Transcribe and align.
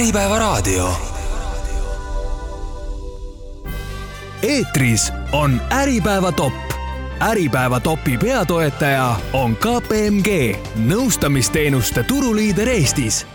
Äripäevaraadio. 0.00 0.92
eetris 4.42 5.12
on 5.32 5.60
Äripäeva 5.72 6.32
top. 6.32 6.52
Äripäeva 7.20 7.80
topi 7.80 8.18
peatoetaja 8.18 9.16
on 9.32 9.56
KPMG, 9.56 10.56
nõustamisteenuste 10.88 12.04
turuliider 12.08 12.68
Eestis 12.68 13.26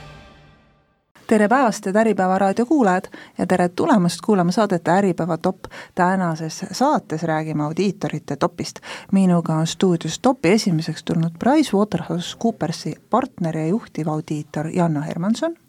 tere 1.27 1.47
päevast, 1.47 1.85
head 1.85 1.95
Äripäeva 1.95 2.39
raadio 2.39 2.65
kuulajad 2.65 3.11
ja 3.37 3.45
tere 3.47 3.69
tulemast 3.69 4.21
kuulama 4.25 4.51
saadet 4.51 4.87
Äripäeva 4.87 5.37
top. 5.37 5.63
tänases 5.95 6.65
saates 6.71 7.23
räägime 7.23 7.63
audiitorite 7.63 8.35
topist. 8.35 8.79
minuga 9.11 9.53
on 9.53 9.67
stuudios 9.67 10.19
topi 10.19 10.49
esimeseks 10.49 11.03
tulnud 11.03 11.31
PricewaterhouseCoopersi 11.39 12.95
partner 13.09 13.57
ja 13.57 13.67
juhtiv 13.67 14.07
audiitor 14.07 14.67
Janno 14.67 15.01
Hermanson. 15.01 15.64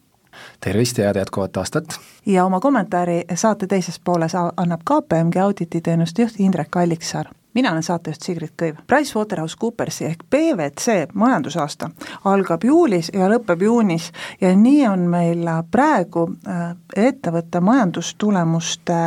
Tervist 0.60 0.98
ja 0.98 1.04
head 1.04 1.16
jätkuvat 1.16 1.56
aastat! 1.56 1.98
ja 2.26 2.44
oma 2.44 2.60
kommentaari 2.60 3.24
saate 3.34 3.66
teises 3.66 4.00
pooles 4.04 4.34
annab 4.34 4.80
KPMG 4.84 5.36
audititeenuste 5.42 6.22
juht 6.22 6.34
Indrek 6.38 6.76
Alliksaar 6.76 7.26
mina 7.56 7.72
olen 7.72 7.82
saatejuht 7.82 8.20
Sigrid 8.22 8.52
Kõiv. 8.62 8.82
PricewaterhouseCoopersi 8.86 10.04
ehk 10.04 10.24
PwC 10.30 10.96
majandusaasta 11.14 11.88
algab 12.28 12.64
juulis 12.68 13.08
ja 13.14 13.30
lõpeb 13.32 13.62
juunis 13.64 14.10
ja 14.40 14.50
nii 14.56 14.82
on 14.90 15.06
meil 15.08 15.48
praegu 15.70 16.26
äh, 16.28 16.74
ettevõtte 17.08 17.60
majandustulemuste 17.64 18.98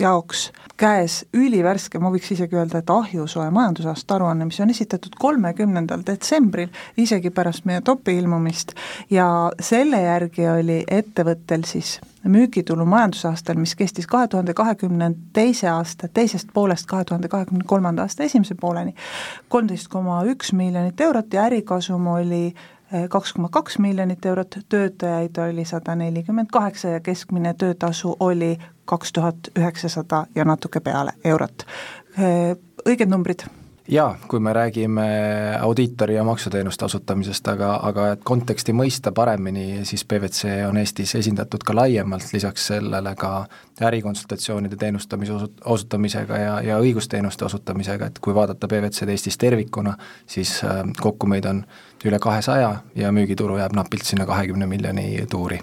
jaoks 0.00 0.50
käes 0.80 1.24
ülivärske, 1.36 2.00
ma 2.00 2.10
võiks 2.12 2.30
isegi 2.32 2.56
öelda, 2.56 2.80
et 2.80 2.90
ahjusoe 2.90 3.50
majandusaasta 3.52 4.16
aruanne, 4.16 4.46
mis 4.48 4.60
on 4.64 4.72
esitatud 4.72 5.16
kolmekümnendal 5.20 6.04
detsembril, 6.06 6.70
isegi 6.96 7.30
pärast 7.34 7.66
meie 7.68 7.82
topi 7.84 8.16
ilmumist, 8.18 8.72
ja 9.12 9.26
selle 9.60 10.00
järgi 10.02 10.48
oli 10.48 10.78
ettevõttel 10.88 11.66
siis 11.68 11.98
müügitulu 12.24 12.84
majandusaastal, 12.88 13.60
mis 13.60 13.76
kestis 13.76 14.08
kahe 14.08 14.28
tuhande 14.28 14.54
kahekümne 14.56 15.12
teise 15.36 15.68
aasta 15.68 16.08
teisest 16.08 16.52
poolest 16.54 16.88
kahe 16.88 17.04
tuhande 17.04 17.28
kahekümne 17.28 17.64
kolmanda 17.66 18.08
aasta 18.08 18.24
esimese 18.24 18.56
pooleni, 18.60 18.94
kolmteist 19.48 19.88
koma 19.88 20.22
üks 20.32 20.52
miljonit 20.56 21.00
eurot 21.00 21.32
ja 21.32 21.48
ärikasum 21.48 22.06
oli 22.16 22.44
kaks 23.08 23.32
koma 23.32 23.48
kaks 23.48 23.78
miljonit 23.78 24.26
eurot, 24.26 24.58
töötajaid 24.68 25.38
oli 25.38 25.64
sada 25.64 25.94
nelikümmend 25.94 26.48
kaheksa 26.52 26.88
ja 26.88 27.00
keskmine 27.00 27.54
töötasu 27.54 28.16
oli 28.20 28.58
kaks 28.84 29.12
tuhat 29.12 29.36
üheksasada 29.58 30.26
ja 30.34 30.44
natuke 30.44 30.80
peale 30.80 31.12
eurot. 31.24 31.66
Õiged 32.88 33.10
numbrid 33.10 33.46
jaa, 33.90 34.16
kui 34.28 34.40
me 34.40 34.52
räägime 34.52 35.02
audiitori 35.60 36.14
ja 36.14 36.24
maksuteenuste 36.24 36.84
osutamisest, 36.84 37.48
aga, 37.48 37.70
aga 37.82 38.06
et 38.12 38.20
konteksti 38.24 38.72
mõista 38.72 39.12
paremini, 39.12 39.84
siis 39.84 40.04
PwC 40.04 40.52
on 40.68 40.78
Eestis 40.78 41.14
esindatud 41.18 41.64
ka 41.66 41.74
laiemalt, 41.74 42.28
lisaks 42.32 42.66
sellele 42.70 43.14
ka 43.18 43.32
ärikonsultatsioonide 43.80 44.76
teenustamise 44.76 45.32
osut-, 45.32 45.64
osutamisega 45.64 46.38
ja, 46.38 46.54
ja 46.62 46.78
õigusteenuste 46.78 47.44
osutamisega, 47.44 48.06
et 48.06 48.22
kui 48.22 48.34
vaadata 48.34 48.68
PwC-d 48.68 49.16
Eestis 49.16 49.38
tervikuna, 49.38 49.96
siis 50.26 50.60
äh, 50.64 50.84
kokku 51.00 51.26
meid 51.26 51.50
on 51.50 51.64
üle 52.04 52.18
kahesaja 52.22 52.74
ja 52.96 53.12
müügitulu 53.12 53.58
jääb 53.58 53.74
napilt 53.76 54.06
sinna 54.06 54.26
kahekümne 54.26 54.66
miljoni 54.66 55.26
tuuri 55.30 55.60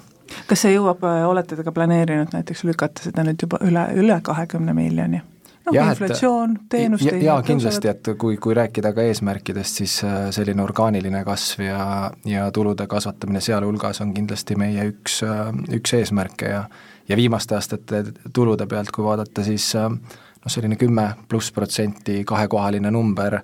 kas 0.47 0.65
see 0.65 0.73
jõuab, 0.73 1.01
olete 1.27 1.55
te 1.55 1.63
ka 1.63 1.71
planeerinud 1.71 2.33
näiteks 2.35 2.65
lükata 2.67 3.07
seda 3.07 3.23
nüüd 3.23 3.41
juba 3.41 3.61
üle, 3.63 3.87
üle 3.95 4.19
kahekümne 4.23 4.75
miljoni? 4.75 5.21
Noh, 5.71 5.89
inflatsioon, 5.91 6.57
teenuste 6.69 7.09
ja, 7.09 7.17
jaa, 7.23 7.41
kindlasti, 7.45 7.91
et 7.91 8.09
kui, 8.19 8.37
kui 8.41 8.55
rääkida 8.57 8.93
ka 8.95 9.05
eesmärkidest, 9.07 9.81
siis 9.81 9.97
äh, 10.07 10.27
selline 10.35 10.63
orgaaniline 10.63 11.23
kasv 11.27 11.65
ja, 11.67 12.11
ja 12.25 12.51
tulude 12.55 12.87
kasvatamine 12.87 13.41
sealhulgas 13.43 14.01
on 14.05 14.13
kindlasti 14.15 14.57
meie 14.59 14.87
üks, 14.91 15.21
äh, 15.27 15.51
üks 15.79 15.97
eesmärke 15.99 16.53
ja 16.53 16.63
ja 17.07 17.15
viimaste 17.15 17.55
aastate 17.55 18.03
tulude 18.35 18.65
pealt, 18.67 18.91
kui 18.91 19.05
vaadata, 19.05 19.43
siis 19.43 19.69
äh, 19.75 19.89
noh, 19.89 20.51
selline 20.51 20.75
kümme 20.75 21.09
pluss 21.29 21.51
protsenti 21.51 22.23
kahekohaline 22.27 22.91
number 22.91 23.39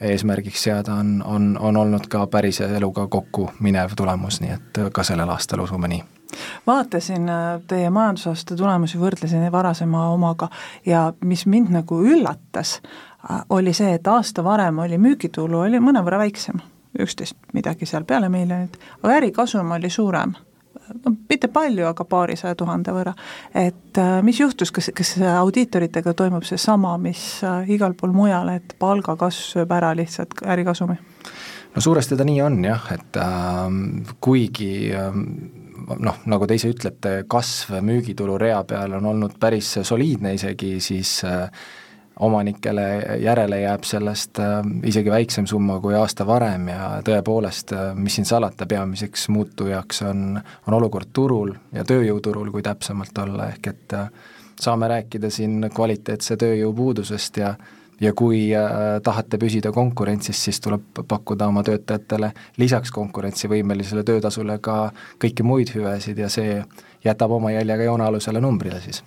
eesmärgiks 0.00 0.66
seada 0.68 0.98
on, 1.00 1.22
on, 1.24 1.56
on 1.60 1.76
olnud 1.76 2.10
ka 2.12 2.26
päris 2.26 2.60
eluga 2.60 3.06
kokku 3.08 3.50
minev 3.60 3.96
tulemus, 3.96 4.42
nii 4.44 4.52
et 4.58 4.84
ka 4.92 5.04
sellel 5.04 5.32
aastal 5.32 5.64
usume 5.64 5.88
nii 5.88 6.15
vaatasin 6.66 7.28
äh, 7.28 7.60
teie 7.68 7.90
majandusaasta 7.90 8.56
tulemusi, 8.56 8.98
võrdlesin 8.98 9.52
varasema 9.52 10.08
omaga 10.10 10.48
ja 10.86 11.12
mis 11.24 11.46
mind 11.46 11.72
nagu 11.74 12.00
üllatas, 12.02 12.80
äh, 13.30 13.42
oli 13.50 13.72
see, 13.76 13.94
et 13.94 14.06
aasta 14.06 14.44
varem 14.44 14.78
oli 14.78 14.98
müügitulu 14.98 15.60
oli 15.66 15.80
mõnevõrra 15.82 16.18
väiksem, 16.24 16.60
üksteist 16.98 17.38
midagi 17.54 17.86
seal 17.86 18.04
peale 18.04 18.28
miljonit, 18.28 18.78
aga 19.02 19.16
ärikasum 19.20 19.72
oli 19.78 19.90
suurem 19.90 20.34
no 21.04 21.12
mitte 21.30 21.48
palju, 21.48 21.86
aga 21.88 22.04
paarisaja 22.04 22.54
tuhande 22.54 22.92
võrra. 22.94 23.14
et 23.54 23.98
äh, 23.98 24.22
mis 24.22 24.40
juhtus, 24.40 24.72
kas, 24.72 24.90
kas 24.94 25.16
audiitoritega 25.38 26.14
toimub 26.14 26.44
seesama, 26.44 26.96
mis 26.98 27.42
igal 27.66 27.94
pool 27.94 28.12
mujal, 28.12 28.48
et 28.56 28.76
palgakasv 28.78 29.52
sööb 29.56 29.72
ära 29.72 29.94
lihtsalt 29.96 30.42
ärikasumi? 30.46 30.98
no 31.76 31.82
suuresti 31.82 32.16
ta 32.16 32.24
nii 32.24 32.40
on 32.42 32.58
jah, 32.64 32.88
et 32.94 33.20
äh, 33.20 33.64
kuigi 34.20 34.72
äh, 34.96 35.20
noh, 35.98 36.20
nagu 36.30 36.46
te 36.46 36.56
ise 36.58 36.70
ütlete, 36.72 37.16
kasv 37.28 37.80
müügitulu 37.84 38.38
rea 38.40 38.62
peal 38.68 38.96
on 38.98 39.10
olnud 39.12 39.36
päris 39.40 39.76
soliidne 39.86 40.34
isegi, 40.36 40.76
siis 40.84 41.18
äh, 41.24 41.46
omanikele 42.20 42.86
järele 43.22 43.60
jääb 43.60 43.84
sellest 43.88 44.40
äh, 44.42 44.58
isegi 44.88 45.12
väiksem 45.12 45.46
summa 45.46 45.78
kui 45.84 45.96
aasta 45.98 46.26
varem 46.26 46.68
ja 46.72 46.90
tõepoolest, 47.06 47.74
äh, 47.76 47.94
mis 47.94 48.18
siin 48.18 48.28
salata, 48.28 48.66
peamiseks 48.66 49.28
muutujaks 49.34 50.02
on, 50.08 50.40
on 50.66 50.78
olukord 50.80 51.12
turul 51.12 51.54
ja 51.72 51.84
tööjõuturul, 51.84 52.50
kui 52.54 52.64
täpsemalt 52.66 53.24
olla, 53.24 53.50
ehk 53.54 53.72
et 53.72 53.98
saame 54.60 54.88
rääkida 54.88 55.30
siin 55.30 55.68
kvaliteetse 55.74 56.38
tööjõu 56.40 56.72
puudusest 56.76 57.42
ja 57.42 57.54
ja 58.00 58.12
kui 58.12 58.54
äh, 58.56 59.00
tahate 59.02 59.38
püsida 59.38 59.72
konkurentsis, 59.72 60.44
siis 60.44 60.60
tuleb 60.60 61.02
pakkuda 61.08 61.48
oma 61.48 61.64
töötajatele 61.66 62.32
lisaks 62.60 62.92
konkurentsivõimelisele 62.94 64.04
töötasule 64.04 64.58
ka 64.62 64.90
kõiki 65.22 65.46
muid 65.46 65.72
hüvesid 65.74 66.18
ja 66.18 66.30
see 66.32 66.62
jätab 67.04 67.36
oma 67.38 67.52
jälje 67.54 67.76
ka 67.76 67.90
joonealusele 67.90 68.40
numbrile 68.40 68.80
siis. 68.80 69.02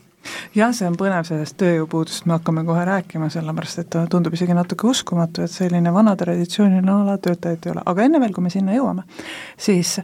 Jah, 0.55 0.73
see 0.75 0.87
on 0.89 0.97
põnev, 0.99 1.23
sellest 1.27 1.55
tööjõupuudusest 1.61 2.25
me 2.27 2.35
hakkame 2.35 2.65
kohe 2.67 2.81
rääkima, 2.85 3.29
sellepärast 3.31 3.79
et 3.83 3.97
tundub 4.11 4.33
isegi 4.35 4.55
natuke 4.57 4.89
uskumatu, 4.89 5.45
et 5.45 5.53
selline 5.53 5.93
vana 5.95 6.15
traditsiooniline 6.19 6.91
ala 6.91 7.15
töötajaid 7.23 7.65
ei 7.65 7.71
ole, 7.71 7.83
aga 7.87 8.03
enne 8.03 8.19
veel, 8.19 8.33
kui 8.35 8.43
me 8.43 8.51
sinna 8.51 8.75
jõuame, 8.75 9.05
siis 9.57 9.95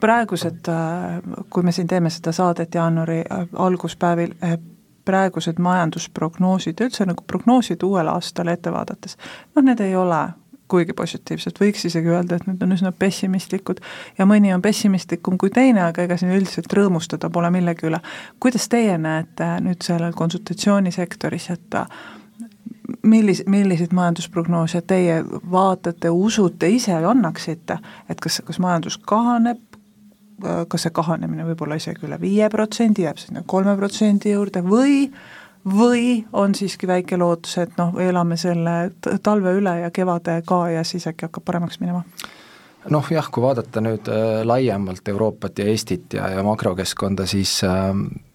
praegused, 0.00 0.70
äh, 0.70 1.18
kui 1.50 1.66
me 1.66 1.74
siin 1.74 1.90
teeme 1.90 2.12
seda 2.14 2.34
saadet 2.36 2.78
jaanuari 2.78 3.24
äh, 3.24 3.48
alguspäevil, 3.66 4.36
praegused 5.04 5.58
majandusprognoosid, 5.58 6.80
üldse 6.84 7.06
nagu 7.08 7.24
prognoosid 7.26 7.82
uuele 7.82 8.12
aastale 8.12 8.52
ette 8.56 8.72
vaadates, 8.72 9.16
noh, 9.54 9.64
need 9.64 9.80
ei 9.84 9.96
ole 9.96 10.20
kuigi 10.70 10.94
positiivsed, 10.96 11.58
võiks 11.60 11.84
isegi 11.88 12.12
öelda, 12.12 12.38
et 12.38 12.46
need 12.46 12.62
on 12.62 12.74
üsna 12.76 12.92
pessimistlikud 12.94 13.80
ja 14.18 14.26
mõni 14.28 14.52
on 14.54 14.62
pessimistlikum 14.62 15.38
kui 15.40 15.50
teine, 15.54 15.82
aga 15.88 16.04
ega 16.06 16.18
siin 16.20 16.30
üldiselt 16.36 16.70
rõõmustada 16.76 17.30
pole 17.32 17.50
millegi 17.50 17.88
üle. 17.90 17.98
kuidas 18.40 18.68
teie 18.70 18.94
näete 18.98 19.48
nüüd 19.64 19.82
sellel 19.82 20.14
konsultatsioonisektoris, 20.16 21.50
et 21.56 21.80
millis-, 23.02 23.42
milliseid 23.46 23.94
majandusprognoose 23.96 24.82
teie 24.86 25.20
vaatate, 25.50 26.10
usute, 26.10 26.68
ise 26.68 26.94
annaksite, 26.94 27.78
et 28.08 28.20
kas, 28.20 28.40
kas 28.46 28.62
majandus 28.62 28.98
kahaneb, 28.98 29.62
kas 30.40 30.86
see 30.86 30.94
kahanemine 30.94 31.44
võib 31.50 31.62
olla 31.66 31.76
isegi 31.80 32.06
üle 32.06 32.20
viie 32.20 32.48
protsendi, 32.50 33.04
jääb 33.06 33.20
sinna 33.20 33.42
kolme 33.46 33.76
protsendi 33.76 34.34
juurde 34.34 34.62
või 34.64 35.10
või 35.64 36.24
on 36.32 36.54
siiski 36.54 36.86
väike 36.88 37.18
lootus, 37.20 37.58
et 37.58 37.76
noh, 37.76 37.92
elame 38.00 38.36
selle 38.40 38.92
talve 39.22 39.52
üle 39.52 39.74
ja 39.82 39.90
kevade 39.90 40.40
ka 40.46 40.62
ja 40.72 40.84
siis 40.84 41.06
äkki 41.10 41.28
hakkab 41.28 41.44
paremaks 41.44 41.80
minema? 41.80 42.04
noh 42.88 43.10
jah, 43.12 43.28
kui 43.28 43.42
vaadata 43.44 43.82
nüüd 43.84 44.08
äh, 44.08 44.40
laiemalt 44.44 45.08
Euroopat 45.08 45.58
ja 45.58 45.68
Eestit 45.68 46.16
ja, 46.16 46.30
ja 46.32 46.42
makrokeskkonda, 46.42 47.26
siis 47.28 47.58
äh, 47.64 47.92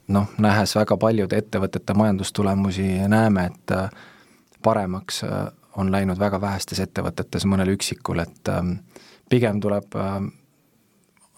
noh, 0.08 0.28
nähes 0.38 0.75
väga 0.78 0.98
paljude 1.01 1.38
ettevõtete 1.42 1.96
majandustulemusi, 1.98 2.88
näeme, 3.10 3.50
et 3.50 3.74
äh, 3.74 3.90
paremaks 4.63 5.24
äh, 5.24 5.48
on 5.78 5.92
läinud 5.92 6.19
väga 6.19 6.42
vähestes 6.42 6.80
ettevõtetes, 6.80 7.46
mõnel 7.50 7.74
üksikul, 7.74 8.22
et 8.22 8.54
äh, 8.54 8.62
pigem 9.30 9.60
tuleb 9.62 9.98
äh, 9.98 10.19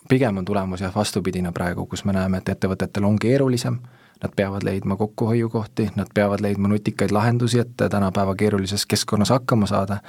pigem 0.08 0.38
on 0.38 0.46
tulemus 0.46 0.82
jah, 0.82 0.96
vastupidine 0.96 1.52
praegu, 1.52 1.86
kus 1.86 2.06
me 2.06 2.14
näeme, 2.14 2.38
et 2.38 2.50
ettevõtetel 2.50 3.06
on 3.06 3.20
keerulisem, 3.20 3.80
nad 4.24 4.34
peavad 4.36 4.64
leidma 4.64 4.96
kokkuhoiukohti, 4.96 5.90
nad 5.96 6.08
peavad 6.14 6.42
leidma 6.42 6.68
nutikaid 6.68 7.12
lahendusi, 7.12 7.60
et 7.60 7.78
tänapäeva 7.90 8.36
keerulises 8.36 8.86
keskkonnas 8.86 9.30
hakkama 9.30 9.68
saada. 9.70 10.00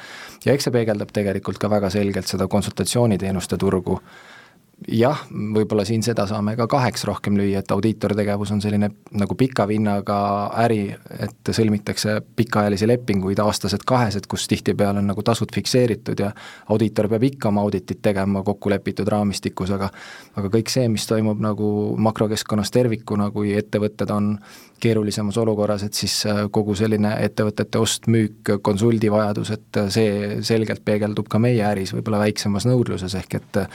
Ja 0.44 0.52
eks 0.52 0.68
see 0.68 0.72
peegeldab 0.72 1.12
tegelikult 1.12 1.58
ka 1.58 1.70
väga 1.70 1.90
selgelt 1.90 2.26
seda 2.26 2.48
konsultatsiooniteenuste 2.48 3.56
turgu, 3.56 4.00
jah, 4.86 5.20
võib-olla 5.30 5.82
siin 5.84 6.02
seda 6.06 6.26
saame 6.30 6.54
ka 6.56 6.68
kaheks 6.70 7.02
rohkem 7.08 7.36
lüüa, 7.38 7.62
et 7.62 7.72
audiitortegevus 7.74 8.52
on 8.54 8.60
selline 8.62 8.90
nagu 9.18 9.34
pika 9.38 9.66
vinnaga 9.68 10.18
äri, 10.62 10.92
et 11.18 11.50
sõlmitakse 11.54 12.18
pikaajalisi 12.38 12.86
lepinguid, 12.88 13.40
aastased, 13.42 13.82
kahesed, 13.88 14.28
kus 14.30 14.46
tihtipeale 14.50 15.02
on 15.02 15.10
nagu 15.10 15.24
tasud 15.26 15.52
fikseeritud 15.54 16.22
ja 16.22 16.30
audiitor 16.70 17.10
peab 17.10 17.26
ikka 17.30 17.50
oma 17.50 17.66
auditit 17.66 18.02
tegema 18.04 18.44
kokkulepitud 18.46 19.08
raamistikus, 19.10 19.74
aga 19.74 19.90
aga 20.38 20.52
kõik 20.54 20.70
see, 20.70 20.86
mis 20.92 21.06
toimub 21.10 21.42
nagu 21.42 21.68
makrokeskkonnas 22.08 22.70
tervikuna, 22.74 23.32
kui 23.34 23.56
ettevõtted 23.58 24.14
on 24.14 24.36
keerulisemas 24.80 25.38
olukorras, 25.42 25.82
et 25.82 25.98
siis 25.98 26.20
äh, 26.30 26.44
kogu 26.54 26.76
selline 26.78 27.16
ettevõtete 27.24 27.80
ost-müük, 27.82 28.58
konsuldivajadus, 28.62 29.56
et 29.56 29.80
äh, 29.80 29.88
see 29.90 30.42
selgelt 30.46 30.84
peegeldub 30.86 31.26
ka 31.30 31.42
meie 31.42 31.64
äris 31.66 31.96
võib-olla 31.96 32.22
väiksemas 32.22 32.68
nõudluses, 32.68 33.18
ehk 33.18 33.40
et 33.40 33.66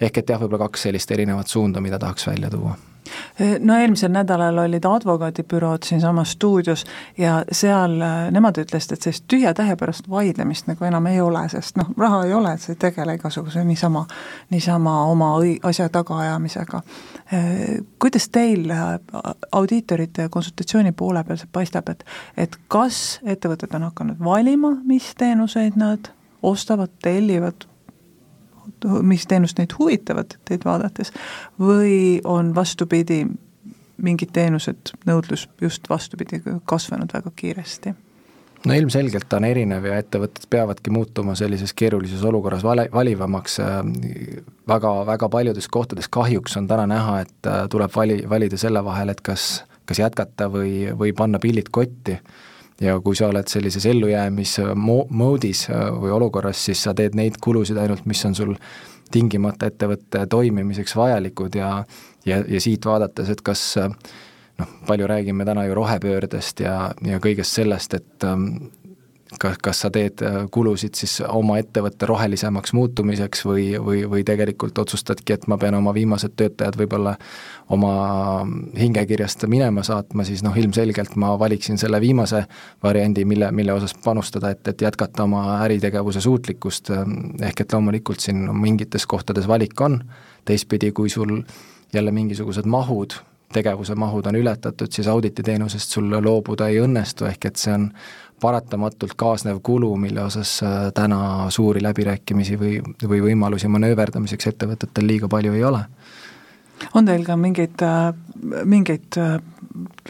ehk 0.00 0.18
et 0.18 0.28
jah, 0.28 0.40
võib-olla 0.40 0.66
kaks 0.66 0.88
sellist 0.88 1.10
erinevat 1.10 1.48
suunda, 1.48 1.80
mida 1.80 1.98
tahaks 1.98 2.26
välja 2.26 2.50
tuua 2.50 2.76
no 3.58 3.76
eelmisel 3.78 4.10
nädalal 4.12 4.58
olid 4.58 4.84
advokaadibürood 4.84 5.82
siinsamas 5.84 6.32
stuudios 6.32 6.84
ja 7.18 7.44
seal 7.52 8.00
äh, 8.00 8.30
nemad 8.30 8.58
ütlesid, 8.58 8.96
et 8.96 9.02
sellist 9.02 9.24
tühja 9.30 9.52
tähe 9.54 9.76
pärast 9.76 10.10
vaidlemist 10.10 10.66
nagu 10.70 10.84
enam 10.84 11.06
ei 11.10 11.20
ole, 11.20 11.44
sest 11.52 11.76
noh, 11.80 11.90
raha 11.98 12.22
ei 12.26 12.34
ole, 12.34 12.54
et 12.54 12.64
sa 12.64 12.72
ei 12.72 12.80
tegele 12.80 13.14
igasuguse 13.18 13.64
niisama, 13.64 14.06
niisama 14.50 14.96
oma 15.10 15.32
õi-, 15.40 15.58
asja 15.62 15.88
tagaajamisega. 15.92 16.82
Kuidas 18.02 18.28
teil 18.32 18.70
äh, 18.70 18.98
audiitorite 19.52 20.26
ja 20.26 20.32
konsultatsiooni 20.32 20.92
poole 20.92 21.24
peal 21.24 21.40
see 21.40 21.52
paistab, 21.52 21.88
et 21.92 22.04
et 22.36 22.58
kas 22.72 23.20
ettevõtted 23.24 23.74
on 23.76 23.88
hakanud 23.90 24.20
valima, 24.22 24.76
mis 24.84 25.12
teenuseid 25.18 25.78
nad 25.80 26.10
ostavad, 26.42 26.92
tellivad, 27.02 27.66
mis 29.02 29.26
teenust 29.26 29.58
neid 29.58 29.74
huvitavad 29.78 30.36
teid 30.48 30.64
vaadates, 30.64 31.12
või 31.60 32.20
on 32.24 32.54
vastupidi, 32.54 33.24
mingid 33.96 34.32
teenused, 34.36 34.92
nõudlus 35.08 35.46
just 35.60 35.88
vastupidi, 35.90 36.42
kasvanud 36.64 37.14
väga 37.16 37.32
kiiresti? 37.36 37.94
no 38.66 38.74
ilmselgelt 38.74 39.28
ta 39.28 39.38
on 39.38 39.46
erinev 39.46 39.84
ja 39.86 39.98
ettevõtted 40.00 40.48
peavadki 40.50 40.90
muutuma 40.90 41.36
sellises 41.38 41.70
keerulises 41.76 42.24
olukorras 42.26 42.64
vale, 42.66 42.88
valivamaks, 42.92 43.60
väga, 44.68 44.92
väga 45.06 45.28
paljudes 45.30 45.68
kohtades 45.68 46.08
kahjuks 46.10 46.56
on 46.58 46.66
täna 46.66 46.86
näha, 46.90 47.20
et 47.22 47.50
äh, 47.50 47.62
tuleb 47.70 47.92
vali, 47.96 48.18
valida 48.28 48.58
selle 48.58 48.82
vahel, 48.84 49.12
et 49.12 49.20
kas, 49.20 49.64
kas 49.86 50.02
jätkata 50.02 50.50
või, 50.50 50.88
või 50.98 51.14
panna 51.16 51.38
pillid 51.42 51.70
kotti 51.70 52.18
ja 52.80 52.98
kui 53.00 53.16
sa 53.16 53.30
oled 53.30 53.48
sellises 53.48 53.86
ellujäämismoodis 53.86 55.66
äh, 55.70 55.88
või 56.00 56.12
olukorras, 56.16 56.64
siis 56.68 56.82
sa 56.82 56.94
teed 56.94 57.16
neid 57.18 57.40
kulusid 57.42 57.78
ainult, 57.80 58.06
mis 58.06 58.24
on 58.28 58.34
sul 58.34 58.54
tingimata 59.12 59.70
ettevõtte 59.70 60.26
toimimiseks 60.26 60.96
vajalikud 60.96 61.54
ja 61.54 61.70
ja, 62.26 62.40
ja 62.48 62.60
siit 62.60 62.86
vaadates, 62.86 63.30
et 63.30 63.42
kas 63.46 63.62
äh, 63.80 63.92
noh, 64.58 64.72
palju 64.86 65.06
räägime 65.06 65.44
täna 65.44 65.66
ju 65.66 65.76
rohepöördest 65.78 66.60
ja, 66.60 66.90
ja 67.06 67.20
kõigest 67.22 67.60
sellest, 67.60 67.94
et 67.94 68.26
ähm, 68.26 68.68
kas, 69.40 69.58
kas 69.62 69.80
sa 69.84 69.90
teed 69.92 70.22
äh, 70.24 70.38
kulusid 70.52 70.96
siis 70.98 71.18
oma 71.28 71.58
ettevõtte 71.60 72.08
rohelisemaks 72.08 72.72
muutumiseks 72.76 73.44
või, 73.46 73.66
või, 73.82 74.02
või 74.10 74.24
tegelikult 74.26 74.78
otsustadki, 74.78 75.36
et 75.36 75.46
ma 75.50 75.58
pean 75.60 75.76
oma 75.78 75.94
viimased 75.96 76.36
töötajad 76.36 76.78
võib-olla 76.80 77.16
oma 77.74 77.92
hingekirjast 78.78 79.46
minema 79.50 79.84
saatma, 79.86 80.24
siis 80.24 80.44
noh, 80.46 80.56
ilmselgelt 80.56 81.16
ma 81.20 81.34
valiksin 81.38 81.78
selle 81.78 82.00
viimase 82.00 82.44
variandi, 82.82 83.24
mille, 83.24 83.50
mille 83.52 83.76
osas 83.76 83.94
panustada, 84.04 84.54
et, 84.54 84.66
et 84.68 84.86
jätkata 84.86 85.24
oma 85.26 85.60
äritegevuse 85.66 86.20
suutlikkust, 86.24 86.92
ehk 87.42 87.64
et 87.64 87.72
loomulikult 87.72 88.22
siin 88.22 88.44
mingites 88.56 89.06
kohtades 89.06 89.48
valik 89.48 89.80
on, 89.80 90.00
teistpidi, 90.46 90.92
kui 90.92 91.10
sul 91.10 91.40
jälle 91.94 92.12
mingisugused 92.12 92.66
mahud 92.66 93.18
tegevuse 93.52 93.94
mahud 93.94 94.26
on 94.26 94.36
ületatud, 94.36 94.90
siis 94.90 95.08
audititeenusest 95.08 95.96
sul 95.96 96.10
loobuda 96.22 96.68
ei 96.68 96.80
õnnestu, 96.82 97.28
ehk 97.30 97.50
et 97.50 97.60
see 97.60 97.74
on 97.74 97.88
paratamatult 98.40 99.14
kaasnev 99.16 99.58
kulu, 99.62 99.96
mille 99.96 100.22
osas 100.22 100.60
äh, 100.62 100.92
täna 100.94 101.50
suuri 101.50 101.82
läbirääkimisi 101.82 102.58
või, 102.60 102.78
või 103.08 103.20
võimalusi 103.30 103.68
manööverdamiseks 103.68 104.52
ettevõtetel 104.52 105.06
liiga 105.06 105.28
palju 105.28 105.52
ei 105.52 105.64
ole. 105.64 105.84
on 106.94 107.04
teil 107.04 107.24
ka 107.24 107.36
mingeid, 107.36 107.82
äh, 107.82 108.14
mingeid 108.64 109.18
äh, 109.18 109.38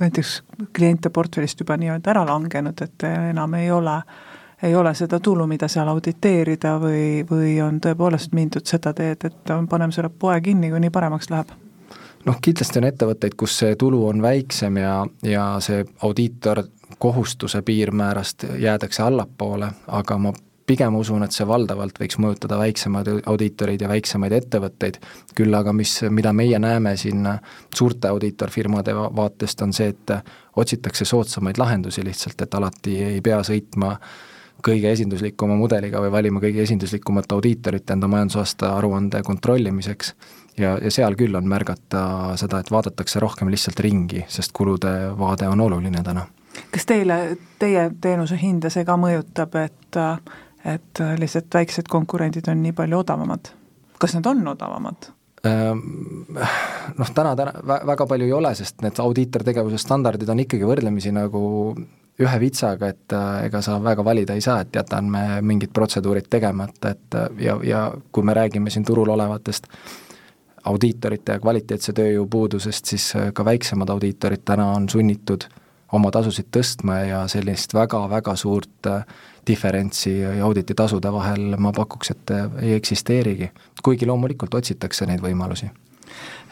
näiteks 0.00 0.42
kliente 0.76 1.10
portfellist 1.10 1.60
juba 1.60 1.76
nii-öelda 1.76 2.10
ära 2.10 2.24
langenud, 2.26 2.82
et 2.82 3.06
enam 3.30 3.54
ei 3.54 3.70
ole 3.70 4.00
ei 4.62 4.74
ole 4.74 4.94
seda 4.94 5.20
tulu, 5.20 5.46
mida 5.46 5.68
seal 5.68 5.88
auditeerida 5.88 6.78
või, 6.80 7.26
või 7.30 7.58
on 7.60 7.76
tõepoolest 7.80 8.32
mindud 8.32 8.64
seda 8.66 8.94
teed, 8.96 9.26
et 9.28 9.52
paneme 9.68 9.92
selle 9.92 10.08
poe 10.08 10.40
kinni, 10.40 10.70
kui 10.70 10.80
nii 10.80 10.90
paremaks 10.90 11.30
läheb? 11.30 11.52
noh, 12.26 12.38
kindlasti 12.42 12.80
on 12.80 12.88
ettevõtteid, 12.88 13.36
kus 13.38 13.58
see 13.60 13.76
tulu 13.78 14.06
on 14.08 14.22
väiksem 14.22 14.80
ja, 14.80 14.94
ja 15.22 15.44
see 15.62 15.84
audiitor 16.02 16.64
kohustuse 16.98 17.62
piirmäärast 17.62 18.44
jäädakse 18.58 19.02
allapoole, 19.02 19.70
aga 19.86 20.18
ma 20.18 20.32
pigem 20.66 20.94
usun, 20.98 21.22
et 21.22 21.34
see 21.34 21.46
valdavalt 21.46 21.98
võiks 22.00 22.18
mõjutada 22.22 22.58
väiksemaid 22.58 23.10
audiitoreid 23.30 23.82
ja 23.82 23.88
väiksemaid 23.90 24.34
ettevõtteid, 24.34 24.98
küll 25.38 25.54
aga 25.54 25.72
mis, 25.76 26.00
mida 26.10 26.32
meie 26.34 26.58
näeme 26.58 26.96
siin 26.98 27.26
suurte 27.74 28.10
audiitorfirmade 28.10 28.94
vaatest, 28.94 29.62
on 29.62 29.74
see, 29.76 29.92
et 29.94 30.14
otsitakse 30.56 31.06
soodsamaid 31.06 31.60
lahendusi 31.62 32.04
lihtsalt, 32.04 32.42
et 32.42 32.54
alati 32.58 32.96
ei 33.12 33.20
pea 33.22 33.42
sõitma 33.46 33.94
kõige 34.66 34.90
esinduslikuma 34.90 35.54
mudeliga 35.54 36.00
või 36.02 36.10
valima 36.10 36.40
kõige 36.42 36.64
esinduslikumat 36.64 37.30
audiitorit 37.36 37.90
enda 37.92 38.08
majandusaasta 38.10 38.72
aruande 38.78 39.22
kontrollimiseks. 39.22 40.14
Ja, 40.56 40.78
ja 40.82 40.90
seal 40.90 41.14
küll 41.20 41.36
on 41.36 41.46
märgata 41.48 42.32
seda, 42.40 42.62
et 42.62 42.72
vaadatakse 42.72 43.20
rohkem 43.20 43.52
lihtsalt 43.52 43.80
ringi, 43.84 44.24
sest 44.32 44.56
kulude 44.56 45.12
vaade 45.18 45.46
on 45.52 45.60
oluline 45.60 46.02
täna 46.02 46.24
kas 46.72 46.86
teile, 46.86 47.36
teie 47.58 47.90
teenuse 48.00 48.38
hinda 48.40 48.70
see 48.72 48.84
ka 48.84 48.98
mõjutab, 49.00 49.56
et 49.64 50.00
et 50.66 50.98
lihtsalt 51.20 51.54
väiksed 51.54 51.86
konkurendid 51.88 52.48
on 52.50 52.58
nii 52.62 52.74
palju 52.74 52.98
odavamad? 53.04 53.52
kas 53.98 54.16
nad 54.16 54.26
on 54.26 54.48
odavamad? 54.48 55.10
Ehm, 55.46 55.78
noh, 56.98 57.10
täna, 57.14 57.34
täna 57.36 57.52
väga 57.66 58.06
palju 58.08 58.26
ei 58.26 58.32
ole, 58.32 58.54
sest 58.58 58.82
need 58.84 58.98
audiitortegevuse 59.02 59.78
standardid 59.80 60.30
on 60.32 60.42
ikkagi 60.42 60.66
võrdlemisi 60.68 61.12
nagu 61.14 61.42
ühe 62.16 62.40
vitsaga, 62.40 62.88
et 62.94 63.12
äh, 63.12 63.44
ega 63.50 63.60
sa 63.62 63.76
väga 63.82 64.04
valida 64.04 64.34
ei 64.34 64.44
saa, 64.44 64.62
et 64.64 64.74
jätame 64.76 65.42
mingid 65.44 65.74
protseduurid 65.76 66.30
tegemata, 66.32 66.94
et 66.96 67.18
äh, 67.18 67.28
ja, 67.44 67.58
ja 67.62 67.82
kui 68.12 68.24
me 68.24 68.34
räägime 68.36 68.72
siin 68.72 68.86
turul 68.88 69.12
olevatest 69.12 69.68
audiitorite 70.66 71.36
ja 71.36 71.42
kvaliteetse 71.42 71.92
tööjõu 71.94 72.24
puudusest, 72.32 72.88
siis 72.94 73.10
äh, 73.20 73.28
ka 73.36 73.44
väiksemad 73.44 73.92
audiitorid 73.92 74.46
täna 74.48 74.70
on 74.78 74.88
sunnitud 74.88 75.44
äh, 75.44 75.65
oma 75.94 76.10
tasusid 76.10 76.48
tõstma 76.54 77.00
ja 77.06 77.22
sellist 77.30 77.74
väga-väga 77.74 78.34
suurt 78.38 78.90
äh, 78.90 79.04
diferentsi 79.46 80.18
audititasude 80.42 81.12
vahel 81.12 81.56
ma 81.62 81.72
pakuks, 81.72 82.10
et 82.10 82.34
äh, 82.34 82.46
ei 82.62 82.74
eksisteerigi. 82.74 83.50
kuigi 83.82 84.06
loomulikult 84.06 84.54
otsitakse 84.54 85.06
neid 85.06 85.22
võimalusi. 85.22 85.70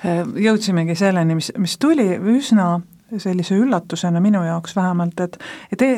Äh, 0.05 0.23
jõudsimegi 0.47 0.94
selleni, 0.99 1.39
mis, 1.41 1.53
mis 1.58 1.79
tuli 1.79 2.15
üsna 2.19 2.81
sellise 3.19 3.56
üllatusena 3.58 4.20
minu 4.23 4.43
jaoks 4.44 4.77
vähemalt, 4.77 5.20
et 5.20 5.39
et 5.73 5.82
e 5.82 5.91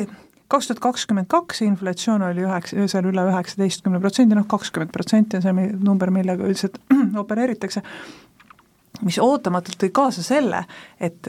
kaks 0.47 0.67
tuhat 0.67 0.79
kakskümmend 0.79 1.27
kaks 1.29 1.61
inflatsioon 1.61 2.23
oli 2.23 2.45
üheksa, 2.45 2.87
seal 2.87 3.09
üle 3.09 3.25
üheksateistkümne 3.29 3.99
protsendi, 3.99 4.35
noh 4.37 4.47
kakskümmend 4.49 4.93
protsenti 4.95 5.37
on 5.37 5.45
see 5.45 5.71
number, 5.75 6.11
millega 6.13 6.45
üldiselt 6.47 6.79
opereeritakse, 7.23 7.83
mis 9.05 9.19
ootamatult 9.21 9.77
tõi 9.81 9.91
kaasa 9.93 10.23
selle, 10.25 10.63
et 10.99 11.27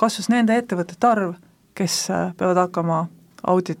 kasvas 0.00 0.30
nende 0.32 0.56
ettevõtete 0.58 1.06
arv, 1.06 1.36
kes 1.76 2.10
äh, 2.10 2.30
peavad 2.36 2.56
hakkama 2.56 3.06
audit, 3.46 3.78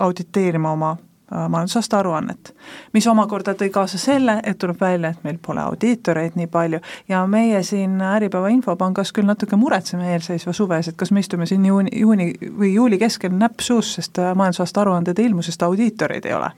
auditeerima 0.00 0.72
oma 0.72 0.90
äh, 0.90 1.48
majandusaasta 1.48 1.98
aruannet. 1.98 2.54
mis 2.92 3.06
omakorda 3.06 3.54
tõi 3.54 3.70
kaasa 3.70 3.98
selle, 3.98 4.40
et 4.42 4.58
tuleb 4.58 4.80
välja, 4.80 5.10
et 5.10 5.24
meil 5.24 5.38
pole 5.46 5.60
audiitoreid 5.60 6.38
nii 6.40 6.46
palju 6.46 6.80
ja 7.08 7.26
meie 7.26 7.62
siin 7.62 8.00
Äripäeva 8.00 8.48
Infopangas 8.48 9.12
küll 9.12 9.28
natuke 9.28 9.56
muretseme 9.56 10.12
eelseisva 10.12 10.52
suve 10.52 10.80
ees, 10.80 10.88
et 10.88 10.96
kas 10.96 11.12
me 11.12 11.20
istume 11.20 11.46
siin 11.46 11.66
juuni, 11.66 11.92
juuni 12.00 12.32
või 12.58 12.74
juuli 12.74 12.98
keskel 12.98 13.36
näpp 13.36 13.60
suus, 13.60 13.94
sest 13.98 14.18
majandusaasta 14.34 14.80
aruanded 14.80 15.18
ei 15.18 15.30
ilmu, 15.30 15.42
sest 15.42 15.62
audiitoreid 15.62 16.24
ei 16.24 16.34
ole. 16.34 16.50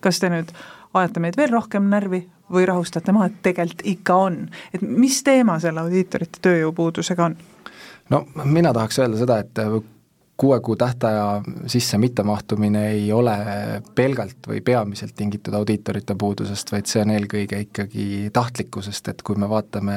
kas 0.00 0.18
te 0.18 0.28
nüüd 0.28 0.50
ajate 0.94 1.20
meid 1.20 1.36
veel 1.36 1.52
rohkem 1.52 1.88
närvi 1.90 2.26
või 2.52 2.66
rahustate 2.68 3.12
maha, 3.12 3.30
et 3.30 3.40
tegelikult 3.42 3.86
ikka 3.94 4.16
on. 4.26 4.38
et 4.74 4.82
mis 4.82 5.22
teema 5.22 5.58
selle 5.62 5.80
audiitorite 5.80 6.42
tööjõupuudusega 6.42 7.24
on? 7.24 7.36
no 8.10 8.26
mina 8.44 8.72
tahaks 8.72 8.98
öelda 8.98 9.20
seda, 9.24 9.38
et 9.38 9.64
kuue 10.42 10.60
kuu 10.60 10.76
tähtaja 10.76 11.42
sisse 11.66 11.98
mittemahtumine 11.98 12.88
ei 12.90 13.12
ole 13.12 13.34
pelgalt 13.94 14.48
või 14.48 14.58
peamiselt 14.60 15.14
tingitud 15.14 15.54
audiitorite 15.54 16.16
puudusest, 16.18 16.72
vaid 16.74 16.88
see 16.90 17.04
on 17.04 17.12
eelkõige 17.14 17.60
ikkagi 17.62 18.06
tahtlikkusest, 18.34 19.12
et 19.12 19.22
kui 19.22 19.38
me 19.38 19.46
vaatame 19.46 19.94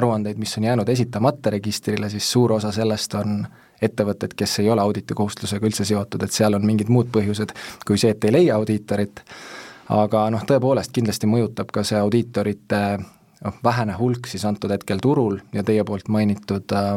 aruandeid, 0.00 0.40
mis 0.40 0.56
on 0.56 0.64
jäänud 0.64 0.88
esitamata 0.88 1.52
registrile, 1.52 2.08
siis 2.08 2.30
suur 2.32 2.54
osa 2.56 2.72
sellest 2.72 3.18
on 3.20 3.42
ettevõtted, 3.84 4.32
kes 4.36 4.58
ei 4.62 4.70
ole 4.72 4.80
auditikohustusega 4.80 5.68
üldse 5.68 5.84
seotud, 5.84 6.24
et 6.24 6.32
seal 6.32 6.56
on 6.56 6.64
mingid 6.64 6.88
muud 6.88 7.12
põhjused 7.12 7.52
kui 7.84 8.00
see, 8.00 8.14
et 8.16 8.24
ei 8.24 8.32
leia 8.38 8.56
audiitorit. 8.56 9.20
Aga 9.92 10.24
noh, 10.32 10.46
tõepoolest 10.48 10.96
kindlasti 10.96 11.28
mõjutab 11.28 11.68
ka 11.74 11.84
see 11.84 12.00
audiitorite 12.00 12.80
noh, 12.96 13.60
vähene 13.64 14.00
hulk 14.00 14.24
siis 14.30 14.48
antud 14.48 14.72
hetkel 14.72 15.04
turul 15.04 15.36
ja 15.52 15.66
teie 15.68 15.84
poolt 15.84 16.08
mainitud 16.08 16.76
äh, 16.80 16.96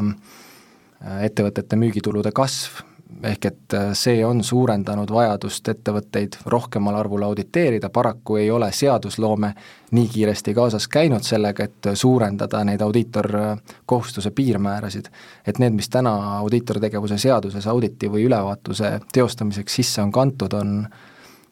ettevõtete 1.04 1.76
müügitulude 1.76 2.32
kasv, 2.36 2.82
ehk 3.24 3.46
et 3.46 3.76
äh, 3.78 3.92
see 3.98 4.24
on 4.26 4.44
suurendanud 4.44 5.12
vajadust 5.12 5.68
ettevõtteid 5.70 6.38
rohkemal 6.50 6.96
arvul 7.00 7.24
auditeerida, 7.28 7.90
paraku 7.90 8.38
ei 8.42 8.52
ole 8.52 8.72
seadusloome 8.72 9.54
nii 9.92 10.08
kiiresti 10.08 10.54
kaasas 10.54 10.88
käinud 10.88 11.24
sellega, 11.24 11.64
et 11.64 11.94
suurendada 12.00 12.64
neid 12.64 12.82
audiitorkohustuse 12.82 14.32
piirmäärasid. 14.32 15.10
et 15.48 15.60
need, 15.60 15.74
mis 15.74 15.90
täna 15.90 16.38
audiitortegevuse 16.40 17.18
seaduses 17.18 17.68
auditi 17.68 18.10
või 18.12 18.28
ülevaatuse 18.28 19.00
teostamiseks 19.14 19.76
sisse 19.76 20.02
on 20.02 20.12
kantud, 20.12 20.54
on 20.54 20.88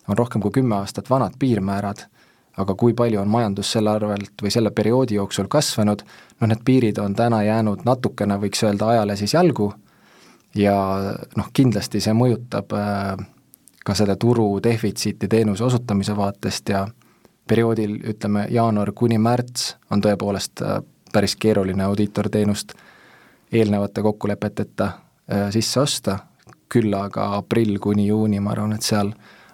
on 0.08 0.18
rohkem 0.18 0.42
kui 0.42 0.52
kümme 0.52 0.76
aastat 0.76 1.10
vanad 1.10 1.38
piirmäärad, 1.40 2.06
aga 2.58 2.76
kui 2.76 2.94
palju 2.94 3.22
on 3.22 3.30
majandus 3.32 3.72
selle 3.72 3.92
arvelt 3.94 4.44
või 4.44 4.52
selle 4.52 4.72
perioodi 4.76 5.16
jooksul 5.16 5.48
kasvanud, 5.52 6.04
noh 6.42 6.50
need 6.52 6.64
piirid 6.66 7.00
on 7.00 7.16
täna 7.16 7.44
jäänud 7.44 7.86
natukene, 7.86 8.38
võiks 8.42 8.64
öelda, 8.66 8.90
ajale 8.92 9.16
siis 9.16 9.34
jalgu. 9.34 9.72
Ja 10.56 10.76
noh, 11.38 11.48
kindlasti 11.54 12.02
see 12.04 12.14
mõjutab 12.18 12.74
äh, 12.76 13.16
ka 13.86 13.96
selle 13.96 14.18
turu 14.20 14.60
defitsiiti 14.64 15.30
teenuse 15.32 15.64
osutamise 15.64 16.16
vaatest 16.18 16.70
ja 16.70 16.88
perioodil, 17.48 17.96
ütleme, 18.12 18.46
jaanuar 18.52 18.92
kuni 18.92 19.18
märts 19.18 19.76
on 19.92 20.04
tõepoolest 20.04 20.64
äh, 20.66 20.82
päris 21.14 21.36
keeruline 21.36 21.84
audiitorteenust 21.84 22.76
eelnevate 23.52 24.02
kokkulepeteta 24.02 24.86
äh, 24.86 25.48
sisse 25.52 25.80
osta, 25.80 26.18
küll 26.72 26.94
aga 26.96 27.34
aprill 27.38 27.80
kuni 27.80 28.08
juuni, 28.08 28.40
ma 28.40 28.52
arvan, 28.52 28.76
et 28.76 28.86
seal 28.88 29.12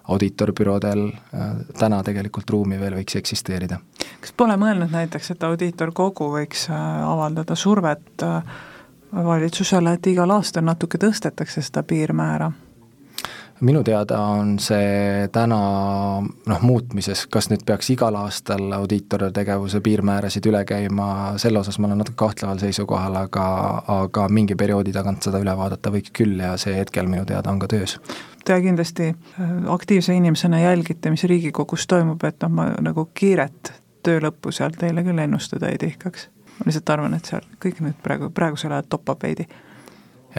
audiitorbüroodel 0.08 1.02
täna 1.78 2.02
tegelikult 2.02 2.50
ruumi 2.50 2.80
veel 2.80 2.96
võiks 3.00 3.18
eksisteerida. 3.20 3.78
kas 4.20 4.32
pole 4.36 4.56
mõelnud 4.56 4.92
näiteks, 4.92 5.30
et 5.34 5.44
audiitorkogu 5.44 6.30
võiks 6.32 6.68
avaldada 6.72 7.54
survet 7.54 8.24
äh, 8.24 8.42
valitsusele, 9.12 9.92
et 9.92 10.06
igal 10.06 10.30
aastal 10.30 10.64
natuke 10.64 10.98
tõstetakse 10.98 11.62
seda 11.62 11.82
piirmäära? 11.82 12.50
Minu 13.60 13.82
teada 13.84 14.20
on 14.20 14.56
see 14.62 15.28
täna 15.32 15.58
noh, 16.22 16.60
muutmises, 16.62 17.24
kas 17.30 17.50
nüüd 17.50 17.64
peaks 17.66 17.90
igal 17.94 18.16
aastal 18.20 18.72
audiitortegevuse 18.76 19.80
piirmäärasid 19.84 20.46
üle 20.50 20.62
käima, 20.68 21.08
selle 21.42 21.62
osas 21.62 21.78
ma 21.78 21.90
olen 21.90 22.02
natuke 22.02 22.18
kahtleval 22.20 22.60
seisukohal, 22.62 23.18
aga, 23.24 23.48
aga 23.98 24.28
mingi 24.28 24.56
perioodi 24.58 24.94
tagant 24.94 25.26
seda 25.26 25.42
üle 25.42 25.56
vaadata 25.58 25.92
võiks 25.94 26.14
küll 26.14 26.40
ja 26.44 26.54
see 26.60 26.76
hetkel 26.78 27.10
minu 27.10 27.26
teada 27.28 27.50
on 27.50 27.60
ka 27.62 27.70
töös. 27.70 27.98
Te 28.44 28.56
kindlasti 28.64 29.10
äh, 29.10 29.52
aktiivse 29.74 30.14
inimesena 30.16 30.62
jälgite, 30.62 31.10
mis 31.10 31.26
Riigikogus 31.28 31.86
toimub, 31.86 32.24
et 32.24 32.40
noh, 32.44 32.54
ma 32.54 32.70
nagu 32.80 33.08
kiiret 33.14 33.74
töö 34.06 34.22
lõppu 34.24 34.54
seal 34.54 34.76
teile 34.78 35.04
küll 35.04 35.18
ennustada 35.20 35.68
ei 35.72 35.80
tihkaks 35.82 36.28
ma 36.58 36.66
lihtsalt 36.68 36.90
arvan, 36.90 37.14
et 37.14 37.28
seal 37.28 37.44
kõik 37.62 37.82
nüüd 37.84 37.98
praegu, 38.02 38.30
praegusel 38.34 38.74
ajal 38.74 38.88
toppab 38.90 39.22
veidi. 39.22 39.46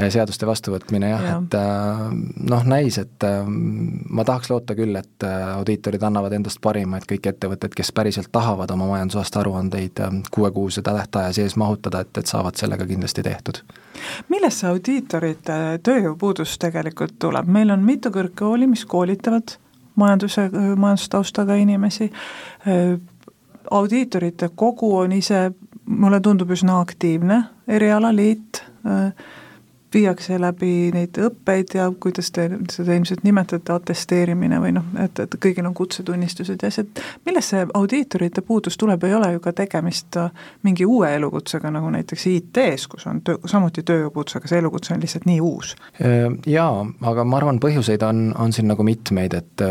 Seaduste 0.09 0.47
vastuvõtmine 0.47 1.09
jah 1.09 1.23
ja., 1.23 1.35
et 1.41 1.55
äh, 1.57 2.03
noh, 2.49 2.65
näis, 2.69 2.97
et 3.01 3.25
äh, 3.25 3.41
ma 3.45 4.25
tahaks 4.27 4.49
loota 4.51 4.75
küll, 4.77 4.95
et 4.95 5.25
audiitorid 5.25 6.03
annavad 6.05 6.35
endast 6.37 6.61
parima, 6.61 6.99
et 6.99 7.07
kõik 7.09 7.29
ettevõtted, 7.31 7.73
kes 7.75 7.91
päriselt 7.95 8.31
tahavad 8.31 8.71
oma 8.75 8.87
majandusaasta 8.93 9.41
aruandeid 9.43 10.03
kuuekuuse 10.31 10.83
tähtaja 10.85 11.33
sees 11.35 11.57
mahutada, 11.59 12.03
et, 12.05 12.21
et 12.21 12.29
saavad 12.29 12.59
sellega 12.59 12.87
kindlasti 12.89 13.25
tehtud. 13.25 13.63
millest 14.29 14.61
see 14.63 14.69
audiitorite 14.69 15.57
tööjõupuudus 15.83 16.57
tegelikult 16.61 17.17
tuleb, 17.19 17.47
meil 17.47 17.73
on 17.73 17.83
mitu 17.85 18.13
kõrgkooli, 18.13 18.69
mis 18.69 18.85
koolitavad 18.85 19.57
majanduse, 19.99 20.49
majandustaustaga 20.75 21.57
inimesi, 21.59 22.07
audiitorite 23.71 24.49
kogu 24.55 24.93
on 25.01 25.11
ise 25.11 25.49
mulle 25.89 26.19
tundub 26.23 26.51
üsna 26.55 26.79
aktiivne 26.79 27.41
erialaliit, 27.67 28.63
viiakse 29.93 30.37
läbi 30.41 30.91
neid 30.93 31.17
õppeid 31.17 31.75
ja 31.77 31.87
kuidas 32.01 32.31
te 32.35 32.47
seda 32.71 32.95
ilmselt 32.95 33.23
nimetate, 33.25 33.73
atesteerimine 33.73 34.59
või 34.61 34.73
noh, 34.77 34.85
et, 35.01 35.19
et 35.23 35.37
kõigil 35.41 35.65
on 35.65 35.75
kutsetunnistused 35.77 36.61
ja 36.61 36.71
asjad, 36.71 37.03
millest 37.25 37.53
see 37.53 37.65
audiitorite 37.73 38.43
puudus 38.45 38.77
tuleb, 38.77 39.03
ei 39.07 39.15
ole 39.17 39.31
ju 39.35 39.43
ka 39.43 39.53
tegemist 39.57 40.19
äh, 40.21 40.31
mingi 40.67 40.85
uue 40.85 41.11
elukutsega, 41.15 41.71
nagu 41.73 41.91
näiteks 41.93 42.27
IT-s, 42.33 42.87
kus 42.91 43.07
on 43.09 43.23
töö, 43.25 43.41
samuti 43.49 43.83
tööjõupuudus, 43.87 44.39
aga 44.39 44.51
see 44.51 44.61
elukutse 44.61 44.93
on 44.95 45.05
lihtsalt 45.05 45.29
nii 45.29 45.39
uus. 45.41 45.75
Äh, 46.01 46.27
jaa, 46.49 46.85
aga 47.13 47.25
ma 47.25 47.41
arvan, 47.41 47.61
põhjuseid 47.63 48.05
on, 48.05 48.29
on 48.37 48.53
siin 48.55 48.69
nagu 48.69 48.85
mitmeid, 48.85 49.37
et 49.37 49.67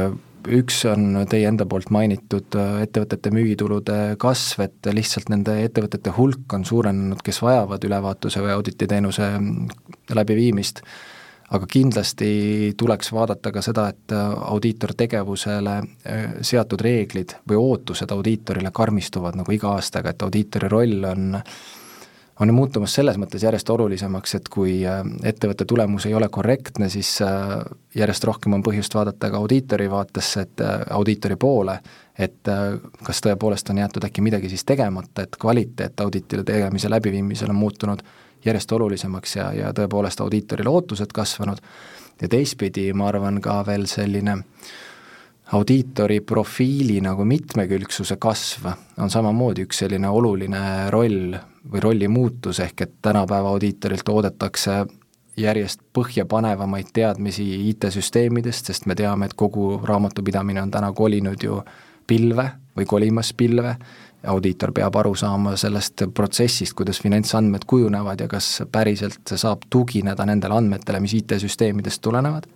üks 0.47 0.81
on 0.89 1.25
teie 1.31 1.49
enda 1.49 1.67
poolt 1.69 1.91
mainitud 1.95 2.57
äh, 2.59 2.81
ettevõtete 2.87 3.33
müügitulude 3.35 3.99
kasv, 4.21 4.65
et 4.69 4.89
lihtsalt 4.95 5.31
nende 5.33 5.57
ettevõtete 5.65 6.13
hulk 6.17 6.57
on 6.57 6.67
suurenenud, 6.69 7.23
kes 7.25 7.43
vajavad 7.43 7.85
ülevaatuse 7.89 8.43
või 8.45 8.55
audititeenuse 8.55 9.29
mm, 9.39 9.71
läbiviimist, 10.17 10.83
aga 11.57 11.69
kindlasti 11.71 12.31
tuleks 12.79 13.13
vaadata 13.13 13.53
ka 13.55 13.63
seda, 13.65 13.89
et 13.95 14.15
äh, 14.17 14.37
audiitortegevusele 14.55 15.77
äh, 15.79 16.39
seatud 16.41 16.85
reeglid 16.85 17.39
või 17.49 17.61
ootused 17.63 18.13
audiitorile 18.15 18.73
karmistuvad 18.75 19.39
nagu 19.41 19.55
iga 19.57 19.75
aastaga, 19.77 20.15
et 20.15 20.25
audiitori 20.27 20.71
roll 20.73 21.09
on 21.09 21.35
on 22.41 22.55
muutumas 22.55 22.95
selles 22.95 23.19
mõttes 23.19 23.43
järjest 23.43 23.71
olulisemaks, 23.71 24.35
et 24.39 24.49
kui 24.53 24.79
äh, 24.87 25.01
ettevõtte 25.27 25.67
tulemus 25.69 26.07
ei 26.07 26.15
ole 26.15 26.29
korrektne, 26.33 26.89
siis 26.93 27.17
äh, 27.23 27.59
järjest 27.95 28.25
rohkem 28.25 28.55
on 28.55 28.63
põhjust 28.63 28.95
vaadata 28.95 29.31
ka 29.33 29.41
audiitori 29.41 29.89
vaatesse, 29.91 30.47
et 30.47 30.63
äh, 30.65 30.81
audiitori 30.95 31.37
poole, 31.37 31.79
et 32.19 32.51
kas 33.07 33.21
tõepoolest 33.23 33.69
on 33.71 33.79
jäetud 33.79 34.03
äkki 34.03 34.23
midagi 34.27 34.49
siis 34.51 34.65
tegemata, 34.67 35.23
et 35.23 35.37
kvaliteet 35.39 36.01
auditile 36.03 36.43
tegemise 36.43 36.91
läbiviimisel 36.91 37.53
on 37.53 37.61
muutunud 37.61 38.03
järjest 38.45 38.73
olulisemaks 38.75 39.37
ja, 39.37 39.53
ja 39.55 39.71
tõepoolest 39.75 40.21
audiitorile 40.25 40.71
ootused 40.71 41.15
kasvanud. 41.15 41.63
Ja 42.19 42.29
teistpidi 42.29 42.89
ma 42.93 43.07
arvan 43.13 43.39
ka 43.41 43.61
veel 43.67 43.87
selline 43.87 44.41
audiitori 45.53 46.21
profiili 46.21 47.01
nagu 47.01 47.25
mitmekülgsuse 47.25 48.17
kasv 48.21 48.67
on 49.01 49.11
samamoodi 49.11 49.65
üks 49.65 49.85
selline 49.85 50.09
oluline 50.09 50.91
roll 50.93 51.37
või 51.69 51.83
rolli 51.85 52.09
muutus, 52.09 52.61
ehk 52.61 52.81
et 52.85 52.95
tänapäeva 53.03 53.49
audiitorilt 53.55 54.09
oodatakse 54.09 54.85
järjest 55.39 55.81
põhjapanevamaid 55.95 56.91
teadmisi 56.93 57.47
IT-süsteemidest, 57.71 58.71
sest 58.71 58.87
me 58.87 58.97
teame, 58.99 59.29
et 59.29 59.37
kogu 59.39 59.79
raamatupidamine 59.85 60.63
on 60.63 60.71
täna 60.71 60.93
kolinud 60.93 61.43
ju 61.43 61.63
pilve 62.07 62.49
või 62.77 62.87
kolimas 62.87 63.33
pilve, 63.37 63.77
audiitor 64.27 64.73
peab 64.75 64.97
aru 64.99 65.15
saama 65.15 65.55
sellest 65.57 66.09
protsessist, 66.15 66.75
kuidas 66.75 67.01
finantsandmed 67.03 67.65
kujunevad 67.67 68.21
ja 68.21 68.29
kas 68.29 68.63
päriselt 68.73 69.35
saab 69.35 69.69
tugineda 69.71 70.27
nendele 70.27 70.59
andmetele, 70.59 71.01
mis 71.01 71.15
IT-süsteemidest 71.21 72.03
tulenevad, 72.03 72.49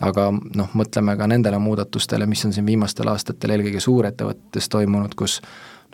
aga 0.00 0.28
noh, 0.32 0.68
mõtleme 0.78 1.16
ka 1.18 1.26
nendele 1.26 1.58
muudatustele, 1.58 2.26
mis 2.26 2.44
on 2.46 2.52
siin 2.52 2.66
viimastel 2.66 3.08
aastatel 3.10 3.56
eelkõige 3.56 3.80
suurettevõtetes 3.82 4.68
toimunud, 4.68 5.14
kus 5.18 5.40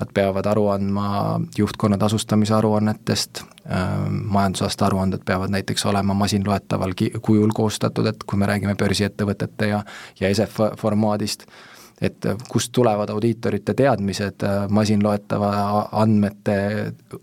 Nad 0.01 0.11
peavad 0.15 0.47
aru 0.51 0.65
andma 0.73 1.41
juhtkonna 1.59 1.95
tasustamise 1.99 2.55
aruannetest, 2.55 3.45
ähm, 3.71 4.17
majandusaasta 4.27 4.89
aruanded 4.89 5.23
peavad 5.27 5.53
näiteks 5.55 5.87
olema 5.87 6.17
masinloetaval 6.19 6.97
ki-, 6.99 7.13
kujul 7.23 7.53
koostatud, 7.55 8.09
et 8.11 8.25
kui 8.27 8.39
me 8.39 8.49
räägime 8.51 8.75
börsiettevõtete 8.75 9.69
ja, 9.71 9.85
ja 10.21 10.33
ESEF 10.35 10.59
formaadist, 10.81 11.47
et 12.01 12.27
kust 12.49 12.73
tulevad 12.75 13.11
audiitorite 13.11 13.75
teadmised 13.75 14.43
äh, 14.43 14.65
masinloetava 14.69 15.51
andmete 15.93 16.57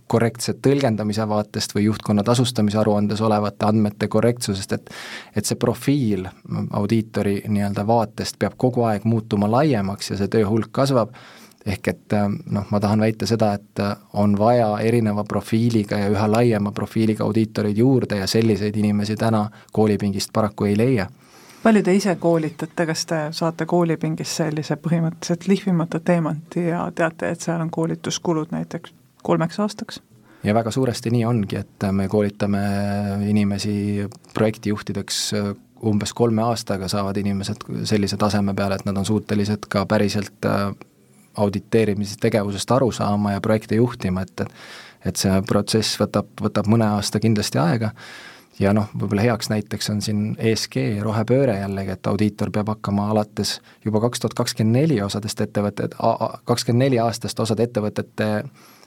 korrektse 0.07 0.55
tõlgendamise 0.63 1.27
vaatest 1.27 1.75
või 1.75 1.85
juhtkonna 1.89 2.23
tasustamise 2.23 2.79
aruandes 2.79 3.21
olevate 3.21 3.67
andmete 3.67 4.07
korrektsusest, 4.07 4.73
et 4.73 4.89
et 5.35 5.45
see 5.45 5.59
profiil 5.59 6.27
audiitori 6.71 7.41
nii-öelda 7.47 7.85
vaatest 7.87 8.39
peab 8.39 8.57
kogu 8.57 8.87
aeg 8.87 9.05
muutuma 9.05 9.51
laiemaks 9.51 10.11
ja 10.11 10.17
see 10.17 10.31
töö 10.31 10.47
hulk 10.47 10.71
kasvab 10.71 11.15
ehk 11.65 11.87
et 11.87 12.13
äh, 12.13 12.27
noh, 12.29 12.65
ma 12.71 12.79
tahan 12.79 13.03
väita 13.03 13.27
seda, 13.29 13.53
et 13.57 13.79
äh, 13.79 13.95
on 14.13 14.37
vaja 14.39 14.71
erineva 14.81 15.23
profiiliga 15.23 15.99
ja 15.99 16.09
üha 16.09 16.27
laiema 16.31 16.71
profiiliga 16.71 17.25
audiitoreid 17.27 17.77
juurde 17.77 18.17
ja 18.17 18.27
selliseid 18.27 18.77
inimesi 18.77 19.15
täna 19.15 19.47
koolipingist 19.71 20.33
paraku 20.33 20.71
ei 20.71 20.77
leia. 20.77 21.07
Palju 21.63 21.83
te 21.83 21.95
ise 21.95 22.15
koolitate, 22.19 22.85
kas 22.89 23.05
te 23.05 23.19
saate 23.35 23.65
koolipingis 23.69 24.35
sellise 24.41 24.77
põhimõtteliselt 24.81 25.47
lihvimata 25.47 25.99
teemanti 25.99 26.67
ja 26.69 26.85
teate, 26.95 27.31
et 27.31 27.41
seal 27.41 27.61
on 27.61 27.71
koolituskulud 27.71 28.53
näiteks 28.55 28.93
kolmeks 29.23 29.59
aastaks? 29.59 30.01
ja 30.43 30.53
väga 30.57 30.71
suuresti 30.71 31.11
nii 31.13 31.25
ongi, 31.25 31.55
et 31.55 31.89
me 31.91 32.07
koolitame 32.09 32.61
inimesi 33.29 34.07
projektijuhtideks 34.33 35.19
äh, 35.37 35.51
umbes 35.85 36.13
kolme 36.13 36.41
aastaga 36.41 36.87
saavad 36.87 37.17
inimesed 37.17 37.65
sellise 37.89 38.17
taseme 38.17 38.53
peale, 38.53 38.75
et 38.77 38.85
nad 38.85 38.97
on 38.97 39.05
suutelised 39.05 39.65
ka 39.69 39.85
päriselt 39.85 40.45
auditeerimise 41.37 42.17
tegevusest 42.21 42.71
aru 42.71 42.91
saama 42.91 43.31
ja 43.31 43.41
projekte 43.41 43.75
juhtima, 43.75 44.21
et 44.21 44.47
et 45.05 45.17
see 45.17 45.39
protsess 45.49 45.97
võtab, 45.97 46.27
võtab 46.41 46.67
mõne 46.69 46.85
aasta 46.97 47.19
kindlasti 47.19 47.57
aega 47.57 47.89
ja 48.61 48.73
noh, 48.77 48.89
võib-olla 48.93 49.25
heaks 49.25 49.49
näiteks 49.51 49.89
on 49.93 50.01
siin 50.05 50.23
ESG 50.39 50.77
rohepööre 51.01 51.57
jällegi, 51.59 51.95
et 51.95 52.07
audiitor 52.07 52.51
peab 52.53 52.69
hakkama 52.75 53.09
alates 53.13 53.57
juba 53.85 54.01
kaks 54.05 54.21
tuhat 54.21 54.37
kakskümmend 54.37 54.77
neli 54.77 55.01
osadest 55.01 55.41
ettevõtted, 55.47 55.97
kakskümmend 56.45 56.85
neli 56.85 57.01
aastast 57.01 57.39
osade 57.39 57.67
ettevõtete 57.67 58.29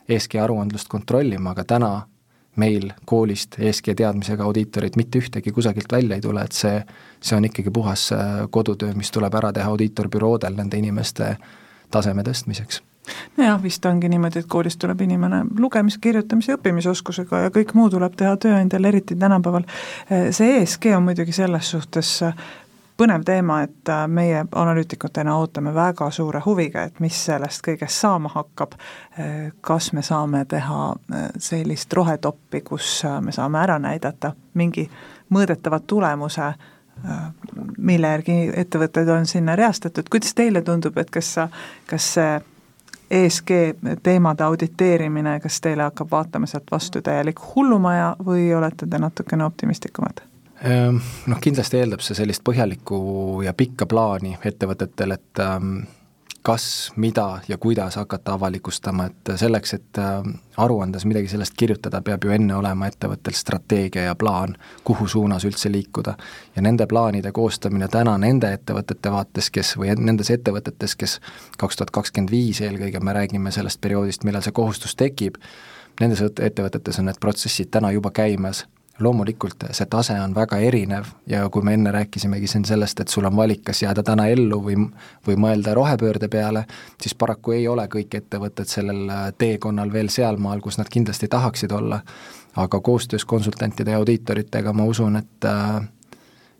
ESG 0.08 0.38
aruandlust 0.44 0.88
kontrollima, 0.92 1.54
aga 1.54 1.64
täna 1.64 1.92
meil 2.60 2.92
koolist 3.08 3.58
ESG 3.58 3.96
teadmisega 3.98 4.44
audiitorid 4.46 4.96
mitte 4.96 5.18
ühtegi 5.18 5.52
kusagilt 5.52 5.92
välja 5.92 6.16
ei 6.16 6.22
tule, 6.22 6.44
et 6.44 6.54
see, 6.54 6.78
see 7.20 7.36
on 7.36 7.50
ikkagi 7.50 7.74
puhas 7.74 8.08
äh, 8.14 8.44
kodutöö, 8.50 8.94
mis 8.94 9.10
tuleb 9.10 9.34
ära 9.34 9.52
teha 9.52 9.74
audiitorbüroodel 9.74 10.54
nende 10.60 10.78
inimeste 10.78 11.34
taseme 11.90 12.22
tõstmiseks 12.26 12.82
nojah, 13.36 13.62
vist 13.62 13.86
ongi 13.86 14.08
niimoodi, 14.08 14.42
et 14.44 14.50
koolist 14.50 14.80
tuleb 14.82 15.00
inimene 15.04 15.44
lugemise, 15.58 16.00
kirjutamise 16.00 16.52
ja 16.52 16.58
õppimisoskusega 16.58 17.46
ja 17.46 17.54
kõik 17.54 17.74
muu 17.74 17.90
tuleb 17.92 18.16
teha 18.16 18.36
tööandjal, 18.40 18.90
eriti 18.90 19.16
tänapäeval. 19.16 19.66
See 20.30 20.60
ESG 20.60 20.92
on 20.96 21.08
muidugi 21.08 21.32
selles 21.36 21.70
suhtes 21.74 22.20
põnev 22.96 23.24
teema, 23.26 23.58
et 23.66 23.90
meie 24.06 24.44
analüütikutena 24.46 25.34
ootame 25.36 25.74
väga 25.74 26.10
suure 26.14 26.40
huviga, 26.44 26.84
et 26.86 27.00
mis 27.02 27.16
sellest 27.26 27.64
kõigest 27.66 27.98
saama 28.04 28.30
hakkab, 28.34 28.76
kas 29.60 29.90
me 29.92 30.02
saame 30.02 30.44
teha 30.50 30.94
sellist 31.38 31.92
rohetoppi, 31.92 32.62
kus 32.66 33.00
me 33.20 33.34
saame 33.34 33.58
ära 33.64 33.80
näidata 33.82 34.34
mingi 34.54 34.86
mõõdetava 35.34 35.80
tulemuse, 35.86 36.52
mille 37.78 38.10
järgi 38.14 38.36
ettevõtted 38.62 39.08
on 39.10 39.26
sinna 39.26 39.56
reastatud, 39.58 40.06
kuidas 40.10 40.34
teile 40.34 40.62
tundub, 40.62 40.98
et 40.98 41.10
kas 41.10 41.32
sa, 41.34 41.48
kas 41.90 42.12
see 42.14 42.34
ESG 43.10 43.50
teemade 44.02 44.44
auditeerimine, 44.44 45.38
kas 45.40 45.60
teile 45.60 45.82
hakkab 45.82 46.10
vaatama 46.10 46.46
sealt 46.46 46.70
vastu 46.72 47.02
täielik 47.02 47.40
hullumaja 47.54 48.14
või 48.24 48.48
olete 48.56 48.86
te 48.90 48.98
natukene 48.98 49.44
optimistlikumad? 49.44 50.24
Ehm, 50.64 50.96
noh, 51.26 51.40
kindlasti 51.40 51.80
eeldab 51.82 52.00
see 52.00 52.16
sellist 52.16 52.44
põhjalikku 52.44 53.42
ja 53.44 53.52
pikka 53.52 53.86
plaani 53.86 54.36
ettevõtetel, 54.44 55.12
et 55.18 55.42
ähm, 55.44 55.84
kas, 56.44 56.92
mida 56.96 57.40
ja 57.48 57.56
kuidas 57.58 57.96
hakata 57.96 58.32
avalikustama, 58.32 59.06
et 59.06 59.30
selleks, 59.40 59.74
et 59.74 59.98
ähm, 59.98 60.34
aruandes 60.56 61.06
midagi 61.08 61.28
sellest 61.32 61.54
kirjutada, 61.56 62.02
peab 62.04 62.24
ju 62.24 62.34
enne 62.36 62.52
olema 62.56 62.90
ettevõttel 62.90 63.32
strateegia 63.32 64.04
ja 64.10 64.14
plaan, 64.14 64.52
kuhu 64.84 65.08
suunas 65.08 65.46
üldse 65.48 65.72
liikuda. 65.72 66.16
ja 66.56 66.62
nende 66.62 66.86
plaanide 66.86 67.32
koostamine 67.32 67.88
täna 67.88 68.18
nende 68.18 68.52
ettevõtete 68.52 69.12
vaates, 69.12 69.50
kes, 69.50 69.72
või 69.80 69.96
nendes 69.96 70.30
ettevõtetes, 70.30 70.96
kes 70.96 71.18
kaks 71.58 71.80
tuhat 71.80 71.90
kakskümmend 71.90 72.30
viis 72.30 72.60
eelkõige, 72.60 73.00
me 73.00 73.16
räägime 73.16 73.50
sellest 73.50 73.80
perioodist, 73.80 74.24
millal 74.24 74.44
see 74.44 74.52
kohustus 74.52 74.94
tekib, 75.00 75.40
nendes 76.00 76.20
ettevõtetes 76.20 77.00
on 77.00 77.08
need 77.08 77.24
protsessid 77.24 77.72
täna 77.72 77.92
juba 77.96 78.12
käimas 78.12 78.66
loomulikult 79.00 79.64
see 79.74 79.86
tase 79.90 80.14
on 80.20 80.34
väga 80.34 80.58
erinev 80.62 81.08
ja 81.26 81.48
kui 81.50 81.62
me 81.66 81.74
enne 81.74 81.92
rääkisimegi 81.92 82.46
siin 82.46 82.64
sellest, 82.64 83.00
et 83.00 83.08
sul 83.08 83.26
on 83.26 83.36
valik, 83.36 83.64
kas 83.66 83.82
jääda 83.82 84.02
täna 84.06 84.26
ellu 84.30 84.60
või, 84.62 84.76
või 85.26 85.38
mõelda 85.46 85.74
rohepöörde 85.74 86.28
peale, 86.28 86.64
siis 87.02 87.14
paraku 87.14 87.56
ei 87.56 87.68
ole 87.68 87.88
kõik 87.90 88.14
ettevõtted 88.14 88.70
sellel 88.70 89.10
teekonnal 89.38 89.92
veel 89.92 90.08
sealmaal, 90.14 90.62
kus 90.62 90.78
nad 90.78 90.90
kindlasti 90.90 91.28
tahaksid 91.28 91.72
olla. 91.72 92.00
aga 92.56 92.80
koostöös 92.80 93.24
konsultantide 93.24 93.90
ja 93.90 93.96
audiitoritega 93.98 94.72
ma 94.72 94.84
usun, 94.84 95.16
et 95.16 95.44
äh, 95.44 95.88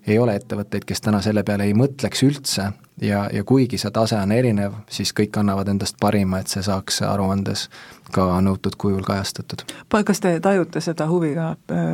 ei 0.07 0.19
ole 0.19 0.35
ettevõtteid, 0.37 0.85
kes 0.85 1.01
täna 1.01 1.21
selle 1.25 1.43
peale 1.43 1.65
ei 1.69 1.75
mõtleks 1.77 2.23
üldse 2.27 2.69
ja, 3.01 3.25
ja 3.33 3.45
kuigi 3.45 3.79
see 3.81 3.91
tase 3.95 4.19
on 4.21 4.33
erinev, 4.33 4.77
siis 4.91 5.13
kõik 5.17 5.37
annavad 5.41 5.69
endast 5.73 5.97
parima, 6.01 6.41
et 6.41 6.53
see 6.53 6.63
saaks 6.65 7.03
aruandes 7.07 7.69
ka 8.15 8.27
nõutud 8.45 8.77
kujul 8.79 9.03
kajastatud. 9.07 9.65
kas 10.05 10.21
te 10.21 10.39
tajute 10.41 10.81
seda 10.81 11.09
huvi 11.09 11.35
ka 11.35 11.51
äh, 11.73 11.91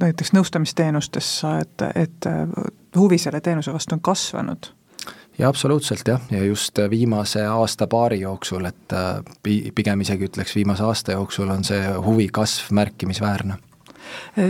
näiteks 0.00 0.32
nõustamisteenustesse, 0.36 1.58
et, 1.60 1.88
et 1.94 2.30
äh, 2.30 2.48
huvi 2.96 3.18
selle 3.18 3.40
teenuse 3.40 3.72
vastu 3.72 3.96
on 3.96 4.00
kasvanud? 4.00 4.72
jaa, 5.38 5.48
absoluutselt 5.48 6.08
jah, 6.08 6.20
ja 6.30 6.44
just 6.44 6.78
viimase 6.90 7.46
aasta-paari 7.46 8.20
jooksul, 8.20 8.64
et 8.64 8.92
äh, 8.92 9.22
pigem 9.74 10.00
isegi 10.00 10.28
ütleks 10.28 10.54
viimase 10.54 10.84
aasta 10.84 11.16
jooksul 11.16 11.50
on 11.50 11.64
see 11.64 11.94
huvi 12.04 12.28
kasv 12.32 12.72
märkimisväärne 12.72 13.58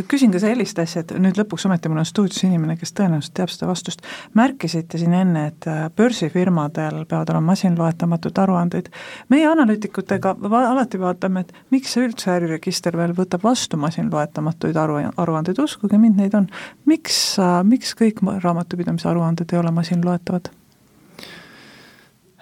küsin 0.08 0.32
ka 0.32 0.40
sellist 0.42 0.78
asja, 0.78 1.02
et 1.04 1.14
nüüd 1.20 1.38
lõpuks 1.38 1.66
ometi 1.68 1.90
mul 1.90 2.02
on 2.02 2.08
stuudios 2.08 2.42
inimene, 2.46 2.76
kes 2.80 2.94
tõenäoliselt 2.96 3.34
teab 3.38 3.52
seda 3.52 3.68
vastust. 3.70 4.02
märkisite 4.34 4.98
siin 4.98 5.14
enne, 5.14 5.46
et 5.52 5.68
äh, 5.70 5.86
börsifirmadel 5.96 7.04
peavad 7.10 7.30
olema 7.34 7.52
masinloetamatud 7.52 8.38
aruandeid. 8.38 8.90
meie 9.28 9.46
analüütikutega 9.48 10.36
va 10.50 10.64
alati 10.70 11.00
vaatame, 11.00 11.44
et 11.44 11.54
miks 11.70 11.94
see 11.94 12.08
üldse 12.08 12.30
äriregister 12.36 12.96
veel 12.96 13.14
võtab 13.16 13.44
vastu 13.44 13.76
masinloetamatuid 13.80 14.76
aru, 14.76 15.00
aruandeid, 15.16 15.58
uskuge 15.58 15.98
mind, 15.98 16.20
neid 16.20 16.34
on. 16.34 16.48
miks, 16.84 17.38
äh, 17.38 17.62
miks 17.64 17.94
kõik 17.98 18.22
raamatupidamise 18.24 19.08
aruanded 19.08 19.52
ei 19.52 19.58
ole 19.58 19.70
masinloetavad 19.74 20.52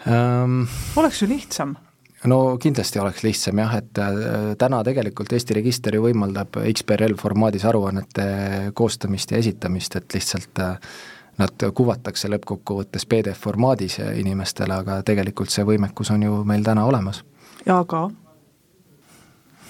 um...? 0.07 0.67
oleks 0.97 1.23
ju 1.23 1.29
lihtsam 1.29 1.77
no 2.25 2.59
kindlasti 2.63 3.01
oleks 3.03 3.23
lihtsam 3.27 3.59
jah, 3.63 3.75
et 3.79 3.99
äh, 3.99 4.53
täna 4.59 4.83
tegelikult 4.87 5.33
Eesti 5.33 5.57
Register 5.59 5.97
ju 5.97 6.05
võimaldab 6.07 6.61
XBRL 6.63 7.17
formaadis 7.21 7.65
aruannete 7.69 8.27
koostamist 8.75 9.35
ja 9.35 9.41
esitamist, 9.43 9.97
et 9.97 10.15
lihtsalt 10.15 10.63
äh, 10.63 10.95
nad 11.41 11.67
kuvatakse 11.75 12.29
lõppkokkuvõttes 12.29 13.07
PDF 13.09 13.41
formaadis 13.47 13.99
inimestele, 14.21 14.75
aga 14.85 15.01
tegelikult 15.07 15.51
see 15.51 15.65
võimekus 15.67 16.13
on 16.15 16.27
ju 16.27 16.43
meil 16.49 16.65
täna 16.65 16.85
olemas. 16.87 17.25
ja 17.67 17.79
aga 17.81 18.09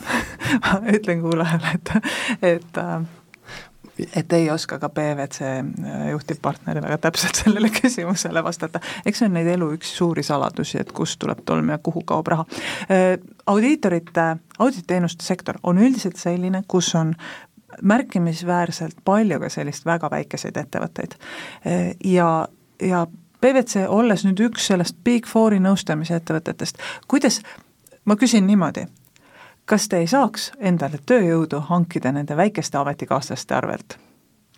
ütlen 0.96 1.22
kuulajale, 1.22 1.76
et, 1.78 1.92
et 2.42 2.78
äh, 2.82 3.02
et 4.16 4.32
ei 4.32 4.50
oska 4.50 4.78
ka 4.78 4.88
PwC 4.88 5.40
äh, 5.40 6.10
juhtivpartneril 6.10 6.82
väga 6.82 6.98
täpselt 6.98 7.38
sellele 7.44 7.70
küsimusele 7.70 8.44
vastata. 8.44 8.80
eks 9.06 9.18
see 9.18 9.28
on 9.28 9.36
neid 9.36 9.50
elu 9.54 9.72
üks 9.76 9.94
suuri 9.96 10.24
saladusi, 10.26 10.80
et 10.80 10.92
kust 10.92 11.18
tuleb 11.20 11.44
tolm 11.44 11.68
ja 11.74 11.78
kuhu 11.78 12.04
kaob 12.08 12.26
raha. 12.32 12.46
Äh, 12.88 13.18
audiitorite, 13.46 14.36
audititeenuste 14.58 15.24
sektor 15.24 15.60
on 15.62 15.78
üldiselt 15.78 16.16
selline, 16.16 16.62
kus 16.68 16.94
on 16.94 17.14
märkimisväärselt 17.82 18.98
palju 19.04 19.40
ka 19.40 19.48
sellist 19.52 19.86
väga 19.88 20.10
väikeseid 20.12 20.56
ettevõtteid 20.56 21.16
äh, 21.66 21.92
ja, 22.04 22.48
ja 22.80 23.06
PwC, 23.42 23.86
olles 23.88 24.24
nüüd 24.24 24.40
üks 24.48 24.68
sellest 24.70 24.96
Big 25.04 25.26
Fouri 25.26 25.58
nõustamise 25.60 26.16
ettevõtetest, 26.20 26.78
kuidas, 27.10 27.40
ma 28.04 28.16
küsin 28.16 28.46
niimoodi 28.46 28.86
kas 29.64 29.88
te 29.88 30.02
ei 30.02 30.06
saaks 30.10 30.52
endale 30.60 31.00
tööjõudu 31.06 31.62
hankida 31.68 32.12
nende 32.12 32.36
väikeste 32.36 32.78
ametikaaslaste 32.78 33.54
arvelt? 33.54 33.98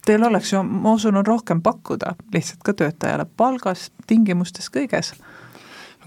Teil 0.04 0.24
oleks 0.24 0.52
ju, 0.52 0.60
ma 0.62 0.92
usun, 0.98 1.16
on 1.16 1.26
rohkem 1.26 1.62
pakkuda 1.64 2.14
lihtsalt 2.34 2.60
ka 2.64 2.74
töötajale 2.76 3.24
palgas, 3.36 3.90
tingimustes, 4.06 4.68
kõiges 4.70 5.14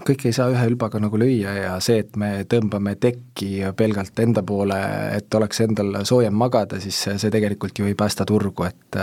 kõike 0.06 0.28
ei 0.30 0.34
saa 0.36 0.50
ühe 0.52 0.66
ülbaga 0.70 1.00
nagu 1.02 1.18
lüüa 1.18 1.54
ja 1.56 1.70
see, 1.82 2.02
et 2.04 2.16
me 2.20 2.44
tõmbame 2.50 2.94
tekki 3.00 3.48
pelgalt 3.76 4.20
enda 4.22 4.44
poole, 4.46 4.78
et 5.16 5.34
oleks 5.34 5.62
endal 5.64 6.02
soojem 6.08 6.36
magada, 6.38 6.80
siis 6.82 7.00
see, 7.08 7.32
tegelikult 7.34 7.78
ju 7.78 7.88
ei 7.88 7.96
päästa 7.98 8.26
turgu, 8.28 8.68
et 8.68 9.00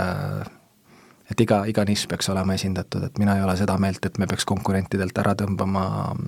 et 1.31 1.41
iga, 1.41 1.63
iga 1.67 1.85
nišš 1.87 2.07
peaks 2.07 2.29
olema 2.29 2.53
esindatud, 2.53 3.03
et 3.07 3.19
mina 3.19 3.35
ei 3.37 3.43
ole 3.43 3.57
seda 3.57 3.77
meelt, 3.81 4.05
et 4.05 4.17
me 4.21 4.27
peaks 4.29 4.45
konkurentidelt 4.45 5.17
ära 5.17 5.33
tõmbama 5.35 5.85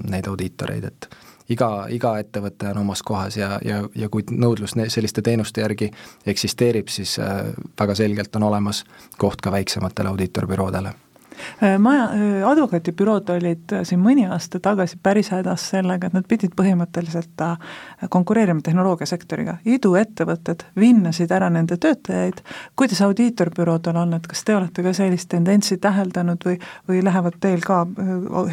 neid 0.10 0.28
audiitoreid, 0.28 0.88
et 0.90 1.10
iga, 1.50 1.72
iga 1.90 2.14
ettevõte 2.20 2.72
on 2.72 2.84
omas 2.84 3.04
kohas 3.04 3.38
ja, 3.38 3.58
ja, 3.66 3.82
ja 3.96 4.10
kui 4.10 4.26
nõudlus 4.32 4.76
selliste 4.88 5.22
teenuste 5.22 5.62
järgi 5.62 5.92
eksisteerib, 6.26 6.92
siis 6.92 7.18
äh, 7.20 7.52
väga 7.80 7.96
selgelt 7.96 8.36
on 8.36 8.48
olemas 8.50 8.84
koht 9.18 9.42
ka 9.42 9.52
väiksematele 9.52 10.14
audiitorbüroodele 10.14 10.94
maja, 11.80 12.04
äh, 12.04 12.50
advokaadibürood 12.50 13.30
olid 13.30 13.74
äh, 13.74 13.84
siin 13.88 14.02
mõni 14.04 14.28
aasta 14.30 14.60
tagasi 14.64 15.00
päris 15.04 15.32
hädas 15.34 15.70
sellega, 15.72 16.08
et 16.08 16.16
nad 16.18 16.28
pidid 16.28 16.56
põhimõtteliselt 16.58 17.44
konkureerima 18.10 18.62
tehnoloogiasektoriga. 18.64 19.58
iduettevõtted 19.66 20.64
vinnasid 20.80 21.32
ära 21.32 21.50
nende 21.50 21.78
töötajaid, 21.78 22.42
kuidas 22.76 23.02
audiitorbüroodel 23.02 23.96
on, 23.96 24.14
et 24.14 24.28
kas 24.28 24.44
te 24.44 24.56
olete 24.56 24.84
ka 24.84 24.94
sellist 24.94 25.30
tendentsi 25.30 25.78
täheldanud 25.78 26.46
või, 26.46 26.58
või 26.90 27.04
lähevad 27.04 27.40
teil 27.40 27.62
ka 27.66 27.86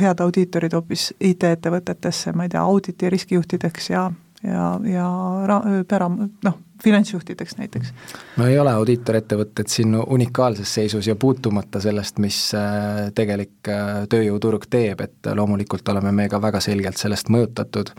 head 0.01 0.21
audiitorid 0.21 0.73
hoopis 0.73 1.13
IT-ettevõtetesse, 1.21 2.33
ma 2.33 2.45
ei 2.45 2.55
tea, 2.55 2.63
auditi 2.63 3.11
riskijuhtideks 3.11 3.91
ja, 3.91 4.11
ja, 4.45 4.81
ja 4.93 5.09
ra-, 5.47 5.63
pära-, 5.89 6.11
noh, 6.45 6.59
finantsjuhtideks 6.85 7.57
näiteks? 7.57 7.93
no 8.37 8.47
ei 8.47 8.59
ole 8.59 8.73
audiitorettevõtted 8.73 9.71
siin 9.73 9.95
unikaalses 9.95 10.75
seisus 10.75 11.07
ja 11.07 11.17
puutumata 11.17 11.81
sellest, 11.81 12.19
mis 12.19 12.39
äh, 12.59 13.09
tegelik 13.15 13.69
äh, 13.69 14.05
tööjõuturg 14.09 14.69
teeb, 14.71 15.01
et 15.01 15.33
loomulikult 15.35 15.89
oleme 15.89 16.13
me 16.13 16.29
ka 16.29 16.43
väga 16.43 16.61
selgelt 16.65 17.01
sellest 17.01 17.33
mõjutatud, 17.33 17.95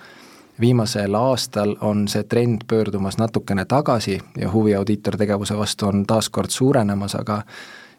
viimasel 0.62 1.16
aastal 1.20 1.76
on 1.82 2.06
see 2.08 2.24
trend 2.24 2.64
pöördumas 2.68 3.18
natukene 3.18 3.66
tagasi 3.66 4.20
ja 4.38 4.52
huvi 4.52 4.76
audiitortegevuse 4.76 5.58
vastu 5.58 5.90
on 5.90 6.06
taas 6.08 6.30
kord 6.30 6.50
suurenemas, 6.50 7.16
aga 7.16 7.42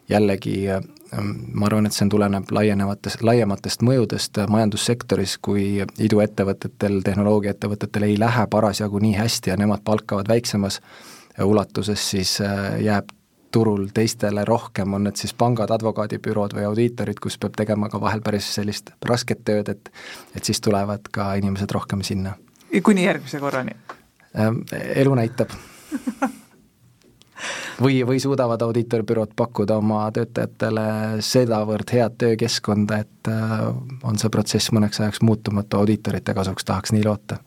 jällegi 0.08 0.70
ähm, 0.70 1.30
ma 1.52 1.66
arvan, 1.66 1.86
et 1.86 1.96
see 1.96 2.08
tuleneb 2.10 2.50
laienevatest, 2.50 3.22
laiematest 3.26 3.82
mõjudest 3.86 4.40
majandussektoris, 4.50 5.38
kui 5.42 5.66
iduettevõtetel, 5.82 7.00
tehnoloogiaettevõtetel 7.06 8.08
ei 8.08 8.16
lähe 8.20 8.46
parasjagu 8.50 9.02
nii 9.02 9.16
hästi 9.18 9.52
ja 9.52 9.58
nemad 9.60 9.84
palkavad 9.84 10.28
väiksemas 10.28 10.80
ulatuses, 11.42 12.10
siis 12.10 12.40
äh, 12.40 12.80
jääb 12.84 13.12
turul 13.56 13.86
teistele 13.94 14.44
rohkem, 14.44 14.94
on 14.94 15.06
need 15.06 15.16
siis 15.16 15.32
pangad, 15.34 15.70
advokaadibürood 15.72 16.52
või 16.56 16.66
audiitorid, 16.68 17.20
kus 17.22 17.38
peab 17.40 17.54
tegema 17.56 17.88
ka 17.88 18.00
vahel 18.00 18.20
päris 18.24 18.48
sellist 18.58 18.90
rasket 19.06 19.44
tööd, 19.48 19.70
et 19.72 19.92
et 20.36 20.44
siis 20.44 20.60
tulevad 20.60 21.08
ka 21.12 21.34
inimesed 21.40 21.70
rohkem 21.72 22.02
sinna 22.04 22.34
kuni 22.82 23.06
järgmise 23.06 23.40
korrani? 23.40 23.76
elu 24.94 25.14
näitab 25.14 25.54
või, 27.82 28.06
või 28.06 28.20
suudavad 28.20 28.62
audiitorbürood 28.62 29.32
pakkuda 29.36 29.76
oma 29.76 30.10
töötajatele 30.12 30.86
sedavõrd 31.20 31.92
head 31.92 32.16
töökeskkonda, 32.18 32.98
et 32.98 33.30
äh, 33.30 33.62
on 34.02 34.18
see 34.18 34.30
protsess 34.32 34.72
mõneks 34.72 35.00
ajaks 35.00 35.22
muutumatu 35.22 35.80
audiitorite 35.80 36.34
kasuks, 36.34 36.64
tahaks 36.64 36.92
nii 36.92 37.04
loota. 37.04 37.38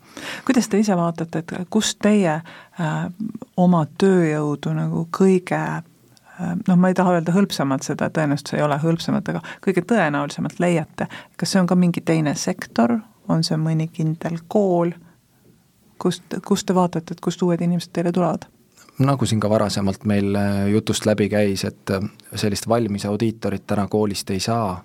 kuidas 0.45 0.69
te 0.69 0.79
ise 0.79 0.97
vaatate, 0.97 1.39
et 1.39 1.53
kust 1.69 1.99
teie 2.01 2.33
äh, 2.33 2.97
oma 3.57 3.85
tööjõudu 3.97 4.73
nagu 4.77 5.07
kõige 5.17 5.59
äh, 5.59 5.83
noh, 6.67 6.77
ma 6.77 6.91
ei 6.91 6.97
taha 6.97 7.17
öelda 7.17 7.35
hõlpsamalt, 7.35 7.83
seda 7.87 8.09
tõenäoliselt 8.13 8.53
see 8.53 8.61
ei 8.61 8.65
ole 8.65 8.79
hõlpsamalt, 8.83 9.33
aga 9.33 9.43
kõige 9.65 9.85
tõenäolisemalt 9.87 10.59
leiate, 10.59 11.09
kas 11.37 11.53
see 11.53 11.61
on 11.61 11.67
ka 11.69 11.75
mingi 11.79 12.05
teine 12.05 12.35
sektor, 12.35 12.99
on 13.29 13.43
see 13.43 13.57
mõni 13.57 13.89
kindel 13.93 14.39
kool, 14.47 14.93
kust, 15.97 16.23
kust 16.45 16.69
te 16.69 16.75
vaatate, 16.75 17.13
et 17.13 17.21
kust 17.21 17.41
uued 17.45 17.61
inimesed 17.61 17.93
teile 17.93 18.13
tulevad? 18.13 18.47
Nagu 18.99 19.25
siin 19.25 19.39
ka 19.39 19.49
varasemalt 19.49 20.03
meil 20.05 20.35
äh, 20.35 20.67
jutust 20.67 21.05
läbi 21.05 21.29
käis, 21.29 21.63
et 21.65 21.89
äh, 21.91 22.03
sellist 22.35 22.67
valmis 22.67 23.05
audiitorit 23.05 23.67
täna 23.67 23.87
koolist 23.87 24.29
ei 24.29 24.39
saa, 24.39 24.83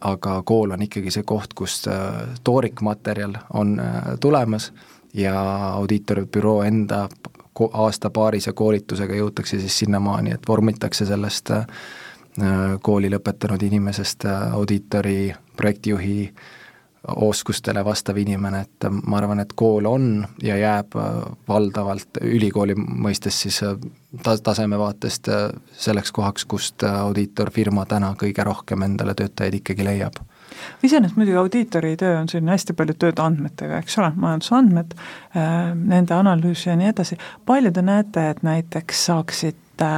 aga 0.00 0.42
kool 0.42 0.70
on 0.76 0.82
ikkagi 0.82 1.10
see 1.10 1.22
koht, 1.26 1.54
kus 1.54 1.84
äh, 1.88 2.28
toorikmaterjal 2.44 3.36
on 3.52 3.76
tulemas 4.20 4.72
ja 5.14 5.40
audiitorbüroo 5.72 6.62
enda 6.62 7.08
aasta-paarise 7.72 8.52
koolitusega 8.52 9.14
jõutakse 9.14 9.60
siis 9.60 9.78
sinnamaani, 9.78 10.34
et 10.34 10.48
vormitakse 10.48 11.06
sellest 11.06 11.52
kooli 12.82 13.06
lõpetanud 13.12 13.62
inimesest 13.62 14.24
audiitori, 14.26 15.30
projektijuhi 15.56 16.16
äh, 16.26 16.63
oskustele 17.08 17.84
vastav 17.84 18.16
inimene, 18.16 18.60
et 18.60 18.86
ma 19.04 19.18
arvan, 19.18 19.40
et 19.40 19.52
kool 19.56 19.86
on 19.86 20.24
ja 20.42 20.56
jääb 20.56 20.96
äh, 20.96 21.16
valdavalt 21.48 22.20
ülikooli 22.22 22.76
mõistes 22.78 23.40
siis 23.44 23.60
äh, 23.62 23.76
ta-, 24.22 24.38
taseme 24.42 24.78
vaatest 24.80 25.28
äh, 25.28 25.48
selleks 25.72 26.12
kohaks, 26.12 26.44
kust 26.48 26.84
audiitorfirma 26.88 27.86
täna 27.90 28.14
kõige 28.20 28.44
rohkem 28.44 28.86
endale 28.86 29.14
töötajaid 29.18 29.60
ikkagi 29.60 29.84
leiab 29.84 30.22
iseenesest 30.86 31.18
muidugi 31.18 31.36
audiitori 31.36 31.96
töö 31.98 32.14
on 32.20 32.28
selline 32.30 32.54
hästi 32.54 32.76
palju 32.78 32.94
tööd 33.00 33.18
andmetega, 33.20 33.80
eks 33.82 33.98
ole, 33.98 34.12
majandusandmed, 34.22 34.94
nende 35.34 36.14
analüüs 36.14 36.62
ja 36.68 36.76
nii 36.78 36.92
edasi, 36.92 37.18
palju 37.44 37.72
te 37.74 37.82
näete, 37.82 38.28
et 38.30 38.44
näiteks 38.46 39.04
saaksite 39.10 39.90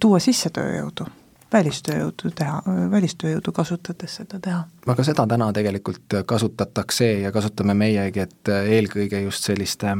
tuua 0.00 0.22
sisse 0.24 0.50
tööjõudu? 0.56 1.10
Välistööjõudu 1.52 2.30
teha, 2.34 2.62
välistööjõudu 2.90 3.52
kasutades 3.52 4.16
seda 4.20 4.40
teha. 4.40 4.64
aga 4.86 5.04
seda 5.04 5.26
täna 5.26 5.52
tegelikult 5.52 6.18
kasutatakse 6.26 7.12
ja 7.22 7.32
kasutame 7.32 7.74
meiegi, 7.74 8.20
et 8.20 8.52
eelkõige 8.54 9.22
just 9.22 9.44
selliste 9.44 9.96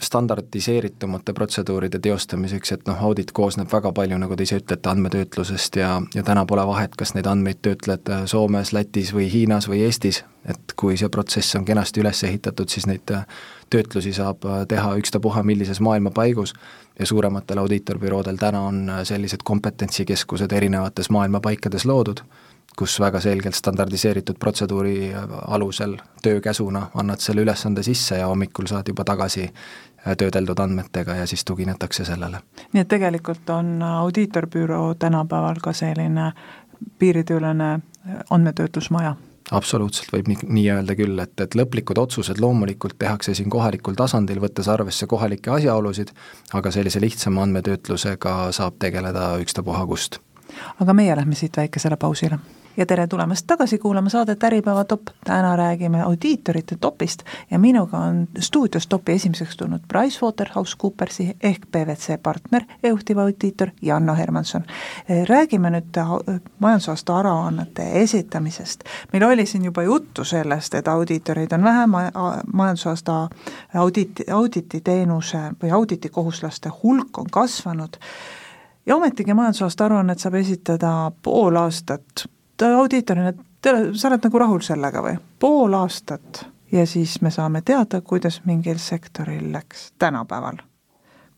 standardiseeritumate 0.00 1.32
protseduuride 1.32 1.98
teostamiseks, 1.98 2.72
et 2.72 2.86
noh, 2.88 3.02
audit 3.04 3.32
koosneb 3.36 3.68
väga 3.72 3.92
palju, 3.92 4.18
nagu 4.18 4.36
te 4.36 4.46
ise 4.48 4.60
ütlete, 4.60 4.88
andmetöötlusest 4.88 5.76
ja, 5.76 5.90
ja 6.14 6.24
täna 6.26 6.46
pole 6.48 6.64
vahet, 6.66 6.96
kas 6.96 7.14
neid 7.14 7.28
andmeid 7.28 7.60
töötled 7.62 8.08
Soomes, 8.30 8.72
Lätis 8.72 9.12
või 9.16 9.28
Hiinas 9.32 9.68
või 9.68 9.84
Eestis, 9.84 10.22
et 10.48 10.74
kui 10.80 10.96
see 10.96 11.12
protsess 11.12 11.56
on 11.58 11.68
kenasti 11.68 12.00
üles 12.00 12.24
ehitatud, 12.24 12.72
siis 12.72 12.88
neid 12.88 13.12
töötlusi 13.70 14.12
saab 14.12 14.44
teha 14.68 14.94
ükstapuha 14.98 15.42
millises 15.42 15.80
maailma 15.80 16.10
paigus 16.10 16.54
ja 17.00 17.06
suurematel 17.06 17.58
audiitorbüroodel 17.58 18.36
täna 18.36 18.60
on 18.60 18.88
äh, 18.88 19.02
sellised 19.02 19.40
kompetentsikeskused 19.44 20.52
erinevates 20.52 21.10
maailma 21.10 21.40
paikades 21.40 21.84
loodud, 21.84 22.20
kus 22.78 23.00
väga 23.00 23.20
selgelt 23.20 23.54
standardiseeritud 23.54 24.36
protseduuri 24.38 25.14
äh, 25.14 25.22
alusel 25.48 25.96
töökäsuna 26.22 26.86
annad 26.94 27.24
selle 27.24 27.40
ülesande 27.40 27.82
sisse 27.82 28.18
ja 28.18 28.26
hommikul 28.26 28.66
saad 28.66 28.88
juba 28.88 29.04
tagasi 29.04 29.46
äh, 29.48 30.16
töödeldud 30.16 30.58
andmetega 30.58 31.14
ja 31.14 31.26
siis 31.26 31.44
tuginetakse 31.44 32.04
sellele. 32.04 32.42
nii 32.72 32.80
et 32.80 32.88
tegelikult 32.88 33.50
on 33.50 33.82
audiitorbüroo 33.82 34.94
tänapäeval 34.94 35.62
ka 35.62 35.72
selline 35.72 36.32
piirideülene 36.98 37.80
andmetöötlusmaja 38.30 39.16
absoluutselt 39.50 40.12
võib 40.14 40.30
nii, 40.30 40.38
nii 40.46 40.66
öelda 40.74 40.96
küll, 40.98 41.18
et, 41.22 41.34
et 41.42 41.56
lõplikud 41.58 41.98
otsused 41.98 42.40
loomulikult 42.42 42.98
tehakse 42.98 43.34
siin 43.34 43.50
kohalikul 43.50 43.98
tasandil, 43.98 44.40
võttes 44.42 44.70
arvesse 44.70 45.08
kohalikke 45.10 45.52
asjaolusid, 45.56 46.14
aga 46.54 46.72
sellise 46.74 47.02
lihtsama 47.02 47.44
andmetöötlusega 47.46 48.36
saab 48.56 48.78
tegeleda 48.82 49.32
ükstapuha 49.42 49.84
kust. 49.90 50.20
aga 50.80 50.94
meie 50.94 51.16
lähme 51.16 51.34
siit 51.34 51.56
väikesele 51.56 51.96
pausile 51.96 52.38
ja 52.76 52.86
tere 52.86 53.06
tulemast 53.06 53.46
tagasi 53.46 53.78
kuulama 53.78 54.08
saadet 54.08 54.44
Äripäeva 54.44 54.84
top. 54.84 55.02
täna 55.24 55.56
räägime 55.56 56.02
audiitorite 56.02 56.76
topist 56.80 57.22
ja 57.50 57.58
minuga 57.58 57.98
on 57.98 58.28
stuudios 58.38 58.86
topi 58.86 59.12
esimeseks 59.12 59.56
tulnud 59.56 59.80
PricewaterhouseCoopersi 59.88 61.36
ehk 61.42 61.66
PwC 61.72 62.22
partner 62.22 62.62
ja 62.82 62.88
juhtiv 62.88 63.18
audiitor 63.18 63.68
Janno 63.82 64.14
Hermanson. 64.14 64.64
räägime 65.28 65.70
nüüd 65.70 66.00
majandusaasta 66.58 67.16
aruannete 67.16 67.90
esitamisest. 67.92 68.80
meil 69.12 69.24
oli 69.24 69.46
siin 69.46 69.64
juba 69.64 69.82
juttu 69.82 70.24
sellest, 70.24 70.74
et 70.74 70.88
audiitoreid 70.88 71.52
on 71.52 71.64
vähe, 71.64 71.86
majandusaasta 72.52 73.28
auditi, 73.74 74.24
audititeenuse 74.32 75.38
või 75.62 75.70
auditikohuslaste 75.70 76.68
hulk 76.82 77.18
on 77.18 77.26
kasvanud 77.30 77.96
ja 78.86 78.96
ometigi 78.96 79.34
majandusaasta 79.34 79.84
aruannet 79.84 80.18
saab 80.18 80.34
esitada 80.34 81.12
pool 81.22 81.56
aastat 81.56 82.30
audiitorina, 82.62 83.32
te, 83.62 83.74
sa 83.94 84.08
oled 84.08 84.26
nagu 84.26 84.42
rahul 84.42 84.64
sellega 84.64 85.02
või? 85.04 85.16
pool 85.38 85.74
aastat 85.78 86.44
ja 86.72 86.86
siis 86.86 87.20
me 87.22 87.30
saame 87.30 87.62
teada, 87.62 88.00
kuidas 88.00 88.42
mingil 88.44 88.78
sektoril 88.78 89.52
läks 89.52 89.92
tänapäeval. 89.98 90.62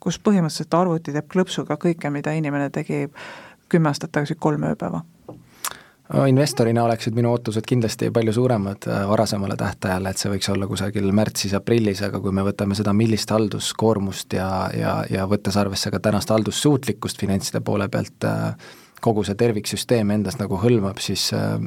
kus 0.00 0.18
põhimõtteliselt 0.18 0.74
arvuti 0.74 1.12
teeb 1.12 1.28
klõpsuga 1.30 1.78
kõike, 1.78 2.11
mida 2.11 2.32
inimene 2.32 2.70
tegi 2.70 3.06
kümme 3.68 3.88
aastat 3.88 4.12
tagasi 4.12 4.35
kolm 4.35 4.64
ööpäeva 4.68 5.04
investorina 6.28 6.85
oleksid 6.85 7.14
minu 7.16 7.30
ootused 7.32 7.64
kindlasti 7.68 8.11
palju 8.11 8.32
suuremad 8.37 8.87
äh, 8.88 9.04
varasemale 9.08 9.56
tähtajale, 9.56 10.11
et 10.11 10.20
see 10.20 10.30
võiks 10.32 10.50
olla 10.52 10.66
kusagil 10.68 11.08
märtsis-aprillis, 11.14 12.02
aga 12.04 12.20
kui 12.20 12.35
me 12.35 12.44
võtame 12.44 12.76
seda, 12.76 12.92
millist 12.96 13.30
halduskoormust 13.32 14.37
ja, 14.37 14.48
ja, 14.76 14.96
ja 15.11 15.26
võttes 15.30 15.56
arvesse 15.56 15.90
ka 15.94 16.02
tänast 16.02 16.35
haldussuutlikkust 16.35 17.20
finantside 17.22 17.62
poole 17.64 17.88
pealt 17.88 18.28
äh, 18.28 18.52
kogu 19.02 19.24
see 19.26 19.38
terviksüsteem 19.38 20.14
endas 20.14 20.38
nagu 20.40 20.58
hõlmab, 20.62 21.00
siis 21.02 21.28
äh, 21.36 21.58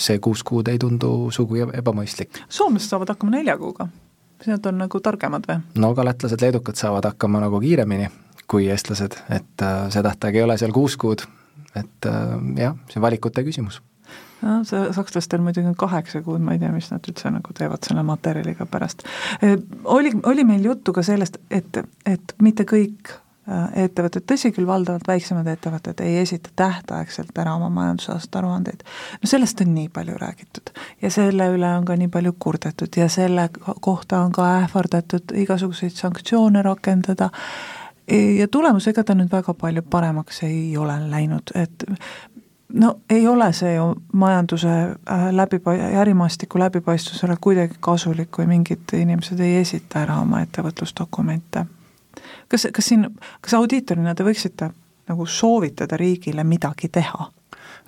see 0.00 0.20
kuus 0.22 0.44
kuud 0.46 0.70
ei 0.72 0.78
tundu 0.80 1.30
sugugi 1.34 1.66
ebamõistlik. 1.80 2.42
soomlased 2.48 2.92
saavad 2.92 3.14
hakkama 3.14 3.36
nelja 3.38 3.58
kuuga, 3.60 3.88
nad 4.46 4.70
on 4.70 4.80
nagu 4.84 5.02
targemad 5.04 5.46
või? 5.50 5.60
no 5.82 5.92
aga 5.94 6.06
lätlased-leedukad 6.10 6.80
saavad 6.80 7.10
hakkama 7.12 7.42
nagu 7.44 7.60
kiiremini 7.60 8.08
kui 8.50 8.66
eestlased, 8.70 9.18
et 9.30 9.66
äh, 9.66 9.84
see 9.92 10.02
tähtaeg 10.02 10.40
ei 10.40 10.46
ole 10.46 10.58
seal 10.58 10.74
kuus 10.74 10.96
kuud, 11.00 11.26
et 11.74 12.10
äh, 12.10 12.34
jah, 12.58 12.76
see 12.90 13.00
on 13.02 13.08
valikute 13.08 13.46
küsimus 13.46 13.82
no 14.42 14.60
see 14.68 14.90
sakslastel 14.96 15.42
muidugi 15.44 15.70
on 15.70 15.78
kaheksa 15.78 16.22
kuud, 16.26 16.42
ma 16.44 16.54
ei 16.56 16.62
tea, 16.62 16.70
mis 16.74 16.90
nad 16.92 17.04
üldse 17.10 17.32
nagu 17.34 17.56
teevad 17.56 17.84
selle 17.86 18.04
materjaliga 18.06 18.66
pärast. 18.70 19.04
oli, 19.84 20.14
oli 20.22 20.46
meil 20.48 20.64
juttu 20.70 20.94
ka 20.96 21.04
sellest, 21.06 21.38
et, 21.50 21.82
et 22.06 22.34
mitte 22.42 22.64
kõik 22.68 23.12
ettevõtted, 23.74 24.24
tõsi 24.30 24.52
küll, 24.54 24.66
valdavalt 24.66 25.08
väiksemad 25.08 25.48
ettevõtted 25.50 26.00
ei 26.04 26.18
esita 26.20 26.50
tähtaegselt 26.56 27.38
ära 27.38 27.54
oma 27.54 27.70
majandusaasta 27.74 28.38
aruandeid. 28.38 28.84
no 29.22 29.30
sellest 29.30 29.60
on 29.60 29.74
nii 29.74 29.88
palju 29.88 30.18
räägitud 30.20 30.72
ja 31.02 31.10
selle 31.10 31.48
üle 31.54 31.74
on 31.78 31.84
ka 31.84 31.96
nii 31.96 32.08
palju 32.08 32.34
kurdetud 32.38 32.96
ja 32.96 33.08
selle 33.08 33.48
kohta 33.80 34.20
on 34.20 34.32
ka 34.32 34.46
ähvardatud 34.60 35.34
igasuguseid 35.34 35.96
sanktsioone 35.98 36.62
rakendada 36.62 37.30
ja 38.38 38.48
tulemus, 38.48 38.86
ega 38.88 39.04
ta 39.04 39.14
nüüd 39.14 39.32
väga 39.32 39.54
palju 39.54 39.82
paremaks 39.82 40.42
ei 40.42 40.76
ole 40.76 40.96
läinud, 41.10 41.52
et 41.54 41.84
no 42.74 42.94
ei 43.10 43.26
ole 43.28 43.52
see 43.52 43.74
ju 43.74 43.94
majanduse 44.12 44.68
äh, 44.70 45.26
läbipa-, 45.34 45.74
ärimaastiku 46.02 46.58
läbipaistvusele 46.58 47.36
kuidagi 47.40 47.74
kasulik, 47.80 48.30
kui 48.30 48.46
mingid 48.46 48.94
inimesed 48.94 49.40
ei 49.40 49.56
esita 49.60 50.04
ära 50.04 50.20
oma 50.22 50.42
ettevõtlusdokumente 50.46 51.66
kas, 52.48 52.68
kas 52.72 52.92
siin, 52.92 53.08
kas 53.40 53.54
audiitorina 53.54 54.14
te 54.14 54.26
võiksite 54.26 54.70
nagu 55.10 55.26
soovitada 55.26 55.96
riigile 55.96 56.44
midagi 56.44 56.88
teha? 56.92 57.30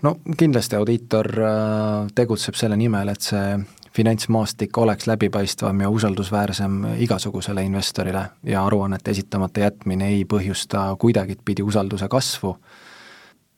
no 0.03 0.17
kindlasti 0.39 0.77
audiitor 0.77 1.29
äh, 1.39 2.11
tegutseb 2.15 2.59
selle 2.59 2.77
nimel, 2.77 3.13
et 3.13 3.31
see 3.31 3.57
finantsmaastik 3.93 4.79
oleks 4.79 5.07
läbipaistvam 5.07 5.81
ja 5.85 5.91
usaldusväärsem 5.93 6.79
igasugusele 7.05 7.63
investorile 7.63 8.25
ja 8.49 8.65
aruannete 8.67 9.11
esitamata 9.11 9.61
jätmine 9.61 10.09
ei 10.09 10.25
põhjusta 10.25 10.97
kuidagipidi 10.99 11.63
usalduse 11.63 12.09
kasvu. 12.09 12.57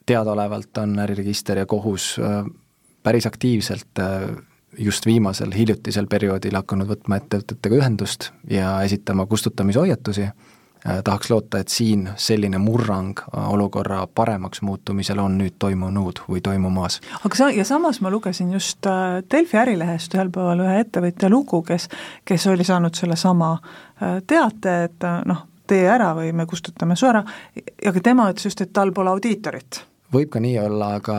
teadaolevalt 0.06 0.78
on 0.78 0.98
äriregister 0.98 1.58
ja 1.58 1.66
kohus 1.66 2.16
äh, 2.18 2.44
päris 3.02 3.26
aktiivselt 3.26 3.98
äh, 3.98 4.36
just 4.78 5.06
viimasel 5.06 5.52
hiljutisel 5.54 6.06
perioodil 6.06 6.56
hakanud 6.56 6.88
võtma 6.88 7.20
ettevõtetega 7.20 7.76
ühendust 7.76 8.30
ja 8.50 8.82
esitama 8.82 9.26
kustutamishoiatusi 9.26 10.28
tahaks 11.04 11.30
loota, 11.30 11.58
et 11.58 11.68
siin 11.68 12.08
selline 12.16 12.58
murrang 12.58 13.18
äh, 13.18 13.52
olukorra 13.52 14.06
paremaks 14.14 14.62
muutumisel 14.62 15.18
on 15.18 15.38
nüüd 15.40 15.56
toimunud 15.58 16.20
või 16.28 16.42
toimumas. 16.44 17.00
aga 17.24 17.38
sa, 17.38 17.48
ja 17.50 17.64
samas 17.64 18.00
ma 18.04 18.12
lugesin 18.12 18.52
just 18.52 18.86
äh, 18.86 19.22
Delfi 19.30 19.58
Ärilehest 19.58 20.14
ühel 20.14 20.30
päeval 20.34 20.60
ühe 20.66 20.78
ettevõtja 20.84 21.30
lugu, 21.32 21.62
kes, 21.62 21.88
kes 22.24 22.46
oli 22.52 22.64
saanud 22.64 22.94
sellesama 22.94 23.56
teate, 24.26 24.72
et 24.84 25.04
noh, 25.24 25.44
tee 25.66 25.86
ära 25.88 26.10
või 26.18 26.32
me 26.36 26.46
kustutame 26.46 26.96
su 26.98 27.06
ära, 27.08 27.22
aga 27.88 28.00
tema 28.04 28.28
ütles 28.32 28.50
just, 28.50 28.60
et 28.60 28.72
tal 28.74 28.92
pole 28.92 29.12
audiitorit. 29.14 29.84
võib 30.12 30.28
ka 30.30 30.42
nii 30.42 30.58
olla, 30.60 30.94
aga 31.00 31.16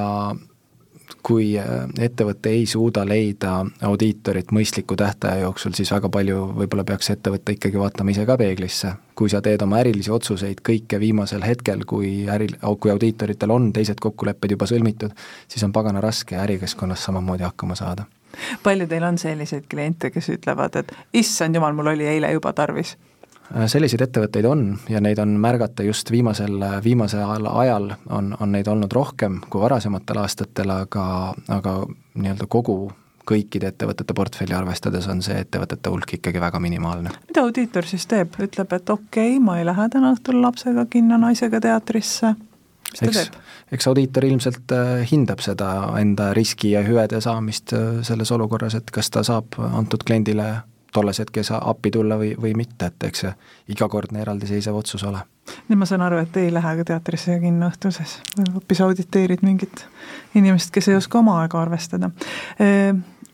kui 1.26 1.56
äh, 1.58 1.88
ettevõte 2.00 2.52
ei 2.54 2.66
suuda 2.70 3.06
leida 3.08 3.58
audiitorit 3.88 4.52
mõistliku 4.54 4.98
tähtaja 5.00 5.42
jooksul, 5.46 5.74
siis 5.78 5.90
väga 5.94 6.10
palju 6.14 6.42
võib-olla 6.60 6.86
peaks 6.86 7.10
ettevõte 7.16 7.56
ikkagi 7.56 7.82
vaatama 7.82 8.14
ise 8.14 8.26
ka 8.30 8.38
peeglisse. 8.38 8.94
kui 9.16 9.30
sa 9.32 9.40
teed 9.42 9.62
oma 9.64 9.78
ärilisi 9.80 10.12
otsuseid 10.12 10.60
kõike 10.70 11.00
viimasel 11.00 11.44
hetkel, 11.48 11.86
kui 11.88 12.28
äri, 12.30 12.50
kui 12.80 12.92
audiitoritel 12.92 13.52
on 13.52 13.70
teised 13.74 14.02
kokkulepped 14.04 14.52
juba 14.52 14.68
sõlmitud, 14.68 15.16
siis 15.48 15.64
on 15.64 15.72
pagana 15.72 16.02
raske 16.04 16.36
ärikeskkonnas 16.36 17.04
samamoodi 17.04 17.48
hakkama 17.48 17.76
saada. 17.76 18.06
palju 18.64 18.88
teil 18.88 19.04
on 19.04 19.18
selliseid 19.18 19.70
kliente, 19.72 20.12
kes 20.12 20.30
ütlevad, 20.30 20.76
et 20.76 20.92
issand 21.14 21.56
jumal, 21.56 21.74
mul 21.74 21.94
oli 21.96 22.08
eile 22.08 22.32
juba 22.32 22.54
tarvis? 22.54 22.98
Äh, 23.54 23.68
selliseid 23.70 24.02
ettevõtteid 24.02 24.46
on 24.50 24.68
ja 24.90 25.02
neid 25.04 25.20
on 25.22 25.36
märgata 25.42 25.86
just 25.86 26.10
viimasel, 26.12 26.58
viimasel 26.84 27.46
ajal 27.52 27.92
on, 28.10 28.34
on 28.40 28.52
neid 28.52 28.68
olnud 28.68 28.94
rohkem 28.94 29.38
kui 29.50 29.62
varasematel 29.62 30.24
aastatel, 30.24 30.72
aga, 30.74 31.06
aga 31.54 31.76
nii-öelda 32.16 32.48
kogu 32.50 32.80
kõikide 33.26 33.70
ettevõtete 33.74 34.14
portfelli 34.18 34.54
arvestades 34.58 35.08
on 35.10 35.22
see 35.26 35.38
ettevõtete 35.42 35.94
hulk 35.94 36.18
ikkagi 36.18 36.42
väga 36.42 36.60
minimaalne. 36.62 37.14
mida 37.28 37.46
audiitor 37.46 37.86
siis 37.90 38.06
teeb, 38.10 38.34
ütleb, 38.42 38.74
et 38.74 38.90
okei 38.90 39.36
okay,, 39.36 39.40
ma 39.44 39.60
ei 39.60 39.66
lähe 39.66 39.88
täna 39.94 40.14
õhtul 40.16 40.42
lapsega 40.42 40.86
kinno, 40.90 41.18
naisega 41.22 41.62
teatrisse, 41.62 42.36
mis 42.92 43.00
ta 43.00 43.10
eks, 43.10 43.18
teeb? 43.18 43.42
eks 43.78 43.90
audiitor 43.94 44.26
ilmselt 44.26 44.74
äh, 44.74 44.94
hindab 45.12 45.42
seda 45.46 45.72
enda 46.02 46.32
riski 46.38 46.74
ja 46.74 46.86
hüvede 46.86 47.22
saamist 47.22 47.74
äh, 47.78 48.00
selles 48.06 48.34
olukorras, 48.34 48.78
et 48.78 48.94
kas 48.94 49.14
ta 49.14 49.26
saab 49.26 49.58
antud 49.58 50.06
kliendile 50.06 50.54
tolles 50.96 51.20
hetkes 51.20 51.52
appi 51.56 51.92
tulla 51.92 52.18
või, 52.20 52.34
või 52.42 52.54
mitte, 52.58 52.90
et 52.92 53.08
eks 53.10 53.26
see 53.26 53.34
igakordne 53.76 54.22
eraldiseisev 54.24 54.76
otsus 54.76 55.04
ole. 55.04 55.24
nüüd 55.70 55.80
ma 55.82 55.88
saan 55.90 56.06
aru, 56.06 56.22
et 56.24 56.38
ei 56.40 56.54
lähe 56.54 56.76
ka 56.80 56.86
teatrisse 56.92 57.36
ja 57.36 57.42
kinno 57.42 57.70
õhtuses, 57.72 58.20
hoopis 58.54 58.82
auditeerid 58.86 59.44
mingit 59.46 59.86
inimest, 60.36 60.72
kes 60.74 60.88
ei 60.90 60.96
oska 60.96 61.20
oma 61.20 61.42
aega 61.42 61.62
arvestada. 61.62 62.10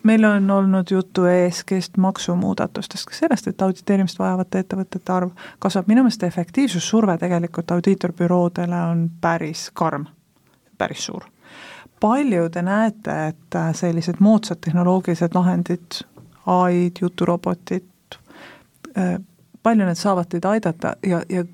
Meil 0.04 0.24
on 0.26 0.50
olnud 0.52 0.89
juttu 0.91 1.28
ESG-st 1.30 2.00
maksumuudatustest, 2.02 3.06
kas 3.06 3.19
sellest, 3.21 3.47
et 3.52 3.62
auditeerimist 3.62 4.17
vajavate 4.19 4.63
ettevõtete 4.63 5.13
arv 5.13 5.36
kasvab, 5.62 5.91
minu 5.91 6.02
meelest 6.08 6.24
efektiivsussurve 6.26 7.19
tegelikult 7.21 7.71
audiitorbüroodele 7.78 8.82
on 8.89 9.06
päris 9.21 9.69
karm, 9.74 10.10
päris 10.78 11.06
suur 11.06 11.30
palju 12.02 12.50
te 12.50 12.62
näete, 12.65 13.15
et 13.28 13.58
sellised 13.78 14.17
moodsad 14.19 14.58
tehnoloogilised 14.65 15.36
lahendid 15.38 16.02
ai-d, 16.45 17.01
juturobotid, 17.01 18.17
äh, 18.97 19.17
palju 19.63 19.86
need 19.86 19.99
saavad 19.99 20.30
teid 20.30 20.45
aidata 20.45 20.95
ja, 21.06 21.21
ja 21.30 21.45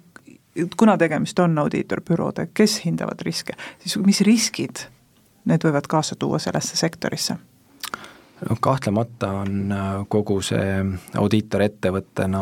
kuna 0.78 0.98
tegemist 0.98 1.40
on 1.40 1.58
audiitorbüroode, 1.58 2.50
kes 2.54 2.80
hindavad 2.86 3.22
riske, 3.26 3.54
siis 3.80 3.98
mis 4.06 4.22
riskid 4.26 4.88
need 5.48 5.64
võivad 5.64 5.88
kaasa 5.88 6.16
tuua 6.16 6.40
sellesse 6.40 6.78
sektorisse? 6.78 7.38
no 8.50 8.56
kahtlemata 8.62 9.32
on 9.42 9.72
äh, 9.72 9.94
kogu 10.10 10.42
see 10.46 10.84
audiitorettevõttena 11.18 12.42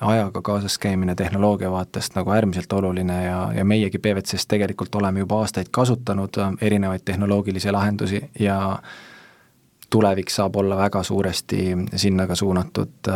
ajaga 0.00 0.42
kaasas 0.42 0.78
käimine 0.78 1.14
tehnoloogia 1.14 1.70
vaatest 1.70 2.16
nagu 2.16 2.30
äärmiselt 2.30 2.72
oluline 2.72 3.24
ja, 3.24 3.52
ja 3.56 3.64
meiegi 3.64 3.98
PwC-s 3.98 4.46
tegelikult 4.46 4.94
oleme 4.94 5.20
juba 5.20 5.40
aastaid 5.40 5.68
kasutanud 5.70 6.38
äh, 6.38 6.52
erinevaid 6.60 7.04
tehnoloogilisi 7.04 7.72
lahendusi 7.72 8.22
ja 8.40 8.78
tulevik 9.90 10.30
saab 10.30 10.56
olla 10.56 10.76
väga 10.76 11.02
suuresti 11.02 11.76
sinna 11.96 12.26
ka 12.26 12.34
suunatud, 12.34 13.10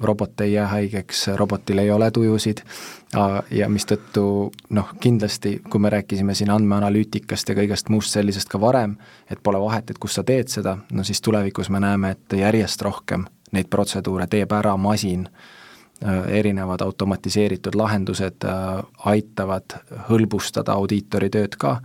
robot 0.00 0.40
ei 0.40 0.52
jää 0.52 0.66
haigeks, 0.68 1.28
robotil 1.36 1.78
ei 1.78 1.90
ole 1.90 2.10
tujusid 2.10 2.60
ja 3.50 3.68
mistõttu 3.68 4.52
noh, 4.70 4.92
kindlasti 5.00 5.60
kui 5.70 5.80
me 5.80 5.90
rääkisime 5.90 6.34
siin 6.34 6.50
andmeanalüütikast 6.50 7.48
ja 7.48 7.56
kõigest 7.56 7.88
muust 7.88 8.12
sellisest 8.12 8.48
ka 8.48 8.60
varem, 8.60 8.96
et 9.30 9.42
pole 9.42 9.60
vahet, 9.60 9.90
et 9.90 9.98
kus 9.98 10.18
sa 10.18 10.24
teed 10.24 10.52
seda, 10.52 10.76
no 10.92 11.04
siis 11.04 11.20
tulevikus 11.20 11.70
me 11.70 11.80
näeme, 11.80 12.16
et 12.16 12.38
järjest 12.38 12.82
rohkem 12.82 13.26
neid 13.52 13.68
protseduure 13.70 14.26
teeb 14.26 14.52
ära 14.52 14.76
masin, 14.76 15.28
erinevad 16.28 16.82
automatiseeritud 16.82 17.76
lahendused 17.78 18.44
aitavad 19.06 19.76
hõlbustada 20.08 20.74
audiitori 20.74 21.30
tööd 21.30 21.54
ka 21.60 21.76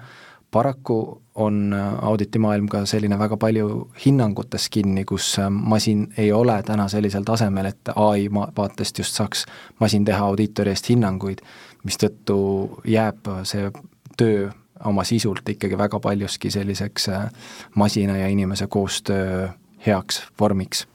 paraku 0.52 1.22
on 1.36 1.74
äh, 1.74 2.06
auditimaailm 2.06 2.68
ka 2.68 2.86
selline 2.86 3.20
väga 3.20 3.38
palju 3.38 3.92
hinnangutes 4.06 4.70
kinni, 4.70 5.06
kus 5.06 5.40
äh, 5.40 5.50
masin 5.50 6.08
ei 6.18 6.32
ole 6.32 6.64
täna 6.64 6.88
sellisel 6.88 7.24
tasemel, 7.24 7.66
et 7.66 7.94
ai 7.96 8.30
vaatest 8.32 9.00
just 9.00 9.16
saaks 9.16 9.46
masin 9.80 10.06
teha 10.06 10.26
audiitori 10.26 10.74
eest 10.74 10.90
hinnanguid, 10.90 11.44
mistõttu 11.84 12.40
jääb 12.88 13.30
see 13.44 13.72
töö 14.18 14.50
oma 14.86 15.04
sisult 15.04 15.50
ikkagi 15.50 15.78
väga 15.78 16.00
paljuski 16.00 16.52
selliseks 16.52 17.10
äh, 17.10 17.30
masina 17.76 18.18
ja 18.18 18.28
inimese 18.28 18.68
koostöö 18.68 19.50
heaks 19.86 20.24
vormiks 20.40 20.88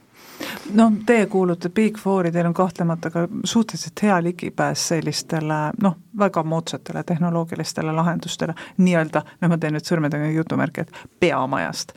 no 0.74 0.92
teie 1.06 1.26
kuulute 1.26 1.68
Big 1.68 1.98
Fouri, 1.98 2.32
teil 2.32 2.46
on 2.46 2.54
kahtlemata 2.54 3.10
ka 3.10 3.28
suhteliselt 3.44 4.02
hea 4.02 4.22
ligipääs 4.22 4.88
sellistele 4.88 5.60
noh, 5.82 5.96
väga 6.18 6.42
moodsatele 6.42 7.02
tehnoloogilistele 7.06 7.92
lahendustele, 7.92 8.54
nii-öelda, 8.78 9.22
noh 9.40 9.52
ma 9.52 9.58
teen 9.58 9.76
nüüd 9.76 9.88
sõrmedega 9.88 10.30
jutumärke, 10.32 10.86
et 10.86 10.92
peamajast. 11.20 11.92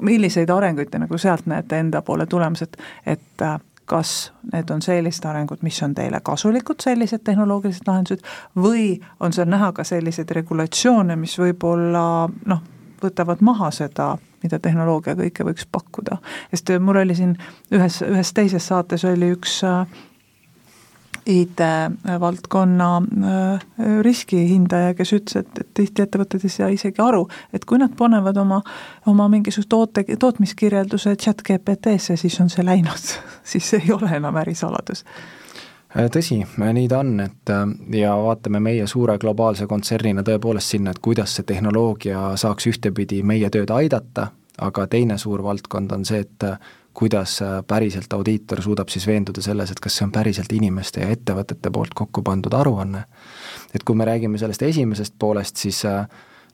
milliseid 0.00 0.50
arenguid 0.50 0.90
te 0.90 0.98
nagu 0.98 1.18
sealt 1.18 1.46
näete 1.46 1.78
enda 1.78 2.02
poole 2.02 2.26
tulemas, 2.26 2.62
et, 2.62 2.76
et 3.06 3.48
kas 3.88 4.32
need 4.52 4.70
on 4.70 4.82
sellised 4.82 5.24
arengud, 5.24 5.62
mis 5.62 5.82
on 5.82 5.94
teile 5.94 6.20
kasulikud, 6.22 6.82
sellised 6.84 7.24
tehnoloogilised 7.24 7.88
lahendused, 7.88 8.24
või 8.56 8.98
on 9.20 9.32
seal 9.32 9.48
näha 9.48 9.72
ka 9.72 9.84
selliseid 9.84 10.30
regulatsioone, 10.36 11.16
mis 11.16 11.38
võib-olla 11.40 12.02
noh, 12.28 12.62
võtavad 13.02 13.40
maha 13.40 13.70
seda 13.74 14.16
mida 14.42 14.58
tehnoloogia 14.62 15.16
kõike 15.18 15.46
võiks 15.48 15.66
pakkuda. 15.72 16.18
sest 16.50 16.70
äh, 16.70 16.80
mul 16.80 17.00
oli 17.02 17.16
siin 17.18 17.36
ühes, 17.74 18.02
ühes 18.06 18.32
teises 18.34 18.68
saates 18.70 19.04
oli 19.08 19.32
üks 19.34 19.60
äh, 19.66 19.86
IT-valdkonna 21.28 22.90
äh, 22.98 23.64
riskihindaja, 24.02 24.94
kes 24.96 25.12
ütles, 25.12 25.42
et, 25.42 25.60
et 25.60 25.74
tihti 25.76 26.04
ettevõtted 26.04 26.44
ei 26.46 26.52
saa 26.52 26.70
isegi 26.72 27.02
aru, 27.04 27.26
et 27.52 27.66
kui 27.68 27.80
nad 27.80 27.92
panevad 27.98 28.38
oma, 28.40 28.62
oma 29.06 29.28
mingisuguse 29.28 29.68
toote, 29.68 30.04
tootmiskirjelduse 30.18 31.16
chat 31.20 31.44
GPT-sse, 31.44 32.16
siis 32.16 32.40
on 32.40 32.48
see 32.52 32.64
läinud 32.64 33.12
siis 33.52 33.74
ei 33.76 33.92
ole 33.92 34.14
enam 34.16 34.40
ärisaladus 34.40 35.04
tõsi, 35.94 36.40
nii 36.72 36.88
ta 36.88 36.98
on, 36.98 37.20
et 37.20 37.52
ja 37.96 38.16
vaatame 38.16 38.60
meie 38.60 38.86
suure 38.86 39.18
globaalse 39.18 39.66
kontsernina 39.66 40.22
tõepoolest 40.22 40.74
sinna, 40.74 40.90
et 40.90 41.00
kuidas 41.02 41.36
see 41.36 41.46
tehnoloogia 41.48 42.34
saaks 42.36 42.68
ühtepidi 42.70 43.22
meie 43.22 43.50
tööd 43.50 43.70
aidata, 43.70 44.28
aga 44.58 44.86
teine 44.86 45.18
suur 45.18 45.42
valdkond 45.42 45.92
on 45.92 46.04
see, 46.04 46.20
et 46.26 46.44
kuidas 46.98 47.38
päriselt 47.66 48.12
audiitor 48.12 48.62
suudab 48.62 48.88
siis 48.90 49.06
veenduda 49.06 49.42
selles, 49.42 49.70
et 49.70 49.80
kas 49.80 49.96
see 49.96 50.06
on 50.08 50.12
päriselt 50.12 50.52
inimeste 50.52 51.04
ja 51.04 51.12
ettevõtete 51.14 51.70
poolt 51.70 51.94
kokku 51.94 52.24
pandud 52.26 52.54
aruanne. 52.54 53.04
et 53.74 53.84
kui 53.84 53.94
me 53.94 54.04
räägime 54.04 54.38
sellest 54.38 54.62
esimesest 54.62 55.14
poolest, 55.18 55.56
siis 55.56 55.82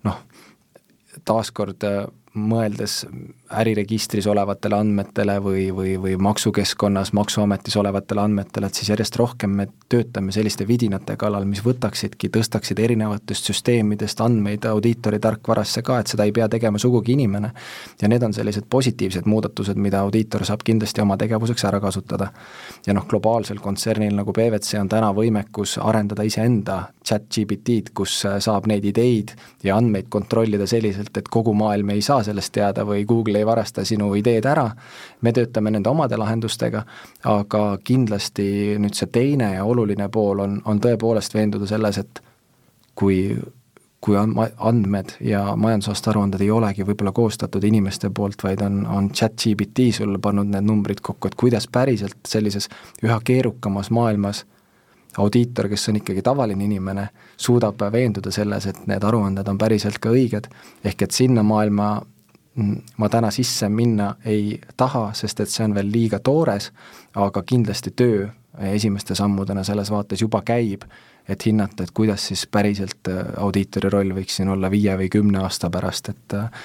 noh, 0.04 0.18
taaskord 1.24 1.86
mõeldes 2.34 3.04
äriregistris 3.52 4.26
olevatele 4.26 4.76
andmetele 4.76 5.36
või, 5.42 5.68
või, 5.76 5.94
või 6.00 6.16
maksukeskkonnas, 6.16 7.12
Maksuametis 7.12 7.76
olevatele 7.76 8.20
andmetele, 8.20 8.66
et 8.66 8.74
siis 8.74 8.88
järjest 8.88 9.16
rohkem 9.16 9.50
me 9.50 9.66
töötame 9.88 10.32
selliste 10.32 10.66
vidinate 10.68 11.16
kallal, 11.20 11.44
mis 11.44 11.60
võtaksidki, 11.64 12.30
tõstaksid 12.32 12.80
erinevatest 12.80 13.50
süsteemidest 13.50 14.20
andmeid 14.24 14.64
audiitori 14.68 15.20
tarkvarasse 15.20 15.82
ka, 15.82 15.98
et 16.00 16.12
seda 16.12 16.24
ei 16.24 16.32
pea 16.32 16.48
tegema 16.48 16.78
sugugi 16.78 17.12
inimene. 17.12 17.50
ja 18.02 18.08
need 18.08 18.22
on 18.22 18.34
sellised 18.34 18.64
positiivsed 18.70 19.26
muudatused, 19.26 19.76
mida 19.76 20.00
audiitor 20.00 20.44
saab 20.44 20.64
kindlasti 20.64 21.00
oma 21.00 21.16
tegevuseks 21.16 21.64
ära 21.64 21.80
kasutada. 21.80 22.30
ja 22.86 22.94
noh, 22.94 23.06
globaalsel 23.06 23.60
kontsernil 23.60 24.14
nagu 24.14 24.32
PwC 24.32 24.80
on 24.80 24.88
täna 24.88 25.12
võimekus 25.12 25.78
arendada 25.78 26.22
iseenda 26.22 26.88
chat 27.04 27.28
GPT-d, 27.28 27.92
kus 27.94 28.24
saab 28.38 28.66
neid 28.66 28.84
ideid 28.84 29.34
ja 29.62 29.76
andmeid 29.76 30.08
kontrollida 30.08 30.66
selliselt, 30.66 31.16
et 31.16 31.28
kogu 31.28 31.52
maailm 31.52 31.90
ei 31.90 32.02
saa 32.02 32.22
sellest 32.24 32.52
teada 32.52 32.84
või 32.88 33.04
Google 33.04 33.33
ei 33.40 33.46
varasta 33.46 33.84
sinu 33.84 34.12
ideed 34.18 34.46
ära, 34.46 34.68
me 35.20 35.32
töötame 35.32 35.70
nende 35.74 35.90
omade 35.90 36.18
lahendustega, 36.20 36.84
aga 37.30 37.64
kindlasti 37.84 38.78
nüüd 38.78 38.94
see 38.94 39.10
teine 39.12 39.54
ja 39.56 39.64
oluline 39.64 40.08
pool 40.08 40.44
on, 40.44 40.60
on 40.64 40.80
tõepoolest 40.80 41.34
veenduda 41.34 41.68
selles, 41.70 41.98
et 41.98 42.22
kui 42.94 43.28
kui 44.04 44.18
andmed 44.20 45.14
ja 45.24 45.54
majandusaasta 45.56 46.10
aruanded 46.10 46.42
ei 46.44 46.50
olegi 46.52 46.84
võib-olla 46.84 47.12
koostatud 47.16 47.64
inimeste 47.64 48.10
poolt, 48.12 48.42
vaid 48.44 48.60
on, 48.60 48.82
on 48.84 49.06
chat-GPT 49.08 49.86
sulle 49.96 50.18
pannud 50.20 50.50
need 50.52 50.66
numbrid 50.68 51.00
kokku, 51.00 51.30
et 51.30 51.38
kuidas 51.40 51.64
päriselt 51.72 52.18
sellises 52.28 52.68
üha 53.00 53.16
keerukamas 53.24 53.88
maailmas 53.88 54.42
audiitor, 55.18 55.70
kes 55.72 55.88
on 55.88 56.02
ikkagi 56.02 56.22
tavaline 56.26 56.66
inimene, 56.66 57.06
suudab 57.36 57.80
veenduda 57.92 58.32
selles, 58.34 58.66
et 58.66 58.86
need 58.90 59.04
aruanded 59.08 59.48
on 59.48 59.58
päriselt 59.58 59.98
ka 60.02 60.12
õiged, 60.12 60.50
ehk 60.84 61.06
et 61.06 61.16
sinna 61.16 61.42
maailma 61.46 61.94
ma 62.96 63.08
täna 63.08 63.30
sisse 63.34 63.68
minna 63.68 64.14
ei 64.24 64.60
taha, 64.76 65.08
sest 65.14 65.40
et 65.40 65.50
see 65.50 65.64
on 65.66 65.74
veel 65.74 65.90
liiga 65.92 66.18
toores, 66.22 66.70
aga 67.14 67.42
kindlasti 67.42 67.90
töö 67.96 68.28
esimeste 68.70 69.14
sammudena 69.14 69.64
selles 69.64 69.90
vaates 69.90 70.22
juba 70.22 70.42
käib, 70.46 70.84
et 71.28 71.46
hinnata, 71.46 71.84
et 71.84 71.90
kuidas 71.94 72.26
siis 72.28 72.46
päriselt 72.46 73.08
äh, 73.08 73.24
audiitori 73.40 73.90
roll 73.90 74.14
võiks 74.14 74.36
siin 74.38 74.48
olla 74.52 74.70
viie 74.70 74.96
või 74.98 75.08
kümne 75.10 75.40
aasta 75.42 75.70
pärast, 75.70 76.08
et 76.12 76.34
äh, 76.38 76.64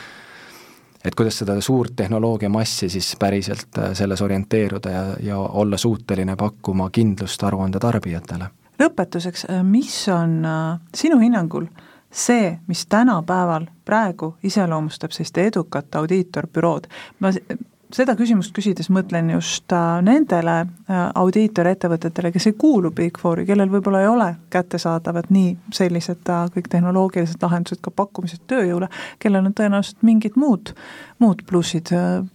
et 1.05 1.15
kuidas 1.15 1.37
seda 1.39 1.55
suurt 1.63 1.95
tehnoloogiamassi 1.95 2.89
siis 2.89 3.13
päriselt 3.19 3.77
äh, 3.77 3.93
selles 3.95 4.21
orienteeruda 4.21 4.89
ja, 4.91 5.03
ja 5.23 5.37
olla 5.39 5.77
suuteline 5.77 6.35
pakkuma 6.35 6.89
kindlust 6.91 7.43
aruande 7.43 7.79
tarbijatele. 7.79 8.49
lõpetuseks, 8.79 9.47
mis 9.63 9.95
on 10.13 10.43
sinu 10.95 11.19
hinnangul 11.19 11.65
see, 12.11 12.57
mis 12.67 12.85
tänapäeval 12.89 13.67
praegu 13.85 14.35
iseloomustab 14.43 15.11
sellist 15.11 15.37
edukat 15.37 15.95
audiitorbürood, 15.95 16.87
ma 17.19 17.31
seda 17.93 18.13
küsimust 18.17 18.53
küsides 18.53 18.89
mõtlen 18.93 19.31
just 19.33 19.73
äh, 19.73 19.99
nendele 20.05 20.55
äh, 20.61 20.99
audiitorettevõtetele, 21.17 22.31
kes 22.33 22.49
ei 22.51 22.55
kuulu 22.59 22.91
Big 22.95 23.17
Fouri, 23.21 23.45
kellel 23.49 23.71
võib-olla 23.71 24.03
ei 24.03 24.09
ole 24.09 24.27
kättesaadavad 24.53 25.31
nii 25.33 25.55
sellised 25.75 26.29
äh, 26.29 26.45
kõik 26.53 26.69
tehnoloogilised 26.69 27.41
lahendused, 27.41 27.81
ka 27.85 27.93
pakkumised 27.95 28.45
tööjõule, 28.51 28.91
kellel 29.19 29.49
on 29.49 29.57
tõenäoliselt 29.57 30.05
mingid 30.05 30.37
muud, 30.39 30.73
muud 31.19 31.43
plussid, 31.49 31.89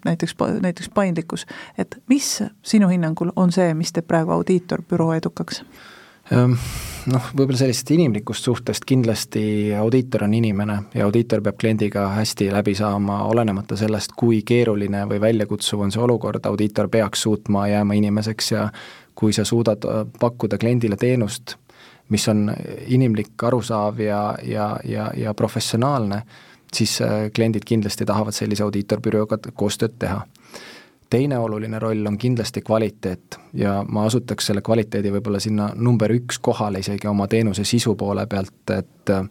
näiteks, 0.05 0.35
näiteks 0.61 0.91
paindlikkus. 0.95 1.47
et 1.79 1.99
mis 2.11 2.41
sinu 2.63 2.91
hinnangul 2.91 3.31
on 3.37 3.53
see, 3.55 3.75
mis 3.75 3.95
teeb 3.95 4.11
praegu 4.11 4.35
audiitorbüroo 4.35 5.13
edukaks? 5.15 5.63
Ehm, 6.33 6.55
noh, 7.13 7.25
võib-olla 7.37 7.59
sellisest 7.61 7.91
inimlikust 7.93 8.47
suhtest 8.49 8.87
kindlasti 8.89 9.75
audiitor 9.77 10.25
on 10.25 10.35
inimene 10.39 10.79
ja 10.97 11.05
audiitor 11.05 11.43
peab 11.45 11.59
kliendiga 11.61 12.07
hästi 12.17 12.49
läbi 12.53 12.73
saama, 12.79 13.19
olenemata 13.29 13.77
sellest, 13.77 14.15
kui 14.17 14.41
keeruline 14.47 15.05
või 15.11 15.21
väljakutsuv 15.21 15.85
on 15.85 15.93
see 15.93 16.01
olukord, 16.01 16.47
audiitor 16.49 16.89
peaks 16.89 17.27
suutma 17.27 17.67
jääma 17.69 17.99
inimeseks 18.01 18.51
ja 18.55 18.71
kui 19.15 19.37
sa 19.37 19.45
suudad 19.45 19.85
äh, 19.85 20.01
pakkuda 20.21 20.59
kliendile 20.59 20.97
teenust, 20.97 21.59
mis 22.09 22.25
on 22.33 22.49
inimlik, 22.87 23.37
arusaав 23.43 24.01
ja, 24.01 24.23
ja, 24.43 24.71
ja, 24.85 25.11
ja 25.17 25.35
professionaalne, 25.35 26.23
siis 26.73 26.97
äh, 27.05 27.29
kliendid 27.37 27.69
kindlasti 27.69 28.09
tahavad 28.09 28.33
sellise 28.33 28.65
audiitorbürooga 28.65 29.39
koostööd 29.53 30.01
teha 30.01 30.25
teine 31.15 31.39
oluline 31.39 31.79
roll 31.79 32.07
on 32.07 32.17
kindlasti 32.19 32.63
kvaliteet 32.67 33.39
ja 33.55 33.85
ma 33.89 34.03
asutaks 34.09 34.49
selle 34.51 34.63
kvaliteedi 34.67 35.13
võib-olla 35.15 35.39
sinna 35.43 35.69
number 35.75 36.11
üks 36.11 36.41
kohale 36.43 36.81
isegi 36.83 37.07
oma 37.07 37.29
teenuse 37.31 37.63
sisu 37.69 37.95
poole 37.99 38.25
pealt, 38.27 38.73
et 38.75 39.13
äh, 39.15 39.29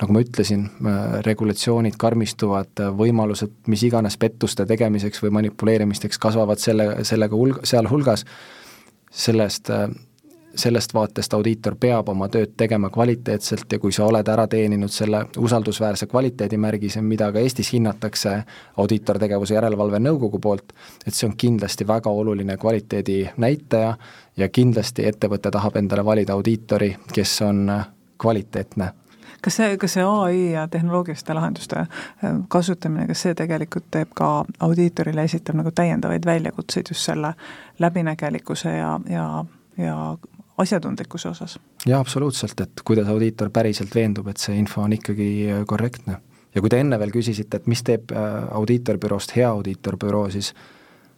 nagu 0.00 0.16
ma 0.16 0.22
ütlesin, 0.24 0.64
äh, 0.64 1.02
regulatsioonid 1.26 1.98
karmistuvad, 2.00 2.80
võimalused 2.96 3.52
mis 3.68 3.84
iganes 3.84 4.16
pettuste 4.16 4.64
tegemiseks 4.66 5.20
või 5.24 5.34
manipuleerimisteks 5.40 6.22
kasvavad 6.22 6.62
selle, 6.62 6.88
sellega 7.04 7.36
hulg-, 7.36 7.60
sealhulgas, 7.68 8.24
sellest 9.26 9.68
äh, 9.74 9.90
sellest 10.56 10.94
vaatest 10.94 11.34
audiitor 11.34 11.76
peab 11.80 12.08
oma 12.08 12.28
tööd 12.32 12.54
tegema 12.56 12.90
kvaliteetselt 12.90 13.72
ja 13.72 13.78
kui 13.78 13.92
sa 13.92 14.06
oled 14.06 14.28
ära 14.28 14.46
teeninud 14.50 14.92
selle 14.92 15.24
usaldusväärse 15.38 16.06
kvaliteedimärgise, 16.10 17.02
mida 17.02 17.30
ka 17.32 17.38
Eestis 17.38 17.72
hinnatakse 17.72 18.36
audiitortegevuse 18.76 19.54
järelevalve 19.54 20.00
nõukogu 20.02 20.40
poolt, 20.42 20.72
et 21.06 21.14
see 21.14 21.28
on 21.28 21.36
kindlasti 21.36 21.86
väga 21.88 22.10
oluline 22.10 22.56
kvaliteedi 22.56 23.22
näitaja 23.36 23.96
ja 24.36 24.48
kindlasti 24.48 25.06
ettevõte 25.08 25.50
tahab 25.50 25.76
endale 25.76 26.04
valida 26.04 26.32
audiitori, 26.32 26.96
kes 27.12 27.40
on 27.42 27.66
kvaliteetne. 28.18 28.92
Kas 29.42 29.56
see, 29.56 29.76
kas 29.78 29.92
see 29.94 30.04
ai 30.04 30.38
ja 30.52 30.64
tehnoloogiliste 30.68 31.34
lahenduste 31.34 31.78
äh, 31.78 32.38
kasutamine, 32.48 33.06
kas 33.06 33.20
see 33.22 33.34
tegelikult 33.38 33.84
teeb 33.94 34.14
ka 34.16 34.30
audiitorile, 34.60 35.22
esitab 35.28 35.60
nagu 35.60 35.70
täiendavaid 35.70 36.26
väljakutseid 36.26 36.90
just 36.90 37.06
selle 37.06 37.34
läbinägelikkuse 37.78 38.72
ja, 38.76 38.96
ja, 39.10 39.44
ja 39.78 39.96
asjatundlikkuse 40.58 41.28
osas. 41.28 41.58
jaa, 41.86 42.00
absoluutselt, 42.00 42.60
et 42.60 42.82
kuidas 42.84 43.08
audiitor 43.08 43.50
päriselt 43.50 43.94
veendub, 43.94 44.28
et 44.28 44.40
see 44.40 44.56
info 44.58 44.82
on 44.82 44.92
ikkagi 44.92 45.28
äh, 45.50 45.64
korrektne. 45.66 46.20
ja 46.54 46.60
kui 46.60 46.70
te 46.72 46.80
enne 46.80 46.98
veel 46.98 47.12
küsisite, 47.12 47.60
et 47.60 47.66
mis 47.66 47.82
teeb 47.84 48.12
äh, 48.12 48.38
audiitorbüroost 48.50 49.36
hea 49.36 49.50
audiitorbüroo, 49.50 50.30
siis 50.30 50.54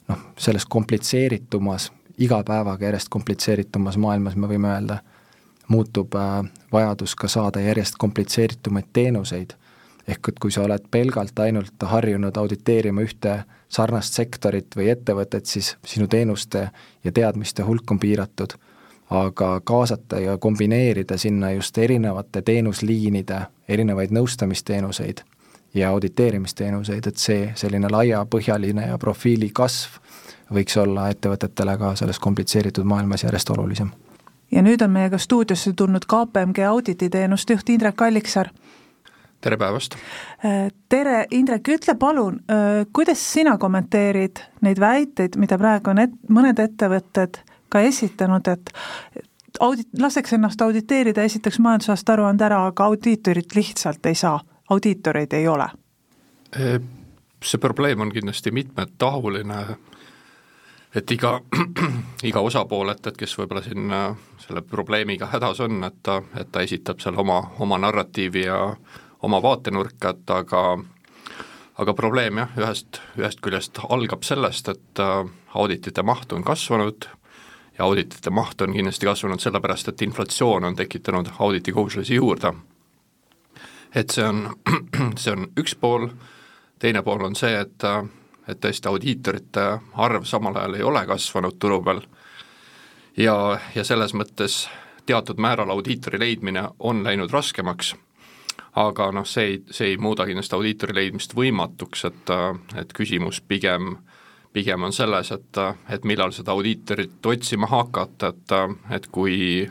noh, 0.09 0.27
selles 0.38 0.66
komplitseeritumas, 0.66 1.92
iga 2.18 2.42
päevaga 2.44 2.88
järjest 2.88 3.09
komplitseeritumas 3.14 3.96
maailmas 3.96 4.37
me 4.37 4.51
võime 4.51 4.72
öelda, 4.74 5.01
muutub 5.68 6.14
äh, 6.18 6.42
vajadus 6.72 7.14
ka 7.14 7.29
saada 7.29 7.62
järjest 7.62 7.98
komplitseeritumaid 7.98 8.90
teenuseid, 8.92 9.55
ehk 10.09 10.29
et 10.29 10.38
kui 10.40 10.51
sa 10.51 10.64
oled 10.64 10.87
pelgalt 10.90 11.38
ainult 11.44 11.85
harjunud 11.85 12.37
auditeerima 12.37 13.05
ühte 13.05 13.42
sarnast 13.68 14.16
sektorit 14.16 14.72
või 14.77 14.88
ettevõtet, 14.88 15.46
siis 15.46 15.77
sinu 15.85 16.09
teenuste 16.09 16.70
ja 17.05 17.12
teadmiste 17.12 17.62
hulk 17.62 17.90
on 17.92 18.01
piiratud 18.01 18.57
aga 19.10 19.60
kaasata 19.64 20.20
ja 20.20 20.38
kombineerida 20.38 21.16
sinna 21.16 21.50
just 21.50 21.78
erinevate 21.78 22.42
teenusliinide 22.42 23.40
erinevaid 23.68 24.10
nõustamisteenuseid 24.10 25.22
ja 25.74 25.90
auditeerimisteenuseid, 25.90 27.06
et 27.06 27.16
see 27.16 27.52
selline 27.54 27.88
laiapõhjaline 27.92 28.88
ja 28.88 28.98
profiili 28.98 29.50
kasv 29.54 29.98
võiks 30.54 30.76
olla 30.80 31.08
ettevõtetele 31.12 31.76
ka 31.78 31.94
selles 31.96 32.18
komplitseeritud 32.18 32.84
maailmas 32.84 33.24
järjest 33.24 33.50
olulisem. 33.50 33.90
ja 34.50 34.62
nüüd 34.62 34.82
on 34.84 34.90
meiega 34.90 35.18
stuudiosse 35.18 35.72
tulnud 35.72 36.04
KPMG 36.04 36.58
audititeenuste 36.68 37.52
juht 37.52 37.68
Indrek 37.68 38.02
Alliksaar 38.02 38.48
tere 39.40 39.56
päevast! 39.56 39.96
tere, 40.88 41.26
Indrek, 41.30 41.68
ütle 41.68 41.94
palun, 41.94 42.40
kuidas 42.92 43.32
sina 43.32 43.58
kommenteerid 43.58 44.40
neid 44.60 44.80
väiteid, 44.80 45.36
mida 45.36 45.58
praegu 45.58 45.90
on 45.90 45.98
et-, 45.98 46.18
mõned 46.28 46.58
ettevõtted 46.58 47.42
ka 47.68 47.81
esitanud, 47.81 48.48
et 48.48 48.72
audit, 49.61 49.88
laseks 50.00 50.33
ennast 50.33 50.62
auditeerida, 50.62 51.22
esitaks 51.22 51.59
majandusaasta 51.59 52.12
aruande 52.12 52.44
ära, 52.44 52.62
aga 52.66 52.85
audiitorit 52.85 53.54
lihtsalt 53.54 54.07
ei 54.07 54.14
saa, 54.14 54.40
audiitoreid 54.70 55.33
ei 55.33 55.48
ole? 55.48 55.68
See 57.44 57.61
probleem 57.61 58.00
on 58.00 58.12
kindlasti 58.12 58.50
mitmetahuline, 58.50 59.59
et 60.94 61.11
iga, 61.11 61.40
iga 62.31 62.40
osapool, 62.40 62.90
et, 62.92 63.07
et 63.07 63.18
kes 63.18 63.37
võib-olla 63.38 63.62
siin 63.62 63.92
äh, 63.92 64.09
selle 64.42 64.62
probleemiga 64.62 65.28
hädas 65.31 65.61
on, 65.64 65.83
et 65.85 66.00
ta, 66.02 66.22
et 66.40 66.50
ta 66.52 66.64
esitab 66.64 67.02
seal 67.04 67.18
oma, 67.20 67.42
oma 67.59 67.78
narratiivi 67.78 68.46
ja 68.46 68.62
oma 69.22 69.42
vaatenurka, 69.42 70.14
et 70.16 70.33
aga 70.35 70.62
aga 71.78 71.94
probleem 71.94 72.40
jah, 72.40 72.57
ühest, 72.59 73.00
ühest 73.18 73.42
küljest 73.44 73.78
algab 73.88 74.24
sellest, 74.26 74.70
et 74.72 75.02
äh, 75.02 75.20
auditite 75.54 76.02
maht 76.02 76.33
on 76.35 76.42
kasvanud, 76.46 77.07
ja 77.78 77.84
auditite 77.84 78.30
maht 78.30 78.60
on 78.60 78.72
kindlasti 78.72 79.06
kasvanud 79.06 79.40
sellepärast, 79.40 79.88
et 79.88 80.02
inflatsioon 80.02 80.64
on 80.64 80.76
tekitanud 80.76 81.26
auditikohuslasi 81.38 82.14
juurde. 82.14 82.52
et 83.94 84.10
see 84.10 84.24
on, 84.24 84.56
see 85.20 85.32
on 85.32 85.46
üks 85.56 85.76
pool, 85.80 86.08
teine 86.78 87.02
pool 87.02 87.24
on 87.24 87.36
see, 87.36 87.54
et, 87.60 87.84
et 88.48 88.60
tõesti 88.60 88.88
audiitorite 88.88 89.64
arv 89.94 90.24
samal 90.24 90.56
ajal 90.56 90.74
ei 90.74 90.82
ole 90.82 91.06
kasvanud 91.06 91.56
turu 91.58 91.80
peal. 91.82 92.02
Ja, 93.16 93.58
ja 93.74 93.84
selles 93.84 94.14
mõttes 94.14 94.68
teatud 95.06 95.40
määral 95.40 95.70
audiitori 95.70 96.20
leidmine 96.20 96.68
on 96.78 97.00
läinud 97.04 97.32
raskemaks, 97.32 97.94
aga 98.76 99.08
noh, 99.12 99.26
see 99.26 99.44
ei, 99.44 99.62
see 99.70 99.92
ei 99.92 99.96
muuda 99.96 100.26
kindlasti 100.26 100.54
audiitori 100.54 100.94
leidmist 100.94 101.34
võimatuks, 101.34 102.04
et, 102.04 102.34
et 102.76 102.92
küsimus 102.92 103.40
pigem 103.40 103.96
pigem 104.52 104.82
on 104.82 104.92
selles, 104.92 105.32
et, 105.32 105.61
et 105.90 106.04
millal 106.04 106.32
seda 106.32 106.54
audiitorit 106.56 107.26
otsima 107.26 107.68
hakata, 107.70 108.32
et, 108.32 108.54
et 108.96 109.06
kui 109.12 109.68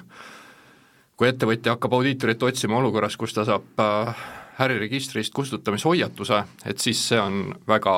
kui 1.18 1.28
ettevõtja 1.32 1.74
hakkab 1.74 1.96
audiitorit 1.98 2.44
otsima 2.46 2.78
olukorras, 2.78 3.18
kus 3.18 3.34
ta 3.34 3.46
saab 3.46 3.82
äh, 3.82 4.26
äriregistrist 4.62 5.34
kustutamishoiatuse, 5.34 6.44
et 6.66 6.78
siis 6.78 7.02
see 7.10 7.20
on 7.20 7.56
väga, 7.68 7.96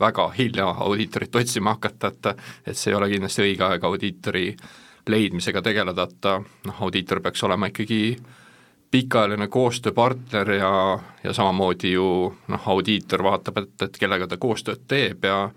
väga 0.00 0.28
hilja 0.38 0.68
audiitorit 0.86 1.34
otsima 1.42 1.74
hakata, 1.74 2.12
et 2.12 2.46
et 2.66 2.78
see 2.78 2.92
ei 2.92 2.98
ole 2.98 3.10
kindlasti 3.10 3.42
õige 3.42 3.66
aeg 3.66 3.84
audiitori 3.84 4.46
leidmisega 5.10 5.62
tegeleda, 5.62 6.06
et 6.08 6.30
noh, 6.68 6.80
audiitor 6.86 7.20
peaks 7.20 7.42
olema 7.44 7.68
ikkagi 7.68 8.16
pikaajaline 8.94 9.48
koostööpartner 9.50 10.50
ja, 10.54 10.98
ja 11.24 11.32
samamoodi 11.32 11.92
ju 11.92 12.08
noh, 12.48 12.68
audiitor 12.70 13.22
vaatab, 13.26 13.58
et, 13.64 13.74
et 13.82 13.98
kellega 13.98 14.28
ta 14.30 14.38
koostööd 14.38 14.86
teeb 14.88 15.26
ja 15.26 15.48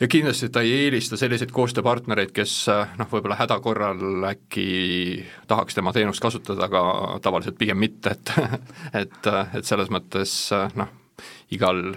ja 0.00 0.08
kindlasti 0.08 0.48
ta 0.54 0.62
ei 0.62 0.72
eelista 0.84 1.16
selliseid 1.16 1.52
koostööpartnereid, 1.54 2.32
kes 2.36 2.54
noh, 2.98 3.10
võib-olla 3.10 3.38
häda 3.38 3.60
korral 3.64 4.28
äkki 4.30 4.68
tahaks 5.50 5.78
tema 5.78 5.92
teenust 5.92 6.22
kasutada, 6.22 6.68
aga 6.68 7.18
tavaliselt 7.22 7.58
pigem 7.58 7.80
mitte, 7.82 8.16
et 8.16 8.34
et, 9.02 9.32
et 9.58 9.64
selles 9.64 9.90
mõttes 9.90 10.34
noh, 10.78 10.92
igal 11.50 11.96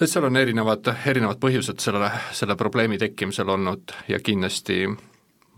et 0.00 0.08
seal 0.08 0.24
on 0.24 0.36
erinevad, 0.36 0.86
erinevad 1.06 1.40
põhjused 1.40 1.80
sellele, 1.82 2.10
selle 2.32 2.56
probleemi 2.56 2.98
tekkimisel 2.98 3.48
olnud 3.52 3.92
ja 4.08 4.20
kindlasti 4.24 4.86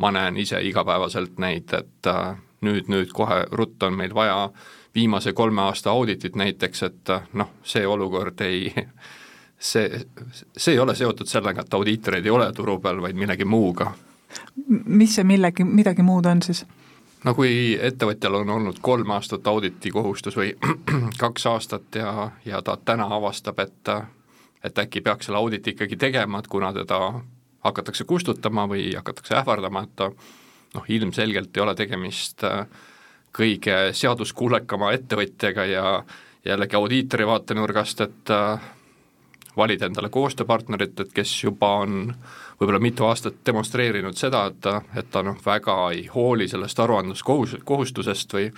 ma 0.02 0.10
näen 0.10 0.36
ise 0.36 0.60
igapäevaselt 0.66 1.38
neid, 1.38 1.72
et 1.76 2.10
äh, 2.10 2.36
nüüd, 2.66 2.88
nüüd 2.90 3.12
kohe 3.14 3.44
ruttu 3.52 3.86
on 3.86 3.98
meil 3.98 4.14
vaja 4.14 4.50
viimase 4.94 5.32
kolme 5.32 5.62
aasta 5.62 5.90
auditit 5.90 6.36
näiteks, 6.36 6.82
et 6.88 7.12
äh, 7.14 7.28
noh, 7.38 7.52
see 7.62 7.86
olukord 7.86 8.40
ei, 8.42 8.72
see, 9.62 10.00
see 10.56 10.74
ei 10.74 10.78
ole 10.82 10.94
seotud 10.98 11.30
sellega, 11.30 11.62
et 11.62 11.74
audiitoreid 11.74 12.26
ei 12.26 12.34
ole 12.34 12.48
turu 12.52 12.78
peal, 12.82 13.02
vaid 13.02 13.18
millegi 13.18 13.44
muuga. 13.44 13.92
mis 14.68 15.14
see 15.14 15.24
millegi, 15.24 15.64
midagi 15.64 16.02
muud 16.02 16.26
on 16.26 16.42
siis? 16.42 16.64
no 17.24 17.34
kui 17.38 17.78
ettevõtjal 17.80 18.40
on 18.40 18.50
olnud 18.50 18.80
kolm 18.82 19.10
aastat 19.14 19.46
auditi 19.46 19.90
kohustus 19.90 20.36
või 20.36 20.54
kaks 21.22 21.46
aastat 21.46 22.00
ja, 22.00 22.30
ja 22.44 22.62
ta 22.62 22.78
täna 22.84 23.06
avastab, 23.16 23.58
et 23.58 23.94
et 24.62 24.78
äkki 24.78 25.00
peaks 25.02 25.26
selle 25.26 25.38
auditi 25.38 25.74
ikkagi 25.74 25.96
tegema, 25.98 26.38
et 26.38 26.46
kuna 26.46 26.72
teda 26.72 26.98
hakatakse 27.64 28.04
kustutama 28.04 28.68
või 28.70 28.92
hakatakse 28.94 29.34
ähvardama, 29.40 29.82
et 29.82 29.96
ta 29.96 30.10
noh, 30.74 30.84
ilmselgelt 30.88 31.56
ei 31.56 31.62
ole 31.62 31.74
tegemist 31.74 32.44
äh, 32.46 32.66
kõige 33.34 33.78
seaduskuulekama 33.96 34.92
ettevõtjaga 34.98 35.66
ja 35.66 35.86
jällegi 36.44 36.78
audiitori 36.78 37.26
vaatenurgast, 37.26 38.00
et 38.06 38.30
äh, 38.34 38.70
valida 39.56 39.86
endale 39.86 40.08
koostööpartnerit, 40.12 41.00
et 41.00 41.12
kes 41.12 41.32
juba 41.44 41.68
on 41.82 42.14
võib-olla 42.60 42.80
mitu 42.80 43.04
aastat 43.04 43.40
demonstreerinud 43.46 44.16
seda, 44.16 44.46
et 44.48 44.60
ta, 44.64 44.78
et 44.96 45.10
ta 45.10 45.22
noh, 45.26 45.38
väga 45.44 45.76
ei 45.92 46.06
hooli 46.14 46.48
sellest 46.48 46.80
aruandluskohus-, 46.80 47.58
kohustusest 47.64 48.32
või 48.36 48.48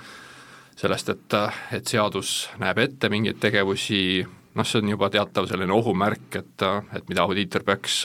sellest, 0.77 1.09
et, 1.15 1.39
et 1.73 1.87
seadus 1.87 2.35
näeb 2.63 2.83
ette 2.85 3.11
mingeid 3.11 3.41
tegevusi, 3.43 4.25
noh, 4.55 4.67
see 4.67 4.83
on 4.83 4.95
juba 4.95 5.11
teatav 5.11 5.49
selline 5.51 5.75
ohumärk, 5.75 6.29
et, 6.41 6.69
et 6.95 7.09
mida 7.09 7.27
audiitor 7.27 7.67
peaks 7.67 8.05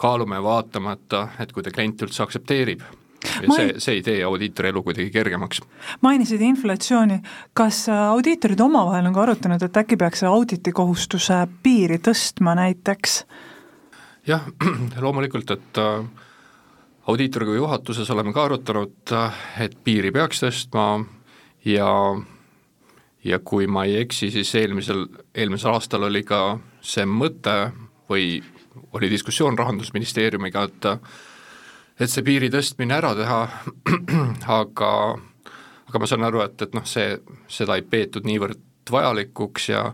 kaaluma 0.00 0.40
ja 0.40 0.44
vaatama, 0.44 0.98
et, 0.98 1.16
et 1.40 1.52
kui 1.52 1.64
ta 1.64 1.72
klient 1.72 2.02
üldse 2.04 2.24
aktsepteerib 2.24 2.84
ja 3.42 3.56
see, 3.56 3.72
see 3.78 3.98
ei 3.98 4.02
tee 4.02 4.20
audiitori 4.24 4.70
elu 4.70 4.82
kuidagi 4.82 5.10
kergemaks. 5.10 5.62
mainisid 6.00 6.40
inflatsiooni, 6.40 7.20
kas 7.52 7.86
audiitorid 7.88 8.60
omavahel 8.60 9.10
on 9.10 9.16
ka 9.16 9.26
arutanud, 9.28 9.62
et 9.62 9.82
äkki 9.82 9.98
peaks 10.00 10.22
auditikohustuse 10.28 11.44
piiri 11.62 11.98
tõstma 12.02 12.54
näiteks 12.58 13.20
äh, 13.24 13.42
jah, 14.26 14.44
loomulikult, 15.04 15.50
et 15.50 15.78
äh, 15.78 16.04
audiitoriga 17.06 17.54
juhatuses 17.54 18.10
oleme 18.10 18.32
ka 18.32 18.44
arutanud, 18.48 18.96
äh, 19.12 19.42
et 19.66 19.76
piiri 19.84 20.12
peaks 20.12 20.44
tõstma 20.44 21.04
ja 21.64 21.90
ja 23.24 23.38
kui 23.40 23.66
ma 23.66 23.86
ei 23.88 24.02
eksi, 24.02 24.28
siis 24.30 24.50
eelmisel, 24.60 25.06
eelmisel 25.34 25.72
aastal 25.72 26.04
oli 26.10 26.20
ka 26.28 26.58
see 26.84 27.06
mõte 27.08 27.72
või 28.10 28.42
oli 28.92 29.08
diskussioon 29.08 29.56
Rahandusministeeriumiga, 29.58 30.66
et 30.68 30.88
et 32.00 32.10
see 32.10 32.26
piiri 32.26 32.50
tõstmine 32.50 32.96
ära 32.96 33.14
teha, 33.18 33.40
aga 34.60 34.90
aga 35.88 36.02
ma 36.02 36.10
saan 36.10 36.26
aru, 36.26 36.42
et, 36.42 36.58
et 36.66 36.74
noh, 36.74 36.86
see, 36.88 37.18
seda 37.46 37.76
ei 37.78 37.84
peetud 37.86 38.26
niivõrd 38.26 38.90
vajalikuks 38.90 39.68
ja 39.70 39.88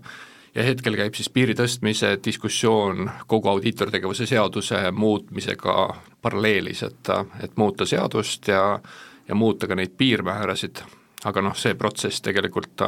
ja 0.55 0.64
hetkel 0.66 0.96
käib 0.98 1.14
siis 1.14 1.28
piiri 1.30 1.55
tõstmise 1.55 2.16
diskussioon 2.24 3.11
kogu 3.30 3.53
audiitortegevuse 3.53 4.26
seaduse 4.26 4.80
muutmisega 4.90 5.74
paralleelis, 6.22 6.82
et, 6.82 7.11
et 7.44 7.55
muuta 7.57 7.86
seadust 7.86 8.48
ja, 8.51 8.64
ja 9.28 9.34
muuta 9.38 9.68
ka 9.70 9.78
neid 9.78 9.94
piirmäärasid, 10.01 10.82
aga 11.30 11.44
noh, 11.46 11.55
see 11.55 11.76
protsess 11.78 12.24
tegelikult 12.26 12.82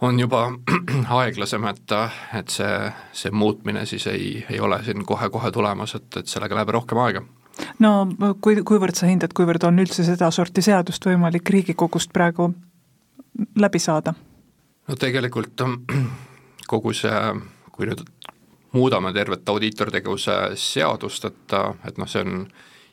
on 0.00 0.18
juba 0.18 0.48
aeglasem, 1.20 1.68
et, 1.70 1.94
et 2.40 2.50
see, 2.50 2.74
see 3.12 3.30
muutmine 3.30 3.86
siis 3.86 4.06
ei, 4.10 4.46
ei 4.50 4.60
ole 4.60 4.82
siin 4.84 5.06
kohe-kohe 5.06 5.52
tulemas, 5.54 5.94
et, 5.94 6.10
et 6.16 6.26
sellega 6.26 6.58
läheb 6.58 6.74
rohkem 6.74 7.04
aega 7.06 7.22
no 7.84 7.92
kui, 8.40 8.60
kuivõrd 8.62 8.98
sa 8.98 9.08
hindad, 9.10 9.34
kuivõrd 9.36 9.68
on 9.68 9.82
üldse 9.82 10.04
sedasorti 10.06 10.64
seadust 10.64 11.04
võimalik 11.06 11.50
Riigikogust 11.50 12.12
praegu 12.14 12.52
läbi 13.58 13.82
saada? 13.82 14.14
no 14.88 14.96
tegelikult 14.96 15.64
kogu 16.68 16.92
see, 16.96 17.20
kui 17.72 17.88
nüüd 17.88 18.04
muudame 18.76 19.12
tervet 19.16 19.48
audiitortegevuse 19.48 20.34
seadust, 20.60 21.24
et, 21.24 21.56
et 21.88 21.98
noh, 22.00 22.08
see 22.08 22.24
on 22.24 22.44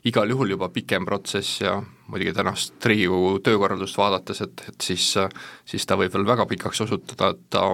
igal 0.06 0.30
juhul 0.30 0.54
juba 0.54 0.70
pikem 0.72 1.04
protsess 1.04 1.60
ja 1.60 1.76
muidugi 2.08 2.32
tänast 2.36 2.84
Riigikogu 2.86 3.38
töökorraldust 3.44 3.98
vaadates, 3.98 4.40
et, 4.46 4.64
et 4.70 4.88
siis, 4.90 5.12
siis 5.66 5.86
ta 5.86 5.98
võib 5.98 6.14
veel 6.14 6.26
väga 6.28 6.46
pikaks 6.48 6.84
osutuda, 6.86 7.32
et 7.34 7.48
ta 7.50 7.66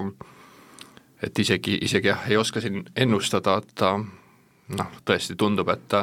et 1.23 1.39
isegi, 1.39 1.79
isegi 1.87 2.11
jah, 2.11 2.25
ei 2.31 2.37
oska 2.37 2.61
siin 2.61 2.83
ennustada, 2.99 3.61
et 3.63 3.85
noh, 4.79 4.97
tõesti 5.07 5.37
tundub, 5.39 5.71
et 5.71 5.99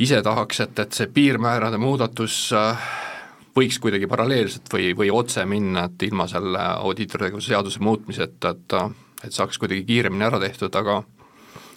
ise 0.00 0.22
tahaks, 0.22 0.60
et, 0.64 0.78
et 0.78 0.96
see 0.96 1.08
piirmäärade 1.12 1.78
muudatus 1.80 2.36
äh, 2.56 2.90
võiks 3.56 3.78
kuidagi 3.82 4.08
paralleelselt 4.08 4.72
või, 4.72 4.92
või 4.96 5.10
otse 5.12 5.44
minna, 5.46 5.84
et 5.88 6.02
ilma 6.08 6.26
selle 6.30 6.62
audiitortegevuse 6.86 7.52
seaduse 7.52 7.82
muutmiseta, 7.84 8.56
et 8.56 8.80
et 9.20 9.34
saaks 9.36 9.58
kuidagi 9.60 9.84
kiiremini 9.84 10.24
ära 10.24 10.38
tehtud, 10.40 10.72
aga 10.80 11.02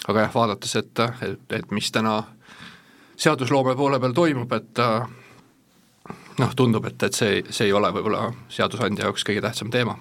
aga 0.08 0.22
jah, 0.22 0.30
vaadates, 0.32 0.76
et, 0.80 1.00
et, 1.28 1.42
et 1.58 1.72
mis 1.76 1.90
täna 1.92 2.22
seadusloome 3.20 3.76
poole 3.76 4.00
peal 4.00 4.16
toimub, 4.16 4.54
et 4.56 4.80
noh, 6.40 6.54
tundub, 6.56 6.88
et, 6.88 7.04
et 7.04 7.20
see, 7.20 7.42
see 7.50 7.68
ei 7.68 7.74
ole 7.76 7.92
võib-olla 7.92 8.30
seadusandja 8.48 9.10
jaoks 9.10 9.28
kõige 9.28 9.44
tähtsam 9.44 9.74
teema. 9.76 9.98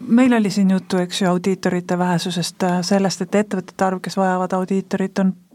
Meil 0.00 0.38
oli 0.40 0.50
siin 0.50 0.72
juttu, 0.72 1.02
eks 1.04 1.20
ju, 1.20 1.28
audiitorite 1.34 1.98
vähesusest, 2.00 2.64
sellest, 2.88 3.26
et 3.26 3.38
ettevõtete 3.42 3.84
arv, 3.84 4.00
kes 4.04 4.16
vajavad 4.16 4.56
audiitorit, 4.56 5.20
on 5.20 5.34
Äh, 5.36 5.47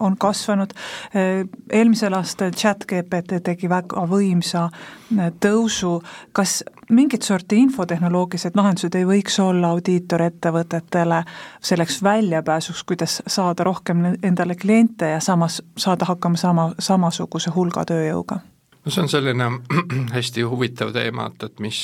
on 0.00 0.16
kasvanud, 0.16 0.70
äh, 1.16 1.48
eelmisel 1.72 2.14
aastal 2.14 2.50
chat-GPT 2.50 3.40
tegi 3.44 3.68
väga 3.68 4.04
võimsa 4.10 4.64
äh, 4.68 5.30
tõusu, 5.40 5.98
kas 6.32 6.62
mingit 6.90 7.22
sorti 7.22 7.60
infotehnoloogilised 7.62 8.56
lahendused 8.56 8.94
ei 8.98 9.06
võiks 9.08 9.38
olla 9.42 9.72
audiitorettevõtetele 9.76 11.22
selleks 11.60 12.02
väljapääsuks, 12.02 12.84
kuidas 12.84 13.22
saada 13.26 13.64
rohkem 13.64 14.04
endale 14.22 14.54
kliente 14.54 15.12
ja 15.14 15.20
samas 15.20 15.62
saada 15.76 16.08
hakkama 16.08 16.36
sama, 16.36 16.70
samasuguse 16.78 17.54
hulga 17.54 17.84
tööjõuga? 17.88 18.40
no 18.84 18.90
see 18.90 19.02
on 19.02 19.12
selline 19.12 19.50
hästi 20.16 20.46
huvitav 20.48 20.92
teema, 20.96 21.28
et, 21.32 21.42
et 21.50 21.60
mis 21.60 21.82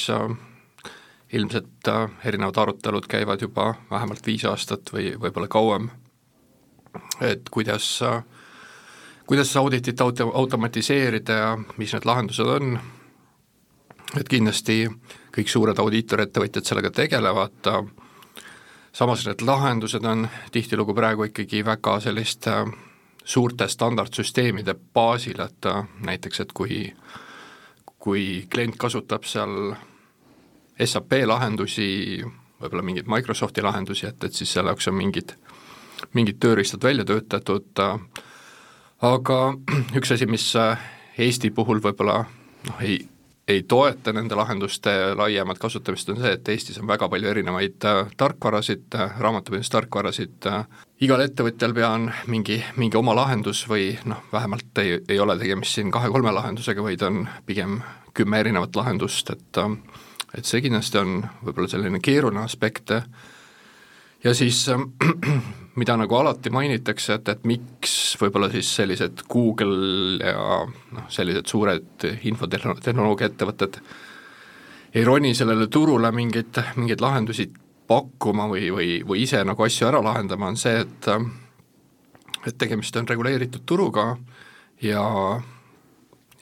ilmselt 1.34 1.90
erinevad 2.24 2.56
arutelud 2.62 3.06
käivad 3.10 3.42
juba 3.42 3.74
vähemalt 3.90 4.26
viis 4.26 4.44
aastat 4.46 4.92
või 4.94 5.12
võib-olla 5.20 5.48
kauem 5.50 5.90
et 7.20 7.48
kuidas, 7.50 8.00
kuidas 9.26 9.56
auditit 9.56 10.00
auto, 10.00 10.30
automatiseerida 10.34 11.32
ja 11.32 11.58
mis 11.76 11.94
need 11.94 12.06
lahendused 12.08 12.50
on, 12.56 12.78
et 14.20 14.28
kindlasti 14.28 14.84
kõik 15.34 15.50
suured 15.50 15.78
audiitorettevõtjad 15.78 16.66
sellega 16.66 16.90
tegelevad, 16.94 17.70
samas 18.92 19.26
need 19.26 19.42
lahendused 19.42 20.04
on 20.06 20.28
tihtilugu 20.54 20.94
praegu 20.94 21.28
ikkagi 21.30 21.64
väga 21.66 21.98
selliste 22.00 22.64
suurte 23.24 23.68
standardsüsteemide 23.68 24.74
baasil, 24.94 25.40
et 25.40 25.70
näiteks, 26.04 26.40
et 26.40 26.52
kui 26.52 26.90
kui 28.04 28.44
klient 28.52 28.76
kasutab 28.76 29.24
seal 29.24 29.72
SAP 30.84 31.14
lahendusi, 31.24 31.86
võib-olla 32.60 32.84
mingeid 32.84 33.08
Microsofti 33.08 33.64
lahendusi, 33.64 34.08
et, 34.10 34.26
et 34.28 34.36
siis 34.36 34.50
selle 34.52 34.74
jaoks 34.74 34.90
on 34.90 34.98
mingid 34.98 35.32
mingid 36.12 36.38
tööriistad 36.42 36.84
välja 36.84 37.04
töötatud, 37.08 37.82
aga 39.00 39.40
üks 39.98 40.14
asi, 40.14 40.26
mis 40.26 40.52
Eesti 41.18 41.50
puhul 41.54 41.78
võib-olla 41.78 42.24
noh, 42.66 42.78
ei, 42.82 42.96
ei 43.48 43.62
toeta 43.62 44.12
nende 44.12 44.34
lahenduste 44.34 44.90
laiemat 45.16 45.58
kasutamist, 45.58 46.08
on 46.08 46.20
see, 46.20 46.32
et 46.36 46.48
Eestis 46.48 46.78
on 46.80 46.88
väga 46.88 47.08
palju 47.12 47.28
erinevaid 47.28 47.84
äh, 47.88 48.00
tarkvarasid 48.16 48.96
äh,, 48.96 49.18
raamatupidamistarkvarasid 49.20 50.48
äh,, 50.48 50.64
igal 51.04 51.22
ettevõtjal 51.24 51.74
pea 51.76 51.90
on 51.98 52.08
mingi, 52.32 52.62
mingi 52.80 52.98
oma 52.98 53.14
lahendus 53.16 53.64
või 53.68 53.92
noh, 54.08 54.24
vähemalt 54.32 54.82
ei, 54.82 54.96
ei 55.08 55.20
ole 55.20 55.36
tegemist 55.38 55.76
siin 55.76 55.92
kahe-kolme 55.94 56.32
lahendusega, 56.32 56.82
vaid 56.82 57.04
on 57.04 57.28
pigem 57.46 57.82
kümme 58.14 58.40
erinevat 58.40 58.76
lahendust, 58.76 59.30
et 59.30 59.62
äh, 59.62 59.76
et 60.34 60.48
see 60.48 60.64
kindlasti 60.64 60.98
on 60.98 61.20
võib-olla 61.44 61.70
selline 61.70 62.00
keeruline 62.02 62.42
aspekt 62.42 62.90
ja 64.24 64.34
siis 64.34 64.68
äh, 64.68 64.80
mida 65.80 65.96
nagu 65.96 66.16
alati 66.16 66.50
mainitakse, 66.54 67.18
et, 67.18 67.28
et 67.28 67.44
miks 67.48 68.16
võib-olla 68.20 68.50
siis 68.52 68.70
sellised 68.76 69.24
Google 69.30 70.18
ja 70.20 70.64
noh, 70.66 71.06
sellised 71.12 71.50
suured 71.50 72.08
infotehnoloogia 72.22 73.30
ettevõtted 73.32 73.80
ei 74.94 75.04
roni 75.04 75.34
sellele 75.34 75.66
turule 75.66 76.10
mingeid, 76.14 76.60
mingeid 76.78 77.02
lahendusi 77.02 77.48
pakkuma 77.86 78.46
või, 78.48 78.68
või, 78.72 78.90
või 79.06 79.24
ise 79.24 79.42
nagu 79.44 79.64
asju 79.66 79.88
ära 79.88 80.00
lahendama, 80.04 80.52
on 80.52 80.60
see, 80.60 80.84
et 80.84 81.10
et 82.44 82.56
tegemist 82.60 82.96
on 83.00 83.08
reguleeritud 83.08 83.64
turuga 83.66 84.14
ja 84.82 85.04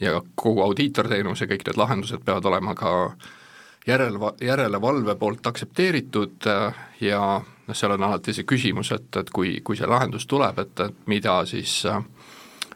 ja 0.03 0.21
kogu 0.35 0.63
audiitorteenus 0.65 1.41
ja 1.41 1.47
kõik 1.47 1.65
need 1.67 1.79
lahendused 1.79 2.25
peavad 2.27 2.47
olema 2.51 2.75
ka 2.75 2.93
järelva-, 3.87 4.35
järelevalve 4.43 5.15
poolt 5.19 5.47
aktsepteeritud 5.47 6.49
ja 7.01 7.23
noh, 7.73 7.79
seal 7.79 7.97
on 7.97 8.05
alati 8.05 8.35
see 8.37 8.49
küsimus, 8.49 8.93
et, 8.93 9.09
et 9.17 9.31
kui, 9.33 9.57
kui 9.65 9.79
see 9.79 9.89
lahendus 9.89 10.29
tuleb, 10.31 10.59
et, 10.63 10.81
et 10.85 11.07
mida 11.09 11.41
siis 11.49 11.81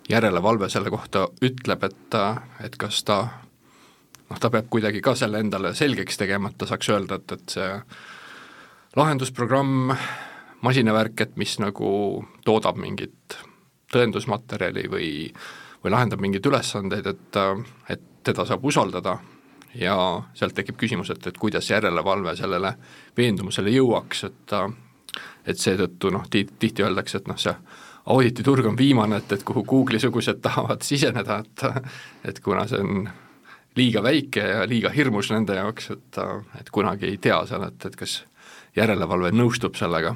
järelevalve 0.08 0.68
selle 0.72 0.90
kohta 0.90 1.26
ütleb, 1.44 1.84
et, 1.84 2.16
et 2.64 2.78
kas 2.80 3.02
ta 3.04 3.18
noh, 4.30 4.38
ta 4.40 4.50
peab 4.50 4.70
kuidagi 4.72 5.02
ka 5.04 5.14
selle 5.18 5.42
endale 5.42 5.74
selgeks 5.76 6.18
tegema, 6.22 6.50
et 6.50 6.58
ta 6.58 6.68
saaks 6.70 6.90
öelda, 6.94 7.20
et, 7.20 7.36
et 7.36 7.58
see 7.58 7.68
lahendusprogramm, 8.96 9.92
masinavärk, 10.64 11.20
et 11.20 11.36
mis 11.36 11.58
nagu 11.60 11.90
toodab 12.46 12.78
mingit 12.80 13.36
tõendusmaterjali 13.92 14.86
või, 14.90 15.10
või 15.84 15.92
lahendab 15.92 16.22
mingeid 16.24 16.46
ülesandeid, 16.48 17.06
et, 17.06 17.40
et 17.92 18.06
teda 18.26 18.46
saab 18.48 18.64
usaldada. 18.64 19.18
Ja 19.76 19.92
sealt 20.32 20.54
tekib 20.56 20.78
küsimus, 20.80 21.10
et, 21.12 21.20
et 21.28 21.36
kuidas 21.36 21.68
järelevalve 21.68 22.32
sellele 22.38 22.70
veendumusele 23.18 23.74
jõuaks, 23.74 24.22
et 24.24 24.54
et 25.46 25.58
seetõttu 25.58 26.10
noh, 26.14 26.24
tihti 26.30 26.82
öeldakse, 26.82 27.18
et 27.18 27.28
noh, 27.30 27.38
see 27.40 27.54
audititurg 28.06 28.66
on 28.66 28.78
viimane, 28.78 29.20
et, 29.22 29.32
et 29.32 29.44
kuhu 29.46 29.64
Google'i-sugused 29.64 30.40
tahavad 30.46 30.82
siseneda, 30.86 31.42
et 31.44 31.66
et 32.24 32.40
kuna 32.40 32.66
see 32.70 32.80
on 32.82 33.08
liiga 33.76 34.02
väike 34.02 34.40
ja 34.40 34.68
liiga 34.68 34.90
hirmus 34.90 35.30
nende 35.30 35.56
jaoks, 35.58 35.90
et, 35.90 36.20
et 36.60 36.70
kunagi 36.72 37.10
ei 37.10 37.18
tea 37.22 37.38
seal, 37.46 37.66
et, 37.68 37.86
et 37.86 37.96
kas 37.96 38.22
järelevalve 38.76 39.32
nõustub 39.36 39.76
sellega. 39.76 40.14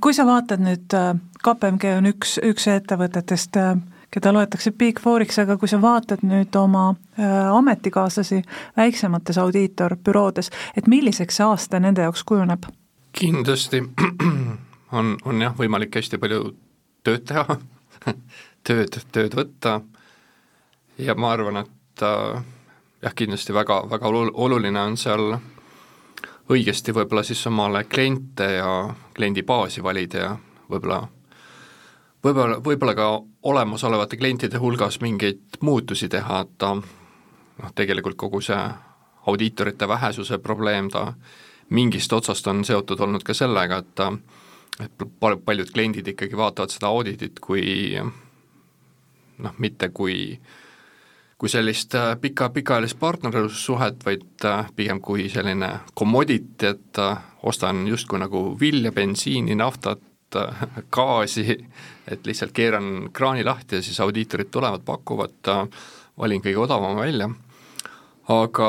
kui 0.00 0.14
sa 0.14 0.26
vaatad 0.26 0.62
nüüd, 0.64 0.96
KPMG 1.44 1.94
on 1.98 2.10
üks, 2.10 2.38
üks 2.44 2.66
ettevõtetest, 2.72 3.56
keda 4.10 4.32
loetakse 4.32 4.72
Big 4.72 5.00
Fouriks, 5.00 5.38
aga 5.38 5.56
kui 5.60 5.68
sa 5.68 5.80
vaatad 5.80 6.24
nüüd 6.26 6.56
oma 6.56 6.90
ametikaaslasi 7.52 8.42
väiksemates 8.76 9.38
audiitorbüroodes, 9.38 10.50
et 10.76 10.88
milliseks 10.88 11.40
see 11.40 11.48
aasta 11.48 11.80
nende 11.80 12.04
jaoks 12.04 12.24
kujuneb? 12.24 12.68
Kindlasti 13.18 13.82
on, 14.98 15.16
on 15.24 15.42
jah, 15.42 15.56
võimalik 15.58 15.98
hästi 15.98 16.20
palju 16.22 16.52
tööd 17.06 17.26
teha 17.28 17.58
tööd, 18.66 19.00
tööd 19.12 19.36
võtta. 19.38 19.80
Ja 20.98 21.14
ma 21.18 21.32
arvan, 21.34 21.62
et 21.62 22.02
äh, 22.06 22.40
jah, 23.02 23.14
kindlasti 23.14 23.54
väga, 23.54 23.82
väga 23.90 24.10
oluline 24.32 24.80
on 24.80 24.96
seal 24.98 25.36
õigesti 26.48 26.94
võib-olla 26.96 27.22
siis 27.26 27.44
omale 27.50 27.84
kliente 27.84 28.52
ja 28.56 28.72
kliendibaasi 29.14 29.82
valida 29.84 30.24
ja 30.24 30.34
võib-olla 30.70 31.02
võib-olla, 32.24 32.58
võib-olla 32.64 32.94
ka 32.94 33.08
olemasolevate 33.50 34.16
klientide 34.16 34.58
hulgas 34.58 35.00
mingeid 35.00 35.60
muutusi 35.60 36.08
teha, 36.08 36.40
et 36.40 36.54
ta 36.58 36.74
noh, 36.74 37.74
tegelikult 37.74 38.16
kogu 38.16 38.40
see 38.44 38.58
audiitorite 39.28 39.88
vähesuse 39.88 40.38
probleem, 40.38 40.88
ta 40.90 41.12
mingist 41.70 42.12
otsast 42.12 42.46
on 42.46 42.64
seotud 42.64 43.00
olnud 43.00 43.24
ka 43.24 43.34
sellega, 43.34 43.82
et 43.82 44.04
et 44.78 45.04
paljud 45.44 45.70
kliendid 45.74 46.06
ikkagi 46.06 46.36
vaatavad 46.38 46.70
seda 46.70 46.86
auditit 46.86 47.40
kui 47.42 47.98
noh, 49.38 49.54
mitte 49.58 49.88
kui 49.88 50.38
kui 51.38 51.50
sellist 51.50 51.94
äh, 51.94 52.16
pika, 52.20 52.48
pikaajalist 52.50 52.98
partnerlussuhet, 52.98 54.02
vaid 54.06 54.44
äh, 54.44 54.70
pigem 54.76 55.00
kui 55.00 55.28
selline 55.30 55.70
commodity, 55.98 56.72
et 56.72 56.98
äh, 56.98 57.20
ostan 57.46 57.84
justkui 57.86 58.18
nagu 58.18 58.42
vilja, 58.60 58.92
bensiini, 58.92 59.54
naftat, 59.54 60.02
gaasi, 60.92 61.54
et 62.10 62.26
lihtsalt 62.26 62.50
keeran 62.52 63.08
kraani 63.16 63.46
lahti 63.46 63.78
ja 63.78 63.84
siis 63.86 64.00
audiitorid 64.04 64.50
tulevad, 64.52 64.82
pakuvad, 64.84 65.70
valin 66.18 66.42
kõige 66.44 66.60
odavama 66.66 67.00
välja, 67.00 67.30
aga 68.34 68.68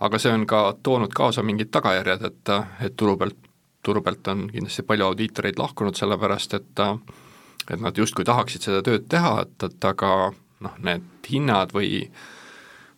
aga 0.00 0.18
see 0.18 0.32
on 0.32 0.46
ka 0.46 0.62
toonud 0.82 1.14
kaasa 1.14 1.42
mingid 1.42 1.70
tagajärjed, 1.74 2.24
et, 2.24 2.52
et 2.86 2.96
turu 2.96 3.16
pealt, 3.18 3.38
turu 3.82 4.02
pealt 4.02 4.28
on 4.28 4.48
kindlasti 4.52 4.84
palju 4.86 5.10
audiitoreid 5.10 5.58
lahkunud, 5.58 5.96
sellepärast 5.98 6.58
et 6.58 6.84
et 7.68 7.80
nad 7.80 7.96
justkui 7.96 8.24
tahaksid 8.24 8.64
seda 8.64 8.82
tööd 8.82 9.08
teha, 9.12 9.42
et, 9.44 9.64
et 9.66 9.84
aga 9.84 10.32
noh, 10.64 10.76
need 10.84 11.28
hinnad 11.28 11.74
või 11.76 12.08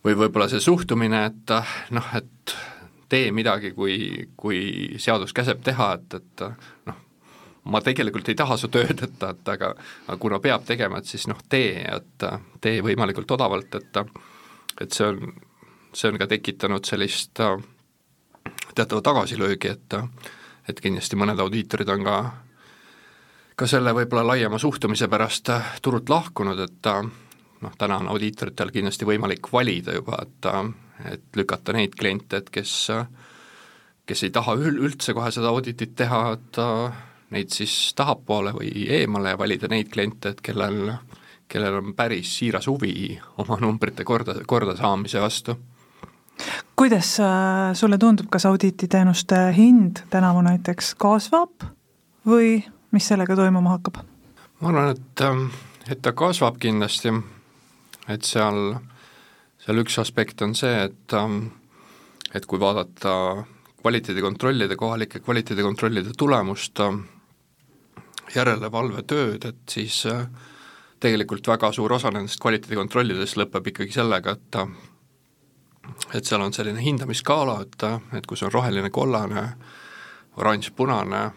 või 0.05 0.17
võib-olla 0.17 0.49
see 0.49 0.63
suhtumine, 0.65 1.25
et 1.29 1.53
noh, 1.93 2.13
et 2.17 2.55
tee 3.11 3.33
midagi, 3.35 3.75
kui, 3.77 4.29
kui 4.37 4.61
seadus 5.03 5.35
käseb 5.37 5.61
teha, 5.67 5.93
et, 5.99 6.15
et 6.21 6.45
noh, 6.89 7.01
ma 7.71 7.83
tegelikult 7.85 8.31
ei 8.31 8.39
taha 8.39 8.57
su 8.57 8.71
tööd, 8.73 9.03
et, 9.05 9.27
et 9.29 9.53
aga, 9.55 9.75
aga 10.07 10.19
kuna 10.23 10.41
peab 10.41 10.65
tegema, 10.69 11.01
et 11.01 11.11
siis 11.11 11.27
noh, 11.29 11.41
tee, 11.53 11.83
et 11.85 12.27
tee 12.63 12.81
võimalikult 12.87 13.37
odavalt, 13.37 13.81
et 13.81 14.05
et 14.81 14.95
see 14.97 15.05
on 15.05 15.35
see 15.95 16.11
on 16.11 16.19
ka 16.19 16.27
tekitanud 16.27 16.85
sellist 16.87 17.41
äh, 17.41 17.57
teatava 18.75 19.03
tagasilöögi, 19.03 19.69
et 19.69 19.99
et 20.69 20.81
kindlasti 20.81 21.17
mõned 21.19 21.41
audiitorid 21.41 21.89
on 21.89 22.05
ka 22.07 22.17
ka 23.57 23.67
selle 23.67 23.93
võib-olla 23.93 24.25
laiema 24.33 24.59
suhtumise 24.59 25.09
pärast 25.09 25.51
äh, 25.51 25.75
turult 25.83 26.09
lahkunud, 26.09 26.61
et 26.61 26.87
äh, 26.87 27.03
noh, 27.61 27.75
täna 27.79 27.99
on 28.01 28.09
audiitoritel 28.15 28.71
kindlasti 28.71 29.09
võimalik 29.09 29.53
valida 29.53 29.97
juba, 29.99 30.23
et 30.23 30.53
et 31.01 31.37
lükata 31.37 31.73
neid 31.73 31.95
kliente, 31.97 32.37
et 32.37 32.51
kes 32.51 32.91
kes 34.07 34.23
ei 34.27 34.31
taha 34.31 34.53
üldse 34.59 35.15
kohe 35.15 35.31
seda 35.33 35.49
auditit 35.49 35.95
teha, 35.97 36.21
et 36.35 36.59
neid 37.31 37.55
siis 37.55 37.95
tahapoole 37.97 38.53
või 38.53 38.85
eemale 38.99 39.33
ja 39.33 39.39
valida 39.39 39.69
neid 39.71 39.89
kliente, 39.89 40.35
et 40.35 40.41
kellel, 40.45 40.93
kellel 41.49 41.79
on 41.79 41.95
päris 41.97 42.35
siiras 42.39 42.67
huvi 42.69 43.17
oma 43.39 43.57
numbrite 43.63 44.05
korda, 44.05 44.35
korda 44.47 44.77
saamise 44.77 45.23
vastu 45.23 45.57
kuidas 46.77 47.15
äh, 47.21 47.75
sulle 47.75 47.99
tundub, 47.99 48.31
kas 48.31 48.47
audititeenuste 48.47 49.39
hind 49.57 50.05
tänavu 50.11 50.43
näiteks 50.47 50.95
kasvab 51.01 51.67
või 52.27 52.61
mis 52.91 53.09
sellega 53.09 53.37
toimuma 53.37 53.77
hakkab? 53.77 54.03
ma 54.61 54.69
arvan, 54.69 54.97
et, 54.97 55.25
ähm, 55.25 55.47
et 55.89 56.03
ta 56.03 56.13
kasvab 56.13 56.59
kindlasti, 56.61 57.15
et 58.09 58.27
seal, 58.29 58.77
seal 59.65 59.83
üks 59.85 59.99
aspekt 60.03 60.43
on 60.43 60.55
see, 60.59 60.75
et 60.91 61.17
ähm, 61.17 61.49
et 62.35 62.47
kui 62.47 62.61
vaadata 62.61 63.45
kvaliteedikontrollide, 63.83 64.77
kohalike 64.77 65.21
kvaliteedikontrollide 65.25 66.13
tulemust, 66.19 66.81
ähm, 66.85 67.03
järelevalvetööd, 68.35 69.45
et 69.49 69.63
siis 69.69 70.05
äh, 70.07 70.27
tegelikult 71.01 71.49
väga 71.49 71.73
suur 71.75 71.97
osa 71.97 72.13
nendest 72.15 72.41
kvaliteedikontrollidest 72.43 73.39
lõpeb 73.41 73.73
ikkagi 73.73 73.97
sellega, 73.97 74.37
et 74.37 74.61
et 76.15 76.25
seal 76.25 76.43
on 76.43 76.53
selline 76.53 76.83
hindamisskaala, 76.83 77.61
et, 77.65 77.87
et 78.19 78.27
kus 78.27 78.43
on 78.43 78.53
roheline, 78.53 78.91
kollane, 78.91 79.45
oranž, 80.37 80.71
punane, 80.77 81.31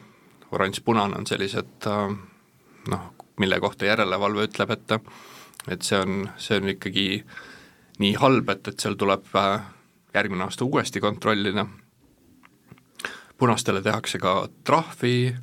oranž-punane 0.51 1.17
on 1.17 1.27
sellised 1.27 1.87
noh, 2.91 3.05
mille 3.39 3.59
kohta 3.59 3.85
järelevalve 3.89 4.49
ütleb, 4.49 4.75
et 4.75 4.99
et 5.71 5.81
see 5.81 5.95
on, 5.95 6.27
see 6.37 6.59
on 6.59 6.69
ikkagi 6.73 7.07
nii 8.03 8.17
halb, 8.19 8.49
et, 8.51 8.67
et 8.67 8.83
seal 8.83 8.97
tuleb 8.99 9.29
järgmine 10.13 10.43
aasta 10.43 10.65
uuesti 10.65 10.99
kontrollida, 10.99 11.65
punastele 13.37 13.81
tehakse 13.81 14.19
ka 14.19 14.35
trahvi, 14.67 15.33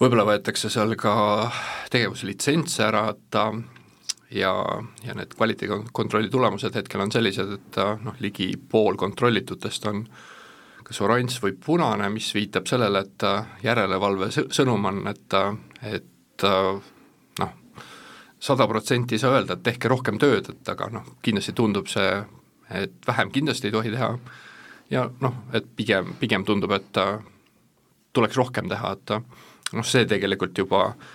võib-olla 0.00 0.24
võetakse 0.32 0.70
seal 0.72 0.96
ka 0.98 1.14
tegevuslitsentse 1.92 2.84
ära, 2.88 3.04
et 3.12 3.38
ja, 4.34 4.82
ja 5.04 5.14
need 5.14 5.34
kvaliteedikontrolli 5.36 6.30
tulemused 6.30 6.74
hetkel 6.74 7.00
on 7.04 7.12
sellised, 7.12 7.52
et 7.56 7.80
noh, 8.04 8.16
ligi 8.20 8.52
pool 8.56 8.96
kontrollitutest 9.00 9.86
on 9.90 10.04
kas 10.82 11.00
oranž 11.04 11.38
või 11.42 11.54
punane, 11.62 12.08
mis 12.10 12.32
viitab 12.34 12.66
sellele, 12.70 13.04
et 13.04 13.26
järelevalve 13.64 14.30
sõnum 14.34 14.88
on, 14.90 15.02
et, 15.10 15.36
et 15.94 16.46
noh, 17.38 17.52
sada 18.42 18.68
protsenti 18.68 19.16
ei 19.16 19.22
saa 19.22 19.36
öelda, 19.38 19.56
et 19.56 19.66
tehke 19.68 19.90
rohkem 19.92 20.18
tööd, 20.22 20.50
et 20.50 20.72
aga 20.74 20.90
noh, 20.92 21.14
kindlasti 21.22 21.54
tundub 21.56 21.90
see, 21.92 22.10
et 22.82 22.98
vähem 23.06 23.30
kindlasti 23.32 23.70
ei 23.70 23.76
tohi 23.76 23.94
teha. 23.94 24.12
Ja 24.92 25.06
noh, 25.22 25.44
et 25.56 25.70
pigem, 25.76 26.12
pigem 26.20 26.44
tundub, 26.44 26.74
et 26.76 27.02
tuleks 28.12 28.36
rohkem 28.36 28.68
teha, 28.68 28.96
et 28.98 29.14
noh, 29.72 29.86
see 29.86 30.04
tegelikult 30.08 30.58
juba 30.58 30.88
äh, 30.90 31.10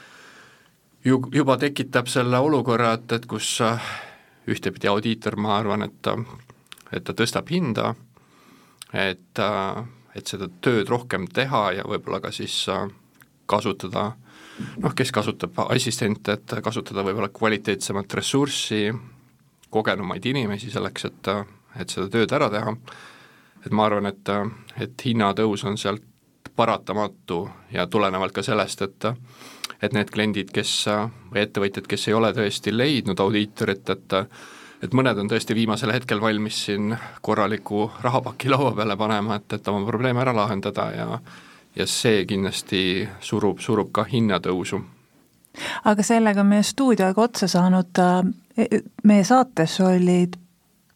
ju, 1.08 1.22
juba 1.34 1.58
tekitab 1.58 2.10
selle 2.12 2.40
olukorra, 2.44 2.94
et, 2.98 3.12
et 3.18 3.26
kus 3.30 3.58
äh, 3.66 3.90
ühtepidi 4.50 4.90
audiitor, 4.92 5.38
ma 5.40 5.58
arvan, 5.60 5.88
et 5.88 5.98
ta, 6.06 6.18
et 6.92 7.06
ta 7.08 7.16
tõstab 7.18 7.50
hinda, 7.52 7.94
et, 8.94 9.42
äh, 9.44 9.84
et 10.18 10.28
seda 10.28 10.50
tööd 10.62 10.90
rohkem 10.92 11.28
teha 11.34 11.64
ja 11.80 11.88
võib-olla 11.88 12.22
ka 12.24 12.34
siis 12.36 12.60
äh, 12.74 12.88
kasutada 13.48 14.12
noh, 14.82 14.96
kes 14.98 15.14
kasutab 15.14 15.60
assistente, 15.68 16.38
et 16.38 16.58
kasutada 16.64 17.06
võib-olla 17.06 17.30
kvaliteetsemat 17.34 18.18
ressurssi, 18.20 18.88
kogenumaid 19.74 20.26
inimesi 20.26 20.72
selleks, 20.74 21.10
et, 21.10 21.32
et 21.78 21.94
seda 21.94 22.08
tööd 22.12 22.34
ära 22.34 22.50
teha, 22.52 22.74
et 23.66 23.74
ma 23.76 23.88
arvan, 23.88 24.10
et, 24.10 24.32
et 24.82 25.06
hinnatõus 25.06 25.66
on 25.68 25.78
sealt 25.78 26.04
paratamatu 26.58 27.44
ja 27.70 27.86
tulenevalt 27.92 28.34
ka 28.34 28.42
sellest, 28.42 28.82
et 28.82 29.12
et 29.82 29.94
need 29.94 30.10
kliendid, 30.14 30.52
kes 30.54 30.72
või 31.32 31.44
ettevõtjad, 31.44 31.88
kes 31.88 32.08
ei 32.08 32.16
ole 32.18 32.32
tõesti 32.34 32.74
leidnud 32.76 33.20
audiitorit, 33.20 33.90
et 33.90 34.22
et 34.84 34.94
mõned 34.94 35.18
on 35.18 35.30
tõesti 35.30 35.56
viimasel 35.58 35.90
hetkel 35.90 36.22
valmis 36.22 36.60
siin 36.68 36.92
korraliku 37.26 37.88
rahapaki 38.02 38.50
laua 38.50 38.76
peale 38.78 38.98
panema, 38.98 39.40
et, 39.40 39.54
et 39.54 39.68
oma 39.68 39.86
probleeme 39.86 40.22
ära 40.22 40.36
lahendada 40.38 40.92
ja 40.94 41.08
ja 41.78 41.86
see 41.86 42.26
kindlasti 42.26 43.08
surub, 43.22 43.60
surub 43.62 43.92
ka 43.94 44.06
hinnatõusu. 44.10 44.80
Aga 45.86 46.04
sellega 46.06 46.42
on 46.42 46.50
meie 46.50 46.66
stuudioaeg 46.66 47.18
otsa 47.22 47.48
saanud, 47.50 48.02
äh, 48.02 48.82
meie 49.04 49.24
saates 49.26 49.80
olid 49.86 50.38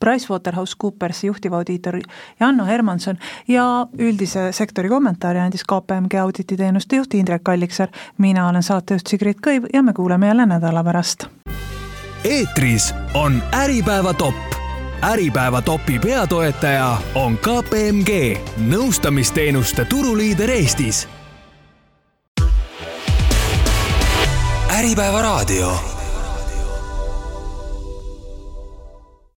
PricewaterhouseCoopersi 0.05 1.27
juhtivaudiitor 1.27 1.99
Janno 2.39 2.65
Hermanson 2.65 3.17
ja 3.47 3.87
üldise 3.99 4.51
sektori 4.51 4.89
kommentaari 4.89 5.39
andis 5.39 5.63
KPMG 5.63 6.19
audititeenuste 6.21 6.95
juht 6.95 7.13
Indrek 7.13 7.49
Alliksaar. 7.49 7.89
mina 8.17 8.49
olen 8.49 8.63
saatejuht 8.63 9.07
Sigrid 9.07 9.39
Kõiv 9.47 9.69
ja 9.73 9.83
me 9.83 9.93
kuuleme 9.93 10.27
jälle 10.27 10.45
nädala 10.45 10.83
pärast. 10.83 11.25
eetris 12.23 12.93
on 13.13 13.43
Äripäeva 13.53 14.13
top 14.13 14.35
äripäeva 15.03 15.61
topi 15.61 15.99
peatoetaja 15.99 16.97
on 17.15 17.37
KPMG, 17.37 18.37
nõustamisteenuste 18.69 19.85
turuliider 19.85 20.49
Eestis. 20.49 21.07
äripäeva 24.77 25.21
raadio 25.21 26.00